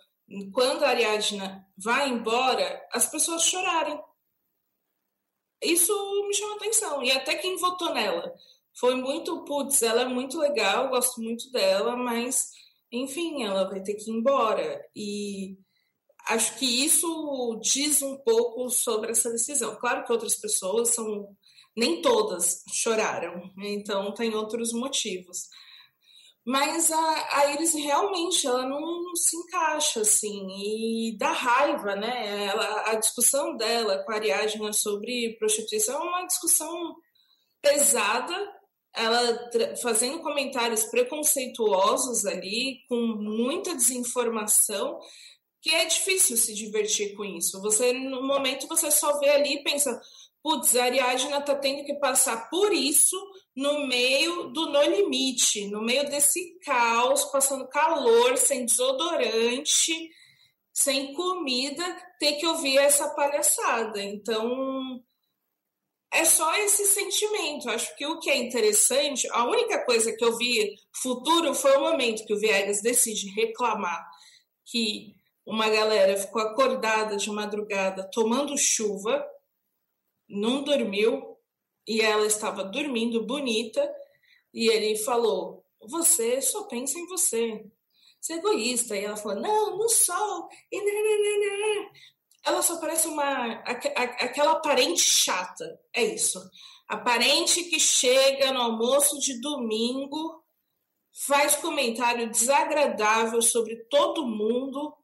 quando 0.52 0.84
a 0.84 0.88
Ariadna 0.88 1.66
vai 1.76 2.08
embora, 2.08 2.86
as 2.92 3.10
pessoas 3.10 3.42
chorarem. 3.42 3.98
Isso 5.62 5.92
me 6.26 6.34
chamou 6.34 6.56
atenção. 6.56 7.02
E 7.02 7.10
até 7.10 7.34
quem 7.36 7.56
votou 7.56 7.92
nela 7.92 8.32
foi 8.78 8.94
muito, 8.94 9.44
putz, 9.44 9.82
ela 9.82 10.02
é 10.02 10.06
muito 10.06 10.38
legal, 10.38 10.88
gosto 10.90 11.20
muito 11.20 11.50
dela, 11.50 11.96
mas, 11.96 12.50
enfim, 12.92 13.42
ela 13.42 13.68
vai 13.68 13.82
ter 13.82 13.94
que 13.94 14.10
ir 14.10 14.14
embora. 14.14 14.84
E 14.94 15.56
acho 16.28 16.58
que 16.58 16.84
isso 16.84 17.58
diz 17.62 18.02
um 18.02 18.16
pouco 18.18 18.68
sobre 18.68 19.12
essa 19.12 19.30
decisão. 19.30 19.76
Claro 19.76 20.04
que 20.04 20.12
outras 20.12 20.36
pessoas 20.36 20.90
são 20.90 21.34
nem 21.76 22.00
todas 22.00 22.62
choraram, 22.72 23.50
então 23.58 24.12
tem 24.14 24.34
outros 24.34 24.72
motivos. 24.72 25.48
Mas 26.46 26.92
a, 26.92 27.38
a 27.38 27.52
Iris 27.54 27.74
realmente 27.74 28.46
ela 28.46 28.68
não 28.68 29.16
se 29.16 29.36
encaixa 29.36 30.02
assim 30.02 30.46
e 30.48 31.18
dá 31.18 31.32
raiva, 31.32 31.96
né? 31.96 32.46
Ela, 32.46 32.90
a 32.90 32.94
discussão 32.94 33.56
dela 33.56 34.04
com 34.04 34.12
a 34.12 34.14
Ariadna 34.14 34.72
sobre 34.72 35.36
prostituição 35.40 36.00
é 36.00 36.04
uma 36.04 36.26
discussão 36.26 36.94
pesada, 37.60 38.32
ela 38.94 39.50
fazendo 39.82 40.22
comentários 40.22 40.84
preconceituosos 40.84 42.24
ali, 42.24 42.78
com 42.88 42.96
muita 42.96 43.74
desinformação, 43.74 45.00
que 45.60 45.70
é 45.70 45.84
difícil 45.84 46.36
se 46.36 46.54
divertir 46.54 47.16
com 47.16 47.24
isso. 47.24 47.60
Você 47.60 47.92
no 47.92 48.22
momento 48.22 48.68
você 48.68 48.88
só 48.88 49.18
vê 49.18 49.30
ali 49.30 49.54
e 49.54 49.62
pensa, 49.64 50.00
putz, 50.46 50.76
a 50.76 50.84
Ariadna 50.84 51.38
está 51.38 51.56
tendo 51.56 51.84
que 51.84 51.94
passar 51.94 52.48
por 52.48 52.72
isso 52.72 53.16
no 53.56 53.84
meio 53.88 54.44
do 54.50 54.70
No 54.70 54.80
Limite, 54.80 55.68
no 55.68 55.82
meio 55.82 56.08
desse 56.08 56.56
caos, 56.60 57.24
passando 57.32 57.66
calor, 57.66 58.38
sem 58.38 58.64
desodorante, 58.64 60.08
sem 60.72 61.12
comida, 61.14 61.84
ter 62.20 62.34
que 62.34 62.46
ouvir 62.46 62.78
essa 62.78 63.08
palhaçada. 63.08 64.00
Então, 64.00 65.02
é 66.12 66.24
só 66.24 66.54
esse 66.58 66.86
sentimento. 66.86 67.68
Acho 67.68 67.96
que 67.96 68.06
o 68.06 68.20
que 68.20 68.30
é 68.30 68.36
interessante, 68.36 69.28
a 69.32 69.44
única 69.48 69.84
coisa 69.84 70.12
que 70.12 70.24
eu 70.24 70.36
vi 70.36 70.76
futuro 71.02 71.54
foi 71.54 71.76
o 71.76 71.80
momento 71.80 72.24
que 72.24 72.34
o 72.34 72.38
Viegas 72.38 72.80
decide 72.80 73.30
reclamar 73.30 74.08
que 74.64 75.12
uma 75.44 75.68
galera 75.68 76.16
ficou 76.16 76.40
acordada 76.40 77.16
de 77.16 77.32
madrugada 77.32 78.08
tomando 78.12 78.56
chuva, 78.56 79.26
não 80.28 80.62
dormiu 80.62 81.36
e 81.86 82.00
ela 82.00 82.26
estava 82.26 82.64
dormindo 82.64 83.26
bonita 83.26 83.88
e 84.52 84.68
ele 84.68 84.96
falou: 84.98 85.64
"Você 85.88 86.40
só 86.42 86.64
pensa 86.64 86.98
em 86.98 87.06
você. 87.06 87.64
Você 88.20 88.34
é 88.34 88.36
egoísta". 88.36 88.96
E 88.96 89.04
ela 89.04 89.16
falou: 89.16 89.40
"Não, 89.40 89.76
no 89.76 89.88
sol". 89.88 90.48
E 90.70 90.78
nananana 90.78 91.90
ela 92.46 92.62
só 92.62 92.78
parece 92.78 93.08
uma 93.08 93.54
aquela 93.64 94.60
parente 94.60 95.02
chata. 95.02 95.80
É 95.92 96.04
isso. 96.04 96.40
A 96.88 96.96
parente 96.96 97.64
que 97.64 97.80
chega 97.80 98.52
no 98.52 98.60
almoço 98.60 99.18
de 99.18 99.40
domingo, 99.40 100.44
faz 101.26 101.56
comentário 101.56 102.30
desagradável 102.30 103.42
sobre 103.42 103.74
todo 103.90 104.26
mundo. 104.26 104.96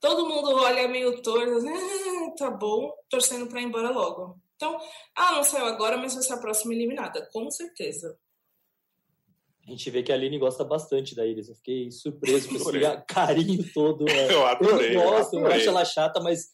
Todo 0.00 0.26
mundo 0.26 0.52
olha 0.54 0.88
meio 0.88 1.22
torto, 1.22 1.68
ah, 1.68 2.34
tá 2.36 2.50
bom, 2.50 2.90
torcendo 3.08 3.46
para 3.46 3.60
ir 3.60 3.66
embora 3.66 3.90
logo. 3.90 4.40
Então, 4.60 4.78
ah, 5.16 5.32
não 5.32 5.42
saiu 5.42 5.64
agora, 5.64 5.96
mas 5.96 6.12
vai 6.12 6.22
ser 6.22 6.34
a 6.34 6.38
próxima 6.38 6.74
eliminada, 6.74 7.26
com 7.32 7.50
certeza. 7.50 8.14
A 9.66 9.70
gente 9.70 9.88
vê 9.90 10.02
que 10.02 10.12
a 10.12 10.14
Aline 10.14 10.38
gosta 10.38 10.62
bastante 10.62 11.14
da 11.14 11.26
Iris. 11.26 11.48
Eu 11.48 11.54
fiquei 11.54 11.90
surpreso 11.90 12.48
com 12.50 12.56
esse 12.76 13.04
carinho 13.08 13.72
todo. 13.72 14.06
É. 14.06 14.34
Eu 14.34 14.44
adorei. 14.44 14.94
Eu 14.94 15.02
gosto, 15.02 15.34
eu, 15.34 15.40
eu 15.40 15.46
acho 15.46 15.68
ela 15.68 15.84
chata, 15.86 16.20
mas 16.20 16.50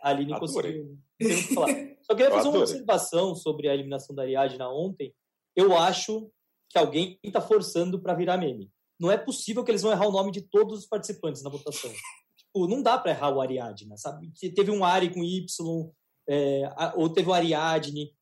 a 0.00 0.10
Aline 0.10 0.32
Adorei. 0.32 0.84
conseguiu. 1.18 1.54
falar. 1.54 1.68
Só 2.02 2.14
queria 2.14 2.30
fazer 2.30 2.48
uma 2.48 2.58
observação 2.60 3.34
sobre 3.34 3.68
a 3.68 3.74
eliminação 3.74 4.14
da 4.14 4.22
Ariadna 4.22 4.68
ontem. 4.68 5.12
Eu 5.56 5.76
acho 5.76 6.30
que 6.68 6.78
alguém 6.78 7.18
está 7.24 7.40
forçando 7.40 8.00
para 8.00 8.14
virar 8.14 8.36
meme. 8.36 8.70
Não 8.98 9.10
é 9.10 9.18
possível 9.18 9.64
que 9.64 9.72
eles 9.72 9.82
vão 9.82 9.90
errar 9.90 10.06
o 10.06 10.12
nome 10.12 10.30
de 10.30 10.42
todos 10.42 10.80
os 10.80 10.86
participantes 10.86 11.42
na 11.42 11.50
votação. 11.50 11.90
tipo, 12.36 12.68
não 12.68 12.80
dá 12.80 12.96
para 12.96 13.10
errar 13.10 13.34
o 13.34 13.40
Ariadna, 13.40 13.96
sabe? 13.96 14.30
Teve 14.54 14.70
um 14.70 14.84
Ari 14.84 15.12
com 15.12 15.24
Y, 15.24 15.90
é, 16.30 16.62
ou 16.94 17.12
teve 17.12 17.28
o 17.28 17.32
Ariadne. 17.32 18.14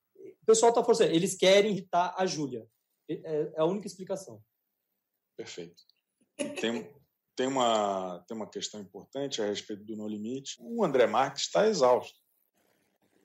O 0.43 0.47
pessoal 0.47 0.71
está 0.71 0.83
forçando. 0.83 1.13
Eles 1.13 1.37
querem 1.37 1.73
irritar 1.73 2.15
a 2.17 2.25
Júlia. 2.25 2.67
É, 3.09 3.15
é 3.55 3.61
a 3.61 3.67
única 3.67 3.87
explicação. 3.87 4.43
Perfeito. 5.37 5.83
Tem, 6.59 6.91
tem 7.37 7.47
uma, 7.47 8.25
tem 8.27 8.37
uma 8.37 8.49
questão 8.49 8.81
importante 8.81 9.43
a 9.43 9.47
respeito 9.47 9.85
do 9.85 9.95
No 9.95 10.09
Limite. 10.09 10.57
O 10.59 10.83
André 10.83 11.07
Marques 11.07 11.45
está 11.45 11.69
exausto. 11.69 12.19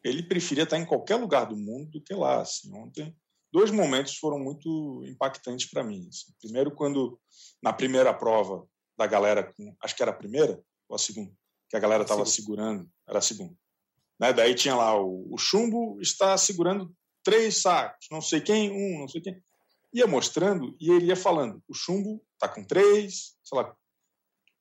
Ele 0.03 0.21
preferia 0.21 0.65
estar 0.65 0.77
em 0.77 0.86
qualquer 0.86 1.15
lugar 1.15 1.45
do 1.45 1.55
mundo 1.55 1.89
do 1.91 2.01
que 2.01 2.13
lá. 2.13 2.41
Assim. 2.41 2.73
Ontem, 2.75 3.15
dois 3.53 3.71
momentos 3.71 4.17
foram 4.17 4.38
muito 4.38 5.01
impactantes 5.05 5.69
para 5.69 5.84
mim. 5.84 6.07
Assim. 6.09 6.34
Primeiro, 6.41 6.75
quando, 6.75 7.17
na 7.61 7.71
primeira 7.71 8.13
prova 8.13 8.67
da 8.97 9.07
galera, 9.07 9.49
acho 9.81 9.95
que 9.95 10.01
era 10.03 10.11
a 10.11 10.15
primeira 10.15 10.61
ou 10.89 10.95
a 10.95 10.99
segunda, 10.99 11.31
que 11.69 11.77
a 11.77 11.79
galera 11.79 12.03
estava 12.03 12.25
segurando, 12.25 12.91
era 13.07 13.19
a 13.19 13.21
segunda. 13.21 13.57
Né? 14.24 14.32
Daí 14.32 14.55
tinha 14.55 14.74
lá 14.74 14.97
o, 14.97 15.28
o 15.34 15.38
chumbo 15.38 15.99
está 15.99 16.38
segurando 16.38 16.89
três 17.21 17.61
sacos, 17.61 18.07
não 18.09 18.21
sei 18.21 18.39
quem, 18.39 18.71
um, 18.71 19.01
não 19.01 19.07
sei 19.09 19.19
quem. 19.19 19.43
Ia 19.93 20.07
mostrando 20.07 20.74
e 20.80 20.89
ele 20.89 21.07
ia 21.07 21.15
falando: 21.17 21.61
o 21.67 21.74
chumbo 21.74 22.24
está 22.32 22.47
com 22.47 22.63
três, 22.63 23.36
sei 23.43 23.57
lá, 23.57 23.76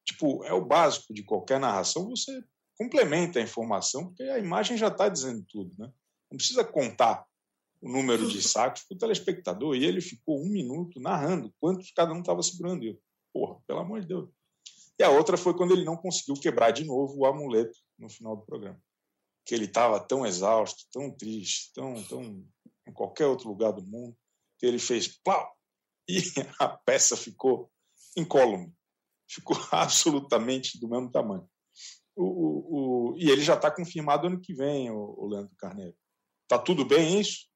tipo, 0.05 0.43
é 0.43 0.53
o 0.53 0.65
básico 0.65 1.15
de 1.15 1.23
qualquer 1.23 1.61
narração, 1.61 2.11
você 2.11 2.43
complementa 2.77 3.39
a 3.39 3.43
informação, 3.43 4.07
porque 4.07 4.25
a 4.25 4.39
imagem 4.41 4.77
já 4.77 4.89
está 4.89 5.09
dizendo 5.09 5.45
tudo, 5.49 5.73
né? 5.79 5.93
Não 6.29 6.37
precisa 6.37 6.65
contar 6.65 7.25
o 7.81 7.89
número 7.89 8.29
de 8.29 8.43
sacos 8.43 8.83
para 8.83 8.97
o 8.97 8.99
telespectador, 8.99 9.77
e 9.77 9.85
ele 9.85 10.01
ficou 10.01 10.41
um 10.41 10.49
minuto 10.49 10.99
narrando 10.99 11.55
quantos 11.61 11.93
cada 11.93 12.13
um 12.13 12.19
estava 12.19 12.43
segurando. 12.43 12.83
Eu, 12.83 12.99
porra, 13.33 13.61
pelo 13.65 13.79
amor 13.79 14.01
de 14.01 14.09
Deus. 14.09 14.29
E 14.99 15.05
a 15.05 15.11
outra 15.11 15.37
foi 15.37 15.55
quando 15.55 15.71
ele 15.71 15.85
não 15.85 15.97
conseguiu 15.97 16.35
quebrar 16.35 16.73
de 16.73 16.85
novo 16.85 17.19
o 17.19 17.27
amuleto 17.27 17.79
no 17.97 18.11
final 18.11 18.35
do 18.35 18.45
programa. 18.45 18.81
Que 19.45 19.55
ele 19.55 19.65
estava 19.65 19.99
tão 20.01 20.27
exausto, 20.27 20.85
tão 20.93 21.11
triste, 21.11 21.73
tão, 21.75 22.03
tão 22.05 22.47
em 22.87 22.93
qualquer 22.93 23.27
outro 23.27 23.49
lugar 23.49 23.73
do 23.73 23.83
mundo, 23.83 24.17
que 24.59 24.67
ele 24.67 24.79
fez 24.79 25.09
plau, 25.23 25.53
e 26.09 26.19
a 26.61 26.69
peça 26.69 27.17
ficou 27.17 27.71
incólume 28.17 28.73
ficou 29.33 29.57
absolutamente 29.73 30.79
do 30.79 30.89
mesmo 30.89 31.11
tamanho. 31.11 31.49
O, 32.15 32.25
o, 32.25 33.13
o 33.13 33.17
e 33.17 33.31
ele 33.31 33.41
já 33.41 33.55
está 33.55 33.71
confirmado 33.71 34.27
ano 34.27 34.41
que 34.41 34.53
vem, 34.53 34.91
o, 34.91 35.15
o 35.19 35.27
Leandro 35.27 35.55
Carneiro. 35.57 35.95
Está 36.43 36.59
tudo 36.59 36.85
bem 36.85 37.21
isso? 37.21 37.51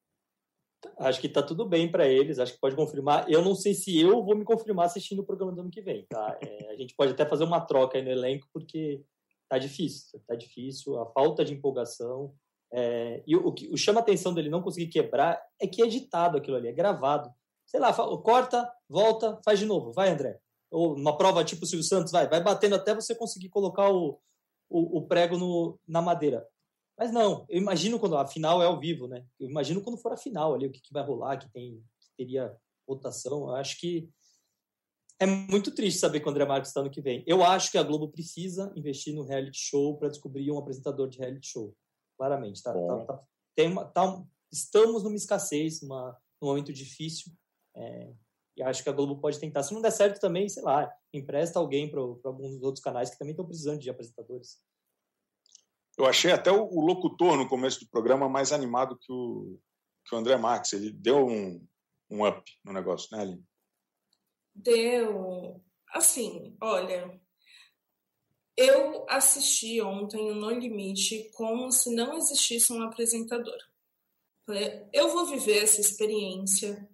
Acho 0.99 1.19
que 1.19 1.27
está 1.27 1.43
tudo 1.43 1.67
bem 1.67 1.91
para 1.91 2.07
eles, 2.07 2.39
acho 2.39 2.53
que 2.53 2.59
pode 2.59 2.75
confirmar. 2.75 3.29
Eu 3.29 3.43
não 3.43 3.55
sei 3.55 3.73
se 3.73 3.99
eu 3.99 4.23
vou 4.23 4.35
me 4.35 4.45
confirmar 4.45 4.85
assistindo 4.85 5.19
o 5.19 5.25
programa 5.25 5.53
do 5.53 5.61
ano 5.61 5.71
que 5.71 5.81
vem, 5.81 6.05
tá? 6.07 6.37
É, 6.41 6.71
a 6.71 6.75
gente 6.75 6.95
pode 6.95 7.11
até 7.11 7.25
fazer 7.25 7.43
uma 7.43 7.61
troca 7.61 7.97
aí 7.97 8.03
no 8.03 8.11
elenco, 8.11 8.47
porque 8.51 9.03
tá 9.49 9.57
difícil, 9.57 10.21
tá 10.27 10.35
difícil, 10.35 10.99
a 10.99 11.05
falta 11.11 11.43
de 11.43 11.53
empolgação. 11.53 12.33
É, 12.73 13.23
e 13.25 13.35
o 13.35 13.51
que 13.53 13.69
o 13.69 13.77
chama 13.77 13.99
a 13.99 14.03
atenção 14.03 14.33
dele 14.33 14.49
não 14.49 14.61
conseguir 14.61 14.87
quebrar 14.87 15.41
é 15.59 15.65
que 15.65 15.81
é 15.81 15.85
editado 15.85 16.37
aquilo 16.37 16.57
ali, 16.57 16.67
é 16.67 16.73
gravado. 16.73 17.31
Sei 17.65 17.79
lá, 17.79 17.93
corta, 17.93 18.69
volta, 18.89 19.39
faz 19.43 19.59
de 19.59 19.65
novo. 19.65 19.91
Vai, 19.93 20.09
André 20.09 20.39
ou 20.69 20.95
uma 20.95 21.17
prova 21.17 21.43
tipo 21.43 21.63
o 21.63 21.67
Silvio 21.67 21.85
Santos, 21.85 22.11
vai, 22.11 22.27
vai 22.27 22.41
batendo 22.41 22.75
até 22.75 22.93
você 22.93 23.15
conseguir 23.15 23.49
colocar 23.49 23.89
o, 23.89 24.19
o, 24.69 24.97
o, 24.97 25.07
prego 25.07 25.37
no, 25.37 25.79
na 25.87 26.01
madeira. 26.01 26.45
Mas 26.97 27.11
não, 27.11 27.45
eu 27.47 27.59
imagino 27.59 27.99
quando 27.99 28.17
a 28.17 28.25
final 28.25 28.61
é 28.61 28.65
ao 28.65 28.79
vivo, 28.79 29.07
né? 29.07 29.25
Eu 29.39 29.49
imagino 29.49 29.81
quando 29.81 30.01
for 30.01 30.11
a 30.11 30.17
final 30.17 30.53
ali, 30.53 30.65
o 30.65 30.71
que, 30.71 30.81
que 30.81 30.93
vai 30.93 31.03
rolar, 31.03 31.37
que 31.37 31.49
tem 31.51 31.83
que 31.99 32.07
teria 32.17 32.55
votação. 32.87 33.49
Eu 33.49 33.55
acho 33.55 33.79
que 33.79 34.09
é 35.19 35.25
muito 35.25 35.73
triste 35.73 35.99
saber 35.99 36.19
que 36.19 36.27
o 36.27 36.29
André 36.29 36.45
Marques 36.45 36.69
está 36.69 36.83
no 36.83 36.91
que 36.91 37.01
vem. 37.01 37.23
Eu 37.25 37.43
acho 37.43 37.71
que 37.71 37.77
a 37.77 37.83
Globo 37.83 38.09
precisa 38.09 38.71
investir 38.75 39.15
no 39.15 39.23
reality 39.23 39.57
show 39.57 39.97
para 39.97 40.09
descobrir 40.09 40.51
um 40.51 40.57
apresentador 40.57 41.07
de 41.07 41.17
reality 41.17 41.47
show. 41.47 41.75
Claramente, 42.17 42.61
tá? 42.61 42.73
tá, 42.73 43.05
tá 43.05 43.23
tem 43.55 43.71
uma, 43.71 43.85
tá, 43.85 44.23
estamos 44.51 45.03
numa 45.03 45.15
escassez, 45.15 45.81
numa, 45.81 46.15
num 46.39 46.49
momento 46.49 46.71
difícil. 46.71 47.31
É, 47.75 48.13
e 48.55 48.63
acho 48.63 48.83
que 48.83 48.89
a 48.89 48.93
Globo 48.93 49.19
pode 49.19 49.39
tentar. 49.39 49.63
Se 49.63 49.73
não 49.73 49.81
der 49.81 49.91
certo 49.91 50.19
também, 50.19 50.47
sei 50.47 50.63
lá, 50.63 50.91
empresta 51.13 51.59
alguém 51.59 51.89
para 51.89 51.99
alguns 51.99 52.53
dos 52.53 52.63
outros 52.63 52.83
canais 52.83 53.09
que 53.09 53.17
também 53.17 53.31
estão 53.31 53.45
precisando 53.45 53.79
de 53.79 53.89
apresentadores. 53.89 54.59
Eu 55.97 56.05
achei 56.05 56.31
até 56.31 56.51
o, 56.51 56.63
o, 56.63 56.81
locutor 56.81 57.35
no 57.37 57.47
começo 57.47 57.79
do 57.79 57.89
programa 57.89 58.29
mais 58.29 58.51
animado 58.51 58.97
que 58.97 59.11
o, 59.11 59.59
que 60.05 60.13
o 60.13 60.17
André 60.17 60.37
Marques. 60.37 60.73
Ele 60.73 60.91
deu 60.91 61.25
um, 61.25 61.65
um 62.09 62.27
up 62.27 62.43
no 62.63 62.71
negócio, 62.71 63.15
né, 63.15 63.23
Aline? 63.23 63.45
Deu. 64.57 65.61
Assim, 65.93 66.57
olha, 66.59 67.19
eu 68.57 69.05
assisti 69.07 69.79
ontem 69.81 70.31
o 70.31 70.35
No 70.35 70.49
Limite 70.49 71.31
como 71.35 71.71
se 71.71 71.93
não 71.93 72.17
existisse 72.17 72.73
um 72.73 72.81
apresentador. 72.81 73.57
Eu 74.91 75.09
vou 75.09 75.25
viver 75.27 75.63
essa 75.63 75.79
experiência 75.79 76.89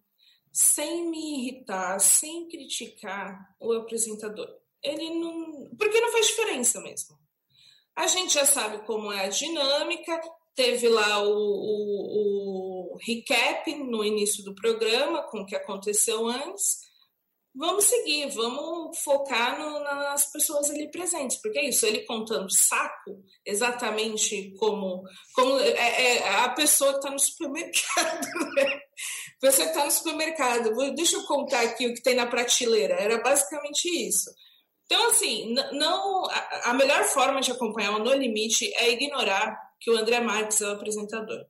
sem 0.52 1.10
me 1.10 1.40
irritar, 1.40 2.00
sem 2.00 2.50
criticar 2.50 3.56
o 3.60 3.72
apresentador. 3.72 4.48
Ele 4.84 5.10
não. 5.12 5.70
Porque 5.78 6.02
não 6.02 6.12
faz 6.12 6.28
diferença 6.28 6.82
mesmo. 6.82 7.18
A 7.96 8.08
gente 8.08 8.34
já 8.34 8.46
sabe 8.46 8.86
como 8.86 9.12
é 9.12 9.26
a 9.26 9.30
dinâmica, 9.30 10.20
teve 10.56 10.90
lá 10.90 11.24
o, 11.24 11.32
o, 11.32 12.94
o 12.94 12.98
recap 12.98 13.74
no 13.76 14.04
início 14.04 14.44
do 14.44 14.56
programa, 14.56 15.24
com 15.24 15.42
o 15.42 15.46
que 15.46 15.56
aconteceu 15.56 16.28
antes 16.28 16.83
vamos 17.56 17.86
seguir, 17.86 18.30
vamos 18.30 18.98
focar 19.00 19.60
no, 19.60 19.80
nas 19.80 20.32
pessoas 20.32 20.70
ali 20.70 20.90
presentes, 20.90 21.38
porque 21.42 21.60
é 21.60 21.70
isso, 21.70 21.86
ele 21.86 22.06
contando 22.06 22.52
saco, 22.52 23.24
exatamente 23.46 24.54
como, 24.58 25.04
como 25.34 25.60
é, 25.60 26.18
é 26.18 26.30
a 26.40 26.50
pessoa 26.50 26.92
que 26.92 26.98
está 26.98 27.12
no 27.12 27.20
supermercado, 27.20 28.26
né? 28.56 28.64
A 29.38 29.40
pessoa 29.42 29.68
que 29.68 29.74
está 29.74 29.86
no 29.86 29.92
supermercado, 29.92 30.96
deixa 30.96 31.18
eu 31.18 31.24
contar 31.26 31.62
aqui 31.62 31.88
o 31.88 31.94
que 31.94 32.02
tem 32.02 32.16
na 32.16 32.28
prateleira, 32.28 32.96
era 32.96 33.22
basicamente 33.22 33.86
isso. 33.86 34.32
Então, 34.86 35.10
assim, 35.10 35.54
não 35.72 36.26
a 36.64 36.74
melhor 36.74 37.04
forma 37.06 37.42
de 37.42 37.52
acompanhar 37.52 37.96
o 37.96 38.04
No 38.04 38.14
Limite 38.14 38.72
é 38.76 38.92
ignorar 38.92 39.58
que 39.80 39.90
o 39.90 39.98
André 39.98 40.20
Marques 40.20 40.62
é 40.62 40.68
o 40.68 40.74
apresentador. 40.74 41.46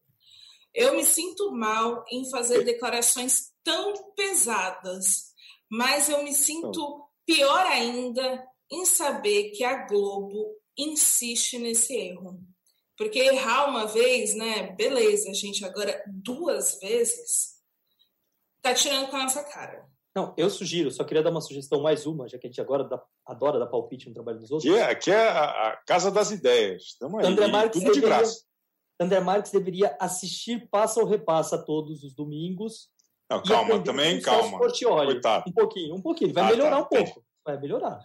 Eu 0.73 0.95
me 0.95 1.03
sinto 1.03 1.51
mal 1.51 2.03
em 2.11 2.29
fazer 2.29 2.63
declarações 2.63 3.51
tão 3.63 3.93
pesadas 4.15 5.32
mas 5.73 6.07
eu 6.07 6.23
me 6.23 6.31
sinto 6.35 7.03
pior 7.25 7.65
ainda 7.65 8.47
em 8.71 8.85
saber 8.85 9.49
que 9.49 9.63
a 9.63 9.87
Globo 9.87 10.55
insiste 10.77 11.57
nesse 11.57 11.95
erro. 11.95 12.39
Porque 12.95 13.17
errar 13.17 13.69
uma 13.69 13.87
vez, 13.87 14.35
né? 14.35 14.71
Beleza, 14.73 15.33
gente, 15.33 15.65
agora 15.65 15.99
duas 16.07 16.79
vezes 16.79 17.55
tá 18.61 18.71
tirando 18.75 19.09
com 19.09 19.15
a 19.15 19.23
nossa 19.23 19.43
cara. 19.45 19.83
Não, 20.15 20.35
eu 20.37 20.47
sugiro, 20.47 20.91
só 20.91 21.03
queria 21.03 21.23
dar 21.23 21.31
uma 21.31 21.41
sugestão, 21.41 21.81
mais 21.81 22.05
uma, 22.05 22.29
já 22.29 22.37
que 22.37 22.45
a 22.45 22.49
gente 22.51 22.61
agora 22.61 22.83
dá, 22.83 23.03
adora 23.25 23.57
dar 23.57 23.65
palpite 23.65 24.07
no 24.07 24.13
trabalho 24.13 24.39
dos 24.39 24.51
outros. 24.51 24.71
Aqui 24.71 24.79
é, 24.79 24.91
aqui 24.91 25.11
é 25.11 25.27
a, 25.27 25.69
a, 25.69 25.77
casa 25.87 26.11
das 26.11 26.29
ideias. 26.29 26.83
Estamos 26.83 27.19
aí, 27.19 27.25
André 27.25 27.47
Marques 27.47 27.81
tudo 27.81 27.93
de 27.93 27.99
graça. 27.99 28.43
André 28.99 29.19
Marques 29.21 29.51
deveria 29.51 29.97
assistir 29.99 30.69
passa 30.69 30.99
ou 30.99 31.07
repassa 31.07 31.57
todos 31.57 32.03
os 32.03 32.13
domingos. 32.13 32.92
Não, 33.29 33.41
calma, 33.41 33.83
também 33.83 34.21
calma. 34.21 34.59
Coitado. 34.59 35.45
Um 35.49 35.53
pouquinho, 35.53 35.95
um 35.95 36.01
pouquinho. 36.01 36.27
Ele 36.27 36.33
vai 36.33 36.43
ah, 36.43 36.47
melhorar 36.47 36.77
tá, 36.77 36.81
um 36.81 36.85
pouco. 36.85 37.25
Vai 37.45 37.59
melhorar. 37.59 37.99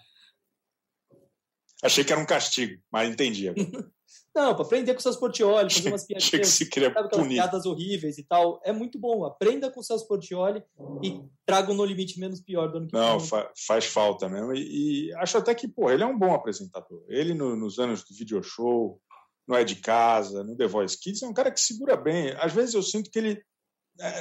Achei 1.83 2.05
que 2.05 2.13
era 2.13 2.21
um 2.21 2.27
castigo, 2.27 2.81
mas 2.91 3.09
entendi 3.09 3.53
Não, 4.35 4.55
para 4.55 4.65
aprender 4.65 4.95
com 4.95 5.01
o 5.01 5.03
Celso 5.03 5.19
Portioli, 5.19 5.73
fazer 5.73 5.89
umas 5.89 6.05
piadinhas, 6.07 6.31
que 6.31 6.45
se 6.45 6.69
queria 6.69 6.93
sabe, 6.93 7.11
punir. 7.11 7.35
piadas 7.35 7.67
horríveis 7.67 8.19
e 8.19 8.23
tal. 8.23 8.61
É 8.65 8.73
muito 8.73 8.99
bom. 8.99 9.25
Aprenda 9.25 9.71
com 9.71 9.81
o 9.81 9.83
Celso 9.83 10.07
Portioli 10.07 10.63
e 11.03 11.21
traga 11.45 11.73
um 11.73 11.75
No 11.75 11.85
Limite 11.85 12.21
menos 12.21 12.41
pior 12.41 12.69
do 12.69 12.79
ano 12.79 12.87
que 12.87 12.97
vem. 12.97 13.01
Não, 13.01 13.21
fa 13.21 13.51
faz 13.67 13.85
falta 13.85 14.29
mesmo. 14.29 14.55
E, 14.55 15.09
e, 15.09 15.15
acho 15.17 15.39
até 15.39 15.55
que, 15.55 15.67
pô, 15.67 15.91
ele 15.91 16.03
é 16.03 16.07
um 16.07 16.19
bom 16.19 16.33
apresentador. 16.33 17.05
Ele, 17.09 17.35
no, 17.35 17.57
nos 17.57 17.79
anos 17.79 18.05
do 18.05 18.15
video 18.15 18.43
show, 18.43 19.01
no 19.47 19.57
É 19.57 19.65
de 19.65 19.77
Casa, 19.77 20.45
no 20.45 20.57
The 20.57 20.67
Voice 20.67 20.99
Kids, 20.99 21.23
é 21.23 21.27
um 21.27 21.35
cara 21.35 21.51
que 21.51 21.61
segura 21.61 21.97
bem. 21.97 22.31
Às 22.39 22.53
vezes 22.53 22.75
eu 22.75 22.83
sinto 22.83 23.11
que 23.11 23.19
ele 23.19 23.43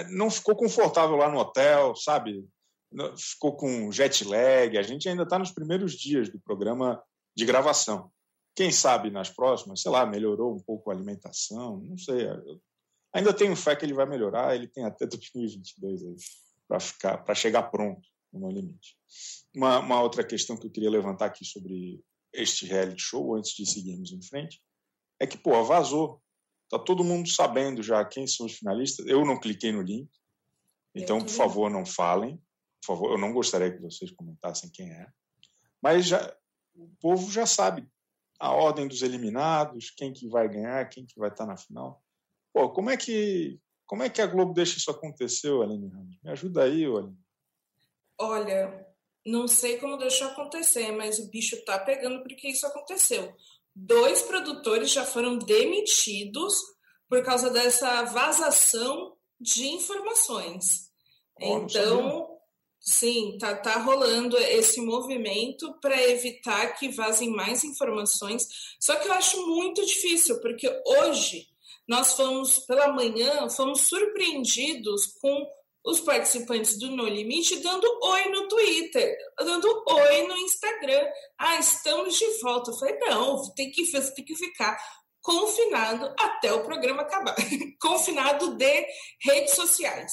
não 0.10 0.30
ficou 0.30 0.56
confortável 0.56 1.16
lá 1.16 1.30
no 1.30 1.40
hotel, 1.40 1.96
sabe? 1.96 2.46
Ficou 3.18 3.56
com 3.56 3.92
jet 3.92 4.24
lag. 4.24 4.78
A 4.78 4.82
gente 4.82 5.08
ainda 5.08 5.24
está 5.24 5.38
nos 5.38 5.52
primeiros 5.52 5.94
dias 5.94 6.30
do 6.30 6.40
programa 6.40 7.02
de 7.36 7.46
gravação. 7.46 8.12
Quem 8.56 8.72
sabe 8.72 9.12
nas 9.12 9.30
próximas, 9.30 9.82
sei 9.82 9.92
lá, 9.92 10.06
melhorou 10.06 10.56
um 10.56 10.60
pouco 10.60 10.90
a 10.90 10.94
alimentação, 10.94 11.80
não 11.80 11.98
sei. 11.98 12.28
Ainda 13.14 13.34
tenho 13.34 13.56
fé 13.56 13.76
que 13.76 13.86
ele 13.86 13.94
vai 13.94 14.08
melhorar, 14.08 14.56
ele 14.56 14.68
tem 14.68 14.84
até 14.84 15.06
2022 15.08 16.04
aí 16.04 16.16
para 16.68 16.80
ficar, 16.80 17.18
para 17.20 17.36
chegar 17.36 17.64
pronto 17.64 18.02
no 18.34 18.50
limite. 18.50 18.98
Uma, 19.56 19.80
uma 19.80 20.02
outra 20.02 20.24
questão 20.24 20.58
que 20.58 20.68
eu 20.68 20.72
queria 20.72 20.90
levantar 20.90 21.28
aqui 21.28 21.46
sobre 21.46 22.04
este 22.34 22.66
reality 22.66 23.02
show, 23.02 23.36
antes 23.36 23.52
de 23.56 23.66
seguirmos 23.66 24.12
em 24.12 24.22
frente, 24.22 24.62
é 25.20 25.26
que, 25.26 25.38
pô, 25.38 25.64
vazou. 25.64 26.22
Tá 26.70 26.78
todo 26.78 27.04
mundo 27.04 27.30
sabendo 27.30 27.82
já 27.82 28.04
quem 28.04 28.28
são 28.28 28.46
os 28.46 28.58
finalistas. 28.58 29.06
Eu 29.06 29.26
não 29.26 29.40
cliquei 29.40 29.72
no 29.72 29.82
link, 29.82 30.10
então, 30.94 31.20
por 31.20 31.30
favor, 31.30 31.70
não 31.70 31.86
falem. 31.86 32.38
Por 32.82 32.88
favor, 32.88 33.12
eu 33.12 33.18
não 33.18 33.34
gostaria 33.34 33.72
que 33.72 33.82
vocês 33.82 34.12
comentassem 34.12 34.70
quem 34.72 34.90
é. 34.92 35.08
Mas 35.82 36.08
já, 36.08 36.36
o 36.76 36.90
povo 37.00 37.32
já 37.32 37.46
sabe 37.46 37.88
a 38.40 38.52
ordem 38.52 38.88
dos 38.88 39.02
eliminados, 39.02 39.92
quem 39.92 40.14
que 40.14 40.28
vai 40.28 40.48
ganhar, 40.48 40.90
quem 40.90 41.06
que 41.06 41.18
vai 41.18 41.30
estar 41.30 41.46
na 41.46 41.58
final. 41.58 42.04
Pô, 42.54 42.70
como 42.70 42.90
é 42.90 42.98
que 42.98 43.60
como 43.86 44.04
é 44.04 44.10
que 44.10 44.22
a 44.22 44.28
Globo 44.28 44.54
deixa 44.54 44.78
isso 44.78 44.92
acontecer, 44.92 45.50
Aline 45.50 45.88
Ramos? 45.88 46.18
Me 46.22 46.30
ajuda 46.30 46.64
aí, 46.64 46.84
Aline. 46.84 47.18
Olha, 48.20 48.86
não 49.26 49.48
sei 49.48 49.78
como 49.78 49.98
deixou 49.98 50.28
acontecer, 50.28 50.92
mas 50.92 51.20
o 51.20 51.30
bicho 51.30 51.64
tá 51.64 51.80
pegando 51.80 52.22
porque 52.22 52.50
isso 52.50 52.68
aconteceu. 52.68 53.34
Dois 53.80 54.24
produtores 54.24 54.92
já 54.92 55.06
foram 55.06 55.38
demitidos 55.38 56.56
por 57.08 57.24
causa 57.24 57.50
dessa 57.50 58.04
vazação 58.04 59.16
de 59.40 59.68
informações. 59.68 60.90
Oh, 61.40 61.60
então, 61.60 62.38
Sim, 62.80 63.38
tá, 63.38 63.54
tá 63.54 63.80
rolando 63.80 64.38
esse 64.38 64.80
movimento 64.80 65.78
para 65.82 66.02
evitar 66.10 66.74
que 66.80 66.88
vazem 66.88 67.30
mais 67.30 67.66
informações. 67.66 68.48
Só 68.80 68.96
que 68.96 69.10
eu 69.10 69.12
acho 69.12 69.46
muito 69.46 69.86
difícil, 69.86 70.40
porque 70.40 70.70
hoje 70.86 71.48
nós 71.86 72.14
fomos, 72.14 72.60
pela 72.60 72.94
manhã, 72.94 73.50
fomos 73.50 73.82
surpreendidos 73.82 75.06
com 75.22 75.46
os 75.88 76.02
participantes 76.02 76.78
do 76.78 76.92
No 76.92 77.06
Limite 77.06 77.62
dando 77.62 77.88
oi 78.04 78.26
no 78.26 78.50
Twitter, 78.50 79.18
dando 79.40 79.84
oi 79.88 80.28
no 80.28 80.36
Instagram. 80.36 81.08
Ah, 81.40 81.58
estamos 81.58 82.18
de 82.18 82.26
volta. 82.42 82.72
Eu 82.72 82.78
falei, 82.78 83.00
não, 83.00 83.42
tem 83.56 83.72
que, 83.72 83.90
tem 84.14 84.26
que 84.26 84.36
ficar 84.36 84.78
confinado 85.22 86.14
até 86.20 86.52
o 86.52 86.64
programa 86.66 87.04
acabar. 87.04 87.34
confinado 87.80 88.58
de 88.58 88.86
redes 89.22 89.56
sociais. 89.56 90.12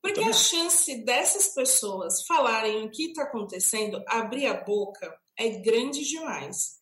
Porque 0.00 0.20
a 0.20 0.32
chance 0.32 1.04
dessas 1.04 1.48
pessoas 1.48 2.24
falarem 2.24 2.84
o 2.84 2.90
que 2.92 3.06
está 3.06 3.24
acontecendo, 3.24 4.00
abrir 4.06 4.46
a 4.46 4.54
boca, 4.54 5.12
é 5.36 5.48
grande 5.48 6.04
demais. 6.04 6.76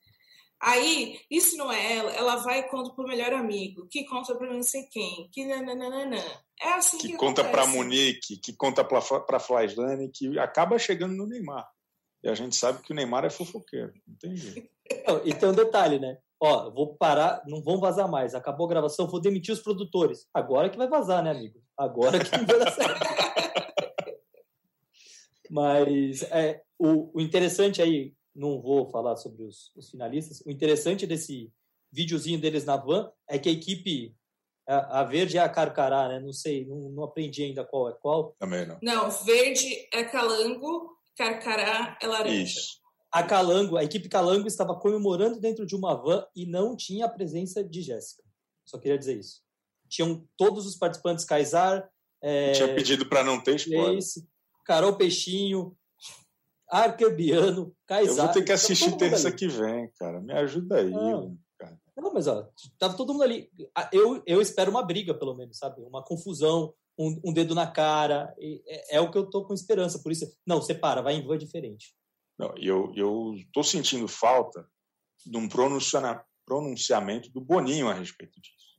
Aí, 0.60 1.18
isso 1.30 1.56
não 1.56 1.72
é 1.72 1.96
ela, 1.96 2.12
ela 2.12 2.36
vai 2.36 2.58
e 2.58 2.68
conta 2.68 2.94
pro 2.94 3.08
melhor 3.08 3.32
amigo, 3.32 3.88
que 3.90 4.04
conta 4.04 4.34
para 4.36 4.52
não 4.52 4.62
sei 4.62 4.82
quem, 4.84 5.30
que 5.32 5.46
nananana. 5.46 6.22
É 6.60 6.72
assim 6.74 6.98
que, 6.98 7.08
que 7.08 7.16
conta 7.16 7.44
para 7.44 7.66
Monique, 7.66 8.36
que 8.36 8.52
conta 8.52 8.84
para 8.84 9.40
Flyslane, 9.40 10.10
que 10.10 10.38
acaba 10.38 10.78
chegando 10.78 11.14
no 11.14 11.26
Neymar. 11.26 11.68
E 12.22 12.28
a 12.28 12.34
gente 12.34 12.56
sabe 12.56 12.82
que 12.82 12.92
o 12.92 12.94
Neymar 12.94 13.24
é 13.24 13.30
fofoqueiro, 13.30 13.92
não 14.06 14.16
tem 14.16 14.36
jeito. 14.36 14.68
e 15.24 15.34
tem 15.34 15.48
um 15.48 15.54
detalhe, 15.54 15.98
né? 15.98 16.18
Ó, 16.40 16.70
vou 16.70 16.94
parar, 16.96 17.42
não 17.46 17.62
vão 17.62 17.78
vazar 17.78 18.08
mais. 18.10 18.34
Acabou 18.34 18.66
a 18.66 18.68
gravação, 18.68 19.06
vou 19.06 19.20
demitir 19.20 19.54
os 19.54 19.60
produtores. 19.60 20.26
Agora 20.32 20.68
que 20.68 20.76
vai 20.76 20.88
vazar, 20.88 21.22
né, 21.22 21.30
amigo? 21.30 21.62
Agora 21.76 22.22
que 22.22 22.36
não 22.36 22.46
vai 22.46 22.58
dar 22.58 22.72
certo. 22.72 23.00
Mas 25.50 26.22
é, 26.24 26.62
o, 26.78 27.16
o, 27.16 27.20
interessante 27.20 27.80
aí, 27.80 28.14
não 28.34 28.60
vou 28.60 28.90
falar 28.90 29.16
sobre 29.16 29.44
os, 29.44 29.70
os, 29.76 29.90
finalistas, 29.90 30.42
o 30.44 30.50
interessante 30.50 31.06
desse 31.06 31.52
videozinho 31.92 32.40
deles 32.40 32.64
na 32.64 32.76
van 32.76 33.10
é 33.28 33.38
que 33.38 33.48
a 33.48 33.52
equipe, 33.52 34.14
a, 34.66 35.00
a 35.00 35.04
verde 35.04 35.36
é 35.36 35.40
a 35.40 35.48
Carcará, 35.48 36.08
né? 36.08 36.20
Não 36.20 36.32
sei, 36.32 36.64
não, 36.66 36.90
não 36.90 37.04
aprendi 37.04 37.42
ainda 37.42 37.64
qual 37.64 37.88
é 37.88 37.92
qual. 37.92 38.34
Também 38.38 38.66
não. 38.66 38.78
Não, 38.82 39.10
verde 39.10 39.88
é 39.92 40.04
Calango, 40.04 40.96
Carcará 41.16 41.98
é 42.00 42.06
laranja. 42.06 42.42
Isso. 42.42 42.84
A 43.12 43.22
Calango, 43.22 43.76
a 43.76 43.84
equipe 43.84 44.08
Calango 44.08 44.48
estava 44.48 44.74
comemorando 44.78 45.40
dentro 45.40 45.64
de 45.64 45.76
uma 45.76 45.94
van 45.94 46.26
e 46.34 46.46
não 46.46 46.76
tinha 46.76 47.06
a 47.06 47.08
presença 47.08 47.62
de 47.62 47.80
Jéssica. 47.80 48.24
Só 48.64 48.78
queria 48.78 48.98
dizer 48.98 49.18
isso. 49.18 49.40
Tinham 49.88 50.26
todos 50.36 50.66
os 50.66 50.76
participantes 50.76 51.24
Kaysar. 51.24 51.88
É, 52.20 52.52
tinha 52.52 52.74
pedido 52.74 53.06
para 53.06 53.22
não 53.22 53.40
ter 53.40 53.56
spoiler. 53.56 54.02
Carol 54.64 54.96
Peixinho, 54.96 55.76
Arquebiano, 56.68 57.76
Kaysar. 57.86 58.16
Eu 58.16 58.24
vou 58.24 58.32
ter 58.32 58.42
que 58.42 58.52
assistir 58.52 58.96
terça 58.96 59.28
ali. 59.28 59.36
que 59.36 59.46
vem, 59.46 59.90
cara. 59.98 60.20
Me 60.20 60.32
ajuda 60.32 60.78
aí. 60.78 60.90
Não, 60.90 61.36
não 62.02 62.12
mas 62.12 62.26
ó, 62.26 62.48
tava 62.78 62.96
todo 62.96 63.12
mundo 63.12 63.22
ali. 63.22 63.50
Eu, 63.92 64.22
eu 64.26 64.40
espero 64.40 64.70
uma 64.70 64.82
briga, 64.82 65.14
pelo 65.14 65.34
menos, 65.34 65.58
sabe? 65.58 65.82
Uma 65.82 66.04
confusão, 66.04 66.74
um, 66.98 67.20
um 67.24 67.32
dedo 67.32 67.54
na 67.54 67.66
cara. 67.66 68.34
É, 68.38 68.96
é, 68.96 69.00
o 69.00 69.10
que 69.10 69.18
eu 69.18 69.28
tô 69.28 69.44
com 69.44 69.54
esperança. 69.54 70.02
Por 70.02 70.12
isso, 70.12 70.26
não, 70.46 70.60
separa, 70.60 71.02
vai 71.02 71.14
em 71.14 71.26
van 71.26 71.38
diferente. 71.38 71.94
Não, 72.38 72.52
eu, 72.56 72.92
eu 72.96 73.34
tô 73.52 73.62
sentindo 73.62 74.08
falta 74.08 74.68
de 75.24 75.36
um 75.36 75.48
pronunciamento 75.48 77.30
do 77.30 77.40
Boninho 77.40 77.88
a 77.88 77.94
respeito 77.94 78.40
disso. 78.40 78.74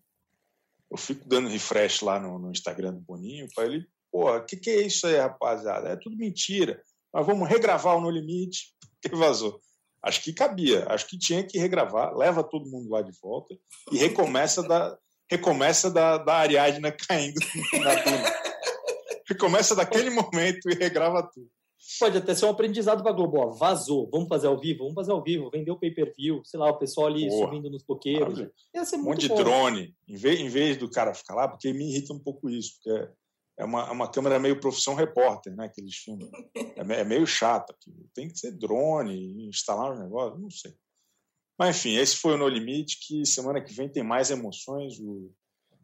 Eu 0.92 0.98
fico 0.98 1.28
dando 1.28 1.50
refresh 1.50 2.02
lá 2.02 2.20
no, 2.20 2.38
no 2.38 2.52
Instagram 2.52 2.94
do 2.94 3.02
Boninho 3.02 3.48
para 3.56 3.66
ele 3.66 3.88
Porra, 4.16 4.38
o 4.38 4.46
que, 4.46 4.56
que 4.56 4.70
é 4.70 4.88
isso 4.88 5.06
aí, 5.08 5.18
rapaziada? 5.18 5.90
É 5.90 5.98
tudo 5.98 6.16
mentira. 6.16 6.82
Mas 7.14 7.26
vamos 7.26 7.50
regravar 7.50 7.98
o 7.98 8.00
No 8.00 8.10
Limite, 8.10 8.74
que 9.04 9.14
vazou. 9.14 9.60
Acho 10.06 10.22
que 10.22 10.32
cabia, 10.32 10.86
acho 10.88 11.08
que 11.08 11.18
tinha 11.18 11.44
que 11.44 11.58
regravar, 11.58 12.16
leva 12.16 12.44
todo 12.44 12.70
mundo 12.70 12.90
lá 12.92 13.02
de 13.02 13.12
volta 13.20 13.58
e 13.92 13.98
recomeça 13.98 14.62
da, 14.62 14.96
recomeça 15.30 15.90
da, 15.90 16.20
da 16.20 16.36
Ariadna 16.36 16.92
caindo 16.92 17.40
na 17.82 18.04
tuna. 18.04 18.34
recomeça 19.28 19.76
daquele 19.76 20.12
momento 20.12 20.70
e 20.70 20.76
regrava 20.76 21.28
tudo. 21.34 21.50
Pode 22.00 22.18
até 22.18 22.36
ser 22.36 22.46
um 22.46 22.50
aprendizado 22.50 23.02
para 23.02 23.12
a 23.12 23.16
Globo. 23.16 23.40
Ó, 23.40 23.50
vazou, 23.52 24.08
vamos 24.12 24.28
fazer 24.28 24.48
ao 24.48 24.60
vivo, 24.60 24.80
vamos 24.80 24.96
fazer 24.96 25.12
ao 25.12 25.24
vivo, 25.24 25.50
vender 25.52 25.72
o 25.72 25.80
pay-per-view, 25.80 26.42
sei 26.44 26.60
lá, 26.60 26.70
o 26.70 26.78
pessoal 26.78 27.08
ali 27.08 27.28
Porra. 27.28 27.46
subindo 27.46 27.70
nos 27.70 27.84
bloqueiros. 27.84 28.40
Ia 28.74 28.86
ser 28.86 28.98
um 28.98 29.04
monte 29.04 29.28
bom. 29.28 29.36
de 29.36 29.44
drone, 29.44 29.96
em 30.08 30.16
vez, 30.16 30.40
em 30.40 30.50
vez 30.50 30.78
do 30.78 30.90
cara 30.90 31.14
ficar 31.14 31.36
lá, 31.36 31.48
porque 31.48 31.72
me 31.74 31.90
irrita 31.90 32.14
um 32.14 32.20
pouco 32.20 32.50
isso, 32.50 32.74
porque 32.76 33.10
é 33.58 33.64
uma, 33.64 33.88
é 33.88 33.92
uma 33.92 34.12
câmera 34.12 34.40
meio 34.40 34.60
profissão 34.60 34.96
repórter, 34.96 35.56
né? 35.56 35.70
Que 35.70 35.82
eles 35.82 35.96
filmam. 35.96 36.30
É, 36.56 37.02
é 37.02 37.04
meio 37.04 37.26
chato. 37.26 37.74
Tem 38.14 38.28
que 38.28 38.38
ser 38.38 38.52
drone, 38.52 39.48
instalar 39.48 39.94
um 39.94 40.00
negócio, 40.00 40.40
não 40.40 40.50
sei. 40.50 40.76
Mas 41.58 41.78
enfim, 41.78 41.96
esse 41.96 42.18
foi 42.18 42.34
o 42.34 42.38
No 42.38 42.48
Limite, 42.50 43.00
que 43.00 43.26
semana 43.26 43.64
que 43.64 43.74
vem 43.74 43.90
tem 43.90 44.04
mais 44.04 44.30
emoções. 44.30 45.00
O 45.00 45.32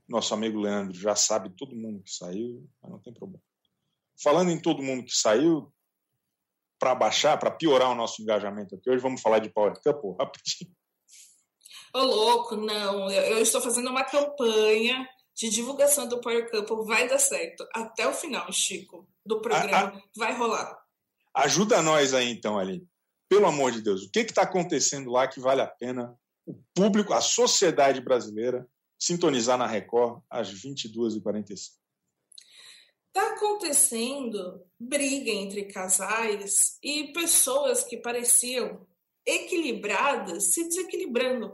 nosso 0.07 0.34
amigo 0.34 0.59
Leandro 0.59 0.97
já 0.97 1.15
sabe 1.15 1.55
todo 1.55 1.76
mundo 1.76 2.03
que 2.03 2.11
saiu, 2.11 2.67
mas 2.82 2.91
não 2.91 2.99
tem 2.99 3.13
problema. 3.13 3.41
Falando 4.22 4.51
em 4.51 4.61
todo 4.61 4.84
mundo 4.84 5.05
que 5.05 5.15
saiu, 5.15 5.74
para 6.78 6.93
baixar, 6.93 7.38
para 7.38 7.51
piorar 7.51 7.91
o 7.91 7.95
nosso 7.95 8.22
engajamento 8.22 8.76
aqui, 8.76 8.89
hoje 8.89 9.01
vamos 9.01 9.22
falar 9.22 9.39
de 9.39 9.49
Power 9.49 9.80
Couple 9.82 10.15
rapidinho. 10.19 10.76
Ô, 11.93 11.99
louco, 11.99 12.55
não. 12.55 13.09
Eu, 13.09 13.36
eu 13.36 13.41
estou 13.41 13.61
fazendo 13.61 13.89
uma 13.89 14.03
campanha 14.03 15.07
de 15.36 15.49
divulgação 15.49 16.07
do 16.07 16.21
Power 16.21 16.49
Couple 16.49 16.86
vai 16.86 17.07
dar 17.07 17.19
certo. 17.19 17.65
Até 17.73 18.07
o 18.07 18.13
final, 18.13 18.51
Chico, 18.51 19.07
do 19.25 19.41
programa. 19.41 19.93
A, 19.93 19.97
a, 19.97 20.01
vai 20.15 20.38
rolar. 20.38 20.77
Ajuda 21.36 21.82
nós 21.82 22.13
aí, 22.13 22.29
então, 22.29 22.59
ali. 22.59 22.86
Pelo 23.29 23.47
amor 23.47 23.71
de 23.71 23.82
Deus, 23.82 24.03
o 24.03 24.11
que 24.11 24.19
está 24.19 24.41
acontecendo 24.41 25.09
lá 25.09 25.27
que 25.27 25.39
vale 25.39 25.61
a 25.61 25.67
pena 25.67 26.13
o 26.45 26.53
público, 26.75 27.13
a 27.13 27.21
sociedade 27.21 28.01
brasileira, 28.01 28.67
sintonizar 28.99 29.57
na 29.57 29.65
Record 29.65 30.21
às 30.29 30.53
22h45? 30.53 31.82
Está 33.13 33.34
acontecendo 33.34 34.63
briga 34.79 35.32
entre 35.32 35.65
casais 35.65 36.77
e 36.84 37.11
pessoas 37.13 37.84
que 37.84 37.97
pareciam 37.97 38.88
equilibradas 39.25 40.53
se 40.53 40.67
desequilibrando. 40.67 41.53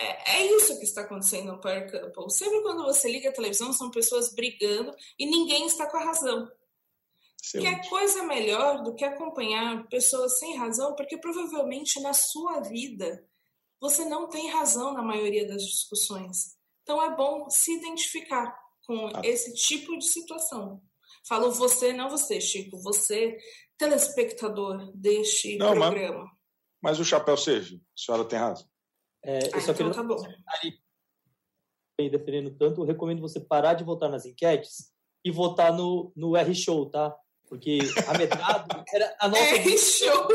É, 0.00 0.38
é 0.38 0.56
isso 0.56 0.78
que 0.78 0.84
está 0.84 1.02
acontecendo 1.02 1.52
no 1.52 1.60
Power 1.60 1.90
Couple. 1.90 2.30
Sempre 2.30 2.62
quando 2.62 2.84
você 2.84 3.10
liga 3.10 3.28
a 3.28 3.32
televisão, 3.32 3.70
são 3.72 3.90
pessoas 3.90 4.34
brigando 4.34 4.94
e 5.18 5.26
ninguém 5.26 5.66
está 5.66 5.86
com 5.86 5.98
a 5.98 6.04
razão. 6.04 6.50
Excelente. 7.42 7.80
Que 7.80 7.86
é 7.86 7.88
coisa 7.88 8.22
melhor 8.24 8.82
do 8.82 8.94
que 8.94 9.04
acompanhar 9.04 9.86
pessoas 9.88 10.38
sem 10.38 10.56
razão, 10.56 10.94
porque 10.94 11.18
provavelmente 11.18 12.00
na 12.00 12.14
sua 12.14 12.60
vida 12.60 13.24
você 13.78 14.04
não 14.04 14.28
tem 14.28 14.50
razão 14.50 14.94
na 14.94 15.02
maioria 15.02 15.46
das 15.46 15.62
discussões. 15.62 16.56
Então 16.82 17.02
é 17.02 17.14
bom 17.14 17.48
se 17.50 17.72
identificar 17.72 18.58
com 18.86 19.06
ah. 19.08 19.20
esse 19.22 19.54
tipo 19.54 19.96
de 19.98 20.06
situação. 20.06 20.82
Falo 21.28 21.52
você, 21.52 21.92
não 21.92 22.08
você, 22.08 22.40
Chico, 22.40 22.78
você, 22.78 23.38
telespectador 23.76 24.90
deste 24.94 25.56
não, 25.58 25.74
programa. 25.74 26.24
Mas, 26.82 26.98
mas, 26.98 27.00
o 27.00 27.04
chapéu 27.04 27.36
serve, 27.36 27.76
a 27.76 27.80
senhora 27.94 28.24
tem 28.24 28.38
razão. 28.38 28.66
É, 29.22 29.48
eu 29.48 29.50
ah, 29.54 29.60
só 29.60 29.72
então 29.72 29.90
tá 29.90 30.02
bom. 30.02 30.16
defendendo 31.98 32.50
tanto, 32.56 32.80
eu 32.80 32.86
recomendo 32.86 33.20
você 33.20 33.38
parar 33.38 33.74
de 33.74 33.84
votar 33.84 34.10
nas 34.10 34.24
enquetes 34.24 34.90
e 35.24 35.30
votar 35.30 35.72
no, 35.72 36.12
no 36.16 36.36
R-Show, 36.36 36.88
tá? 36.88 37.14
Porque 37.46 37.78
a 38.06 38.16
Medrado 38.16 38.84
era 38.92 39.16
a 39.20 39.28
nossa. 39.28 39.56
R-Show! 39.56 40.28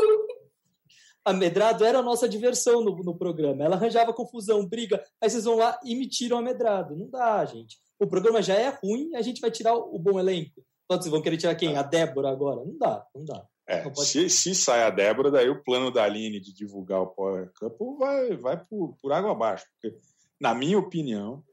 A 1.24 1.32
Medrado 1.32 1.84
era 1.84 1.98
a 1.98 2.02
nossa 2.02 2.28
diversão 2.28 2.84
no, 2.84 2.96
no 3.02 3.18
programa. 3.18 3.64
Ela 3.64 3.74
arranjava 3.74 4.12
confusão, 4.12 4.64
briga, 4.64 5.02
aí 5.20 5.28
vocês 5.28 5.44
vão 5.44 5.56
lá 5.56 5.78
e 5.84 5.96
me 5.96 6.08
tiram 6.08 6.38
a 6.38 6.42
Medrado. 6.42 6.94
Não 6.94 7.10
dá, 7.10 7.44
gente. 7.44 7.78
O 7.98 8.06
programa 8.06 8.40
já 8.40 8.54
é 8.54 8.68
ruim, 8.68 9.16
a 9.16 9.22
gente 9.22 9.40
vai 9.40 9.50
tirar 9.50 9.74
o, 9.74 9.96
o 9.96 9.98
bom 9.98 10.20
elenco. 10.20 10.62
Então, 10.84 11.02
vocês 11.02 11.10
vão 11.10 11.20
querer 11.20 11.36
tirar 11.36 11.56
quem? 11.56 11.76
A 11.76 11.82
Débora 11.82 12.30
agora? 12.30 12.64
Não 12.64 12.78
dá, 12.78 13.04
não 13.12 13.24
dá. 13.24 13.44
É, 13.68 13.92
se, 13.96 14.30
se 14.30 14.54
sai 14.54 14.84
a 14.84 14.90
Débora, 14.90 15.30
daí 15.30 15.48
o 15.48 15.62
plano 15.62 15.90
da 15.90 16.04
Aline 16.04 16.40
de 16.40 16.52
divulgar 16.52 17.00
o 17.00 17.08
Power 17.08 17.50
Couple 17.58 17.98
vai, 17.98 18.36
vai 18.36 18.64
por, 18.64 18.96
por 19.00 19.12
água 19.12 19.32
abaixo. 19.32 19.66
Porque, 19.72 19.98
na 20.40 20.54
minha 20.54 20.78
opinião, 20.78 21.44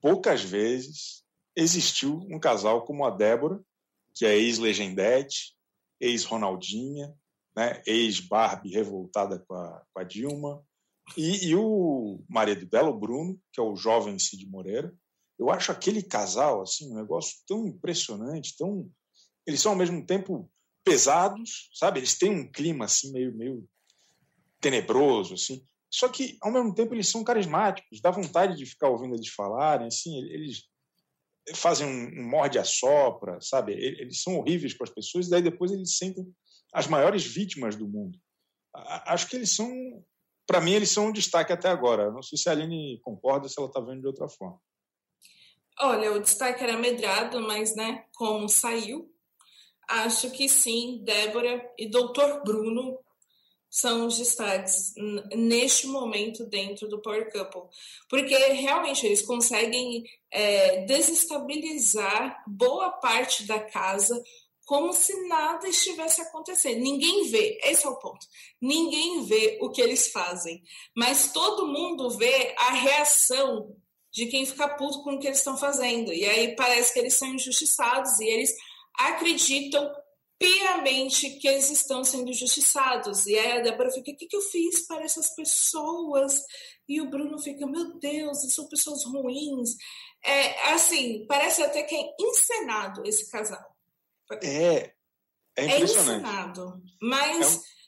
poucas 0.00 0.42
vezes 0.42 1.22
existiu 1.54 2.26
um 2.28 2.40
casal 2.40 2.84
como 2.84 3.04
a 3.04 3.10
Débora, 3.10 3.60
que 4.14 4.26
é 4.26 4.36
ex-Legendete, 4.36 5.54
ex-Ronaldinha, 6.00 7.14
né, 7.54 7.82
ex-Barbie 7.86 8.72
revoltada 8.72 9.38
com 9.38 9.54
a, 9.54 9.84
com 9.92 10.00
a 10.00 10.04
Dilma, 10.04 10.64
e, 11.16 11.48
e, 11.48 11.54
o 11.56 12.22
marido 12.28 12.66
dela, 12.66 12.90
o 12.90 12.98
Bruno, 12.98 13.38
que 13.52 13.60
é 13.60 13.62
o 13.62 13.74
jovem 13.74 14.18
Cid 14.18 14.46
Moreira. 14.46 14.94
Eu 15.38 15.50
acho 15.50 15.72
aquele 15.72 16.02
casal 16.02 16.62
assim 16.62 16.90
um 16.90 16.94
negócio 16.94 17.38
tão 17.46 17.66
impressionante, 17.66 18.56
tão 18.56 18.88
eles 19.46 19.60
são 19.60 19.72
ao 19.72 19.78
mesmo 19.78 20.04
tempo 20.04 20.48
pesados, 20.84 21.70
sabe? 21.74 22.00
Eles 22.00 22.16
têm 22.16 22.30
um 22.30 22.50
clima 22.50 22.84
assim 22.84 23.12
meio 23.12 23.34
meio 23.36 23.68
tenebroso 24.60 25.34
assim. 25.34 25.66
Só 25.90 26.08
que 26.08 26.38
ao 26.40 26.52
mesmo 26.52 26.74
tempo 26.74 26.94
eles 26.94 27.08
são 27.08 27.24
carismáticos, 27.24 28.00
dá 28.00 28.10
vontade 28.10 28.56
de 28.56 28.64
ficar 28.64 28.88
ouvindo 28.88 29.14
eles 29.14 29.28
falarem, 29.28 29.88
assim, 29.88 30.16
eles 30.30 30.70
fazem 31.54 31.86
um, 31.86 32.20
um 32.20 32.28
morde 32.28 32.58
a 32.58 32.64
sopra, 32.64 33.40
sabe? 33.40 33.72
Eles 33.72 34.22
são 34.22 34.36
horríveis 34.38 34.74
com 34.74 34.84
as 34.84 34.90
pessoas 34.90 35.26
e 35.26 35.30
daí 35.30 35.42
depois 35.42 35.72
eles 35.72 35.96
sentem 35.96 36.24
as 36.72 36.86
maiores 36.86 37.24
vítimas 37.24 37.74
do 37.74 37.88
mundo. 37.88 38.18
Acho 38.72 39.28
que 39.28 39.34
eles 39.34 39.54
são, 39.54 39.68
para 40.46 40.60
mim, 40.60 40.72
eles 40.72 40.90
são 40.90 41.06
um 41.06 41.12
destaque 41.12 41.52
até 41.52 41.68
agora. 41.68 42.12
Não 42.12 42.22
sei 42.22 42.38
se 42.38 42.48
a 42.48 42.52
Aline 42.52 43.00
concorda, 43.02 43.48
se 43.48 43.58
ela 43.58 43.66
está 43.66 43.80
vendo 43.80 44.00
de 44.00 44.06
outra 44.06 44.28
forma. 44.28 44.60
Olha, 45.80 46.12
o 46.12 46.20
destaque 46.20 46.62
era 46.62 46.76
medrado, 46.76 47.40
mas, 47.40 47.74
né, 47.74 48.04
como 48.14 48.48
saiu, 48.48 49.09
acho 49.90 50.30
que 50.30 50.48
sim, 50.48 51.00
Débora 51.02 51.62
e 51.78 51.86
Doutor 51.86 52.42
Bruno 52.44 52.98
são 53.68 54.06
os 54.06 54.18
destaques 54.18 54.94
neste 55.32 55.86
momento 55.86 56.44
dentro 56.46 56.88
do 56.88 57.00
Power 57.00 57.30
Couple. 57.30 57.70
Porque 58.08 58.36
realmente 58.36 59.06
eles 59.06 59.22
conseguem 59.22 60.04
é, 60.30 60.84
desestabilizar 60.86 62.42
boa 62.46 62.90
parte 62.90 63.46
da 63.46 63.60
casa 63.60 64.20
como 64.66 64.92
se 64.92 65.26
nada 65.26 65.68
estivesse 65.68 66.20
acontecendo. 66.20 66.80
Ninguém 66.80 67.28
vê, 67.28 67.58
esse 67.64 67.84
é 67.86 67.88
o 67.88 67.98
ponto. 67.98 68.24
Ninguém 68.60 69.24
vê 69.24 69.58
o 69.60 69.70
que 69.70 69.80
eles 69.80 70.12
fazem, 70.12 70.62
mas 70.96 71.32
todo 71.32 71.66
mundo 71.66 72.10
vê 72.10 72.54
a 72.56 72.70
reação 72.70 73.76
de 74.12 74.26
quem 74.26 74.44
fica 74.44 74.68
puto 74.68 75.02
com 75.02 75.14
o 75.14 75.18
que 75.18 75.26
eles 75.26 75.38
estão 75.38 75.56
fazendo. 75.56 76.12
E 76.12 76.24
aí 76.24 76.54
parece 76.54 76.92
que 76.92 76.98
eles 76.98 77.14
são 77.14 77.34
injustiçados 77.34 78.18
e 78.20 78.26
eles 78.26 78.54
acreditam 78.94 79.90
piamente 80.38 81.38
que 81.38 81.46
eles 81.46 81.70
estão 81.70 82.02
sendo 82.02 82.30
injustiçados. 82.30 83.26
E 83.26 83.38
aí 83.38 83.58
a 83.58 83.60
Débora 83.60 83.90
fica: 83.90 84.10
o 84.10 84.16
que, 84.16 84.26
que 84.26 84.36
eu 84.36 84.42
fiz 84.42 84.86
para 84.86 85.04
essas 85.04 85.34
pessoas? 85.34 86.42
E 86.88 87.00
o 87.00 87.10
Bruno 87.10 87.38
fica: 87.38 87.66
meu 87.66 87.98
Deus, 87.98 88.38
são 88.54 88.68
pessoas 88.68 89.04
ruins. 89.04 89.76
É 90.22 90.72
assim, 90.72 91.24
parece 91.26 91.62
até 91.62 91.82
que 91.82 91.94
é 91.94 92.14
encenado 92.18 93.02
esse 93.06 93.30
casal. 93.30 93.76
É, 94.42 94.92
é 95.56 95.64
impressionante. 95.64 96.24
É 96.24 96.28
ensinado, 96.28 96.82
mas... 97.00 97.54
É 97.54 97.58
um... 97.58 97.80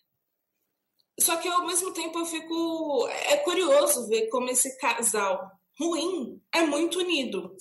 Só 1.21 1.37
que 1.37 1.47
ao 1.47 1.67
mesmo 1.67 1.93
tempo 1.93 2.19
eu 2.19 2.27
fico... 2.27 3.07
É 3.09 3.37
curioso 3.37 4.09
ver 4.09 4.29
como 4.29 4.49
esse 4.49 4.77
casal 4.79 5.53
ruim 5.79 6.43
é 6.51 6.63
muito 6.63 6.99
unido. 6.99 7.55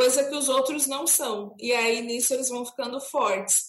Coisa 0.00 0.24
que 0.24 0.34
os 0.34 0.48
outros 0.48 0.86
não 0.86 1.06
são. 1.06 1.54
E 1.58 1.72
aí 1.72 2.00
nisso 2.00 2.32
eles 2.32 2.48
vão 2.48 2.64
ficando 2.64 2.98
fortes. 3.02 3.66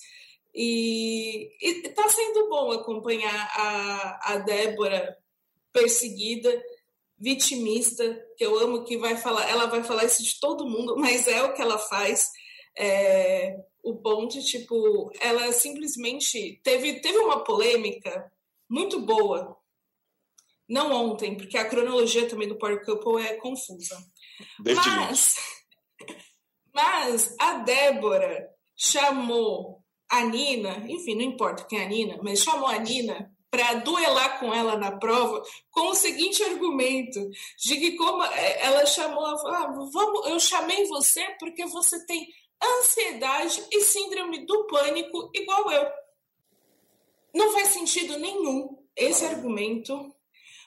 E, 0.56 1.52
está 1.62 2.08
sendo 2.08 2.48
bom 2.48 2.72
acompanhar 2.72 3.52
a, 3.54 4.32
a 4.32 4.38
Débora 4.38 5.18
perseguida, 5.74 6.50
vitimista, 7.20 8.18
que 8.38 8.46
eu 8.46 8.58
amo 8.58 8.86
que 8.86 8.98
vai 8.98 9.18
falar, 9.18 9.50
ela 9.50 9.66
vai 9.66 9.84
falar 9.84 10.06
isso 10.06 10.24
de 10.24 10.40
todo 10.40 10.70
mundo, 10.70 10.96
mas 10.96 11.28
é 11.28 11.44
o 11.44 11.54
que 11.54 11.62
ela 11.62 11.78
faz. 11.78 12.30
É, 12.78 13.60
o 13.84 13.98
ponto, 13.98 14.42
tipo, 14.42 15.12
ela 15.20 15.52
simplesmente 15.52 16.62
teve, 16.64 17.02
teve 17.02 17.18
uma 17.18 17.44
polêmica 17.44 18.32
muito 18.70 19.02
boa. 19.02 19.58
Não 20.66 20.94
ontem, 20.94 21.36
porque 21.36 21.58
a 21.58 21.68
cronologia 21.68 22.26
também 22.30 22.48
do 22.48 22.58
Power 22.58 22.86
Couple 22.86 23.22
é 23.22 23.34
confusa. 23.34 23.98
Desde 24.58 24.90
mas, 24.90 25.36
mas 26.74 27.36
a 27.40 27.56
Débora 27.60 28.50
chamou 28.76 29.82
a 30.10 30.24
Nina, 30.24 30.86
enfim, 30.90 31.16
não 31.16 31.22
importa 31.22 31.66
quem 31.66 31.80
é 31.80 31.86
a 31.86 31.88
Nina, 31.88 32.20
mas 32.22 32.44
chamou 32.44 32.68
a 32.68 32.78
Nina 32.78 33.32
para 33.50 33.76
duelar 33.76 34.40
com 34.40 34.54
ela 34.54 34.78
na 34.78 34.98
prova 34.98 35.44
com 35.70 35.90
o 35.90 35.94
seguinte 35.94 36.42
argumento 36.42 37.20
de 37.60 37.78
que 37.78 37.98
como 37.98 38.24
é, 38.24 38.66
ela 38.66 38.86
chamou, 38.86 39.26
ah, 39.26 39.74
vamos, 39.92 40.28
eu 40.30 40.40
chamei 40.40 40.86
você 40.86 41.22
porque 41.38 41.66
você 41.66 42.06
tem 42.06 42.26
ansiedade 42.64 43.62
e 43.72 43.82
síndrome 43.82 44.46
do 44.46 44.68
pânico 44.68 45.30
igual 45.34 45.70
eu. 45.72 45.86
Não 47.34 47.52
faz 47.52 47.70
sentido 47.70 48.18
nenhum 48.18 48.78
esse 48.96 49.26
argumento. 49.26 50.14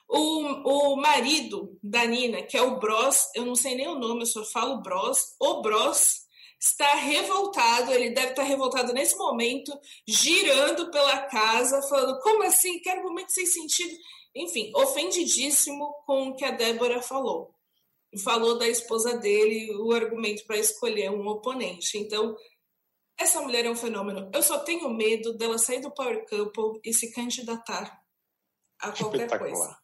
O, 0.09 0.93
o 0.93 0.97
marido 0.97 1.79
da 1.83 2.05
Nina, 2.05 2.43
que 2.43 2.57
é 2.57 2.63
o 2.63 2.79
Bros, 2.79 3.29
eu 3.35 3.45
não 3.45 3.55
sei 3.55 3.75
nem 3.75 3.89
o 3.89 3.99
nome, 3.99 4.23
eu 4.23 4.27
só 4.27 4.45
falo 4.45 4.83
Bros, 4.83 5.35
o 5.41 5.63
Bros 5.63 6.25
está 6.61 6.95
revoltado, 6.95 7.93
ele 7.93 8.11
deve 8.11 8.31
estar 8.31 8.43
revoltado 8.43 8.93
nesse 8.93 9.17
momento, 9.17 9.73
girando 10.07 10.91
pela 10.91 11.21
casa, 11.23 11.83
falando: 11.89 12.21
como 12.21 12.43
assim? 12.43 12.79
Que 12.81 12.91
argumento 12.91 13.33
sem 13.33 13.47
sentido? 13.47 13.95
Enfim, 14.35 14.71
ofendidíssimo 14.75 15.95
com 16.07 16.29
o 16.29 16.37
que 16.37 16.45
a 16.45 16.51
Débora 16.51 17.01
falou 17.03 17.55
falou 18.23 18.59
da 18.59 18.69
esposa 18.69 19.17
dele 19.19 19.75
o 19.77 19.93
argumento 19.93 20.45
para 20.47 20.59
escolher 20.59 21.11
um 21.11 21.27
oponente. 21.27 21.99
Então, 21.99 22.37
essa 23.19 23.41
mulher 23.41 23.65
é 23.65 23.71
um 23.71 23.77
fenômeno. 23.77 24.31
Eu 24.33 24.43
só 24.43 24.59
tenho 24.59 24.89
medo 24.91 25.35
dela 25.35 25.59
sair 25.59 25.81
do 25.81 25.91
Power 25.91 26.25
Couple 26.29 26.81
e 26.85 26.93
se 26.93 27.13
candidatar 27.13 28.01
a 28.81 28.93
qualquer 28.93 29.39
coisa. 29.39 29.79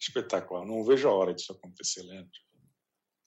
Espetacular. 0.00 0.64
Não 0.64 0.82
vejo 0.84 1.08
a 1.08 1.12
hora 1.12 1.34
disso 1.34 1.52
acontecer, 1.52 2.02
Leandro. 2.02 2.30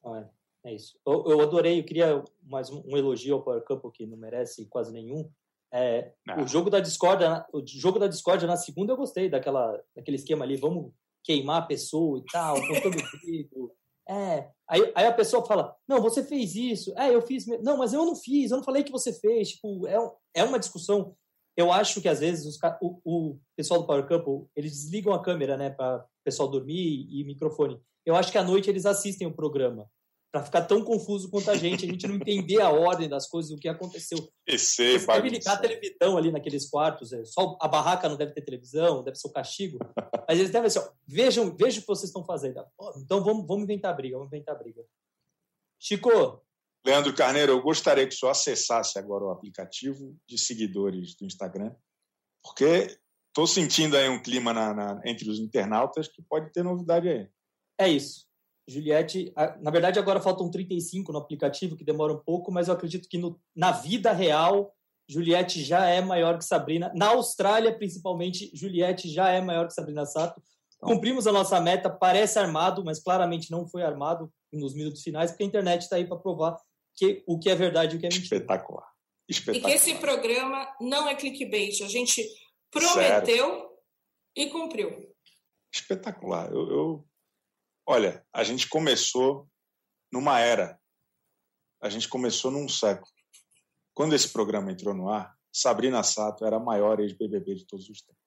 Ah, 0.06 0.28
é 0.66 0.74
isso. 0.74 0.98
Eu, 1.06 1.26
eu, 1.28 1.42
adorei, 1.42 1.80
eu 1.80 1.86
queria 1.86 2.24
mais 2.42 2.70
um, 2.70 2.98
elogio 2.98 3.36
ao 3.36 3.44
Power 3.44 3.64
Couple 3.64 3.92
que 3.92 4.06
não 4.06 4.18
merece 4.18 4.66
quase 4.68 4.92
nenhum. 4.92 5.30
É, 5.72 6.14
o 6.38 6.48
jogo 6.48 6.70
da 6.70 6.80
discórdia, 6.80 7.46
o 7.52 7.66
jogo 7.66 7.98
da 7.98 8.08
discórdia 8.08 8.48
na 8.48 8.56
segunda 8.56 8.94
eu 8.94 8.98
gostei 8.98 9.28
daquela, 9.28 9.82
daquele 9.96 10.18
esquema 10.18 10.46
ali, 10.46 10.56
vamos 10.56 10.94
queimar 11.24 11.64
a 11.64 11.66
pessoa 11.66 12.20
e 12.20 12.24
tal, 12.32 12.56
contando 12.56 12.96
o 13.56 13.72
é. 14.08 14.50
Aí, 14.68 14.92
aí 14.96 15.06
a 15.06 15.14
pessoa 15.14 15.46
fala: 15.46 15.76
Não, 15.88 16.02
você 16.02 16.24
fez 16.24 16.56
isso. 16.56 16.98
É, 16.98 17.14
eu 17.14 17.22
fiz. 17.22 17.46
Não, 17.62 17.78
mas 17.78 17.94
eu 17.94 18.06
não 18.06 18.16
fiz, 18.16 18.52
eu 18.52 18.58
não 18.58 18.64
falei 18.64 18.84
que 18.84 18.92
você 18.92 19.14
fez. 19.14 19.52
Tipo, 19.52 19.88
é, 19.88 19.98
é 20.36 20.44
uma 20.44 20.60
discussão. 20.60 21.16
Eu 21.56 21.72
acho 21.72 22.02
que 22.02 22.10
às 22.10 22.20
vezes 22.20 22.46
os, 22.46 22.60
o, 22.82 23.00
o 23.04 23.40
pessoal 23.56 23.82
do 23.82 23.88
Power 23.88 24.08
Couple 24.08 24.48
eles 24.56 24.72
desligam 24.72 25.14
a 25.14 25.22
câmera, 25.22 25.56
né, 25.56 25.70
para 25.70 25.98
o 25.98 26.24
pessoal 26.24 26.50
dormir 26.50 27.08
e, 27.10 27.22
e 27.22 27.24
microfone. 27.24 27.80
Eu 28.06 28.16
acho 28.16 28.32
que 28.32 28.38
à 28.38 28.44
noite 28.44 28.70
eles 28.70 28.86
assistem 28.86 29.28
o 29.28 29.34
programa. 29.34 29.90
para 30.34 30.44
ficar 30.44 30.64
tão 30.64 30.84
confuso 30.84 31.30
quanto 31.30 31.52
a 31.52 31.56
gente, 31.56 31.86
a 31.86 31.88
gente 31.88 32.08
não 32.08 32.16
entender 32.16 32.60
a 32.60 32.72
ordem 32.72 33.08
das 33.08 33.28
coisas, 33.28 33.52
o 33.52 33.58
que 33.58 33.70
aconteceu. 33.70 34.18
Você 35.00 35.06
deve 35.06 35.30
ligar 35.30 35.54
a 35.54 35.58
televisão 35.58 36.18
ali 36.18 36.32
naqueles 36.32 36.68
quartos, 36.68 37.14
é, 37.14 37.24
só 37.24 37.56
a 37.62 37.68
barraca 37.68 38.10
não 38.10 38.18
deve 38.18 38.34
ter 38.34 38.42
televisão, 38.42 39.04
deve 39.04 39.16
ser 39.16 39.28
o 39.28 39.32
castigo, 39.32 39.78
mas 40.28 40.40
eles 40.40 40.50
devem 40.50 40.66
assim, 40.66 40.80
ó, 40.80 40.90
vejam, 41.08 41.56
vejam 41.56 41.78
o 41.78 41.82
que 41.82 41.88
vocês 41.88 42.10
estão 42.10 42.26
fazendo. 42.26 42.66
Então 42.98 43.24
vamos, 43.24 43.46
vamos 43.46 43.66
inventar 43.66 43.96
briga, 43.96 44.18
vamos 44.18 44.34
inventar 44.34 44.58
briga. 44.58 44.84
Chico. 45.80 46.42
Leandro 46.86 47.16
Carneiro, 47.16 47.54
eu 47.54 47.62
gostaria 47.62 48.06
que 48.06 48.14
o 48.14 48.18
senhor 48.18 48.32
acessasse 48.32 49.00
agora 49.00 49.24
o 49.24 49.32
aplicativo 49.32 50.18
de 50.28 50.38
seguidores 50.38 51.16
do 51.16 51.26
Instagram, 51.26 51.74
porque 52.44 52.98
estou 53.30 53.48
sentindo 53.48 53.96
aí 53.96 54.10
um 54.10 54.22
clima 54.22 54.54
na, 54.54 54.74
na, 54.74 55.02
entre 55.06 55.30
os 55.30 55.40
internautas 55.40 56.10
que 56.10 56.22
pode 56.22 56.52
ter 56.52 56.62
novidade 56.62 57.08
aí. 57.08 57.30
É 57.80 57.88
isso. 57.88 58.26
Juliette, 58.68 59.34
na 59.62 59.72
verdade, 59.72 60.00
agora 60.00 60.22
faltam 60.22 60.50
35 60.50 61.12
no 61.12 61.20
aplicativo, 61.20 61.76
que 61.76 61.84
demora 61.84 62.14
um 62.14 62.20
pouco, 62.20 62.52
mas 62.52 62.68
eu 62.68 62.74
acredito 62.74 63.10
que 63.10 63.18
no, 63.18 63.40
na 63.56 63.72
vida 63.72 64.12
real, 64.12 64.74
Juliette 65.10 65.64
já 65.64 65.86
é 65.88 66.02
maior 66.02 66.38
que 66.38 66.46
Sabrina. 66.46 66.92
Na 66.96 67.10
Austrália, 67.10 67.76
principalmente, 67.76 68.52
Juliette 68.54 69.10
já 69.10 69.30
é 69.30 69.42
maior 69.42 69.68
que 69.68 69.74
Sabrina 69.74 70.06
Sato. 70.06 70.42
Cumprimos 70.80 71.28
a 71.28 71.32
nossa 71.32 71.60
meta, 71.62 71.90
parece 71.90 72.38
armado, 72.40 72.84
mas 72.84 73.02
claramente 73.02 73.52
não 73.52 73.68
foi 73.68 73.84
armado 73.84 74.32
nos 74.52 74.74
minutos 74.74 75.02
finais, 75.02 75.32
porque 75.32 75.44
a 75.44 75.48
internet 75.48 75.82
está 75.82 75.96
aí 75.96 76.06
para 76.06 76.18
provar 76.18 76.58
que, 76.96 77.24
o 77.28 77.40
que 77.40 77.50
é 77.50 77.56
verdade 77.56 77.96
e 77.96 77.98
o 77.98 78.00
que 78.00 78.06
é 78.06 78.10
mentira. 78.10 78.26
Espetacular. 78.26 78.94
Espetacular. 79.30 79.70
E 79.70 79.72
que 79.72 79.78
esse 79.78 80.00
programa 80.00 80.76
não 80.80 81.08
é 81.08 81.16
clickbait. 81.16 81.82
A 81.82 81.88
gente 81.88 82.28
prometeu 82.72 83.50
Sério? 83.50 83.70
e 84.36 84.50
cumpriu. 84.50 85.16
Espetacular. 85.74 86.52
eu, 86.52 86.70
eu 86.70 87.08
Olha, 87.86 88.26
a 88.32 88.44
gente 88.44 88.70
começou 88.70 89.50
numa 90.12 90.40
era, 90.40 90.80
a 91.82 91.90
gente 91.90 92.08
começou 92.08 92.50
num 92.50 92.70
século. 92.70 93.12
Quando 93.94 94.16
esse 94.16 94.32
programa 94.32 94.72
entrou 94.72 94.94
no 94.94 95.10
ar, 95.10 95.38
Sabrina 95.52 96.02
Sato 96.02 96.46
era 96.46 96.56
a 96.56 96.64
maior 96.64 97.00
ex-BBB 97.02 97.56
de 97.56 97.68
todos 97.68 97.90
os 97.90 98.02
tempos. 98.02 98.24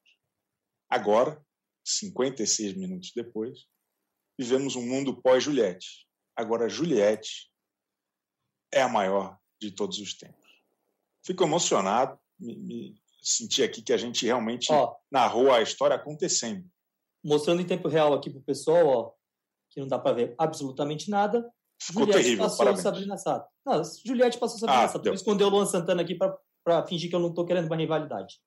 Agora, 0.91 1.43
56 1.85 2.77
minutos 2.77 3.13
depois, 3.15 3.67
vivemos 4.39 4.77
um 4.77 4.87
mundo 4.87 5.21
pós-Juliette. 5.23 6.07
Agora, 6.37 6.69
Juliette 6.69 7.51
é 8.73 8.83
a 8.83 8.89
maior 8.89 9.39
de 9.61 9.71
todos 9.71 9.99
os 9.99 10.15
tempos. 10.15 10.47
Fico 11.25 11.45
emocionado, 11.45 12.19
me, 12.39 12.57
me 12.57 12.95
senti 13.23 13.63
aqui 13.63 13.83
que 13.83 13.93
a 13.93 13.97
gente 13.97 14.25
realmente 14.25 14.73
ó, 14.73 14.95
narrou 15.11 15.53
a 15.53 15.63
história 15.63 15.97
acontecendo. 15.97 16.65
Mostrando 17.25 17.61
em 17.61 17.67
tempo 17.67 17.89
real 17.89 18.15
aqui 18.15 18.31
para 18.31 18.39
o 18.39 18.45
pessoal, 18.45 18.87
ó, 18.87 19.13
que 19.71 19.81
não 19.81 19.89
dá 19.89 19.99
para 19.99 20.15
ver 20.15 20.35
absolutamente 20.39 21.11
nada. 21.11 21.45
Ficou 21.81 22.05
Juliette 22.05 22.23
terrível, 22.23 22.45
passou 22.45 22.59
parabéns. 22.59 22.83
Sabrina 22.83 23.19
Sato. 23.19 23.49
Não, 23.65 23.83
Juliette 24.05 24.39
passou 24.39 24.59
Sabrina 24.59 24.85
ah, 24.85 24.89
Sato. 24.89 25.05
Vou 25.05 25.15
esconder 25.15 25.45
o 25.45 25.49
Luan 25.49 25.67
Santana 25.67 26.03
aqui 26.03 26.15
para 26.15 26.87
fingir 26.87 27.11
que 27.11 27.17
eu 27.17 27.21
não 27.21 27.31
estou 27.31 27.45
querendo 27.45 27.67
uma 27.67 27.77
rivalidade. 27.77 28.41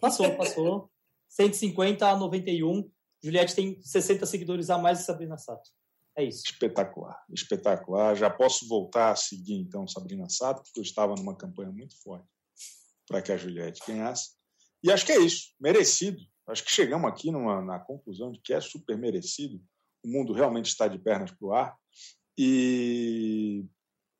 Passou, 0.00 0.30
passou. 0.36 0.90
150 1.28 2.08
a 2.08 2.16
91. 2.16 2.88
Juliette 3.22 3.54
tem 3.54 3.80
60 3.82 4.26
seguidores 4.26 4.70
a 4.70 4.78
mais 4.78 4.98
de 4.98 5.04
Sabrina 5.04 5.36
Sato. 5.36 5.70
É 6.16 6.24
isso. 6.24 6.44
Espetacular, 6.46 7.22
espetacular. 7.30 8.16
Já 8.16 8.30
posso 8.30 8.66
voltar 8.66 9.10
a 9.10 9.16
seguir 9.16 9.54
então 9.54 9.86
Sabrina 9.86 10.28
Sato, 10.28 10.62
porque 10.62 10.80
eu 10.80 10.84
estava 10.84 11.14
numa 11.14 11.36
campanha 11.36 11.70
muito 11.70 12.00
forte 12.02 12.26
para 13.06 13.22
que 13.22 13.30
a 13.30 13.36
Juliette 13.36 13.82
ganhasse. 13.86 14.30
E 14.82 14.90
acho 14.90 15.04
que 15.04 15.12
é 15.12 15.18
isso, 15.18 15.54
merecido. 15.60 16.18
Acho 16.48 16.64
que 16.64 16.70
chegamos 16.70 17.10
aqui 17.10 17.30
numa, 17.30 17.60
na 17.60 17.78
conclusão 17.78 18.32
de 18.32 18.40
que 18.40 18.52
é 18.52 18.60
super 18.60 18.96
merecido 18.96 19.60
o 20.06 20.08
mundo 20.08 20.32
realmente 20.32 20.66
está 20.66 20.86
de 20.86 20.98
pernas 20.98 21.32
para 21.32 21.46
o 21.46 21.52
ar. 21.52 21.76
E 22.38 23.64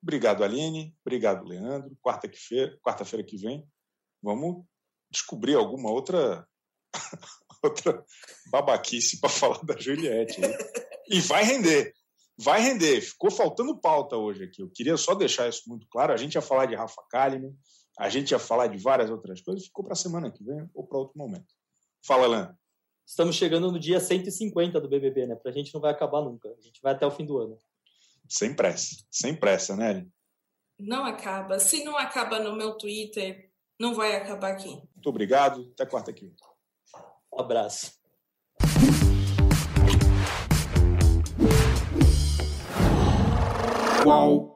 obrigado, 0.03 0.43
Aline. 0.43 0.95
Obrigado, 1.05 1.47
Leandro. 1.47 1.97
Quarta-feira 2.03 2.77
quarta 2.83 3.23
que 3.23 3.37
vem, 3.37 3.65
vamos 4.21 4.65
descobrir 5.11 5.55
alguma 5.55 5.91
outra 5.91 6.47
outra 7.63 8.05
babaquice 8.51 9.21
para 9.21 9.31
falar 9.31 9.65
da 9.65 9.77
Juliette. 9.79 10.41
E 11.09 11.21
vai 11.21 11.45
render. 11.45 11.93
Vai 12.39 12.61
render. 12.61 13.01
Ficou 13.01 13.31
faltando 13.31 13.79
pauta 13.79 14.17
hoje 14.17 14.45
aqui. 14.45 14.63
Eu 14.63 14.71
queria 14.71 14.97
só 14.97 15.15
deixar 15.15 15.49
isso 15.49 15.63
muito 15.67 15.87
claro. 15.89 16.13
A 16.13 16.17
gente 16.17 16.35
ia 16.35 16.43
falar 16.43 16.67
de 16.67 16.75
Rafa 16.75 17.03
Kalimann, 17.11 17.55
a 17.99 18.09
gente 18.09 18.31
ia 18.31 18.39
falar 18.39 18.67
de 18.67 18.79
várias 18.79 19.11
outras 19.11 19.41
coisas. 19.41 19.67
Ficou 19.67 19.85
para 19.85 19.95
a 19.95 19.97
semana 19.97 20.31
que 20.31 20.45
vem 20.45 20.69
ou 20.75 20.87
para 20.87 20.99
outro 20.99 21.17
momento. 21.17 21.47
Fala, 22.05 22.27
Leandro 22.27 22.57
estamos 23.07 23.37
chegando 23.37 23.71
no 23.71 23.79
dia 23.79 24.01
150 24.01 24.81
do 24.81 24.89
BBB, 24.89 25.29
né? 25.29 25.37
Pra 25.37 25.53
gente 25.53 25.73
não 25.73 25.81
vai 25.81 25.93
acabar 25.93 26.21
nunca. 26.21 26.49
A 26.49 26.61
gente 26.61 26.81
vai 26.83 26.93
até 26.93 27.07
o 27.07 27.11
fim 27.11 27.25
do 27.25 27.39
ano. 27.39 27.59
Sem 28.29 28.55
pressa. 28.55 28.97
Sem 29.11 29.35
pressa, 29.37 29.77
né, 29.77 30.05
Não 30.79 31.05
acaba. 31.05 31.61
Se 31.61 31.85
não 31.85 31.97
acaba 31.97 32.41
no 32.41 32.57
meu 32.57 32.77
Twitter, 32.77 33.51
não 33.79 33.95
vai 33.95 34.17
acabar 34.17 34.53
aqui. 34.53 34.69
Muito 34.69 35.09
obrigado. 35.09 35.71
Até 35.73 35.87
quarta 35.87 36.11
aqui. 36.11 36.35
Um 37.33 37.41
abraço. 37.41 37.96
Qual? 44.07 44.56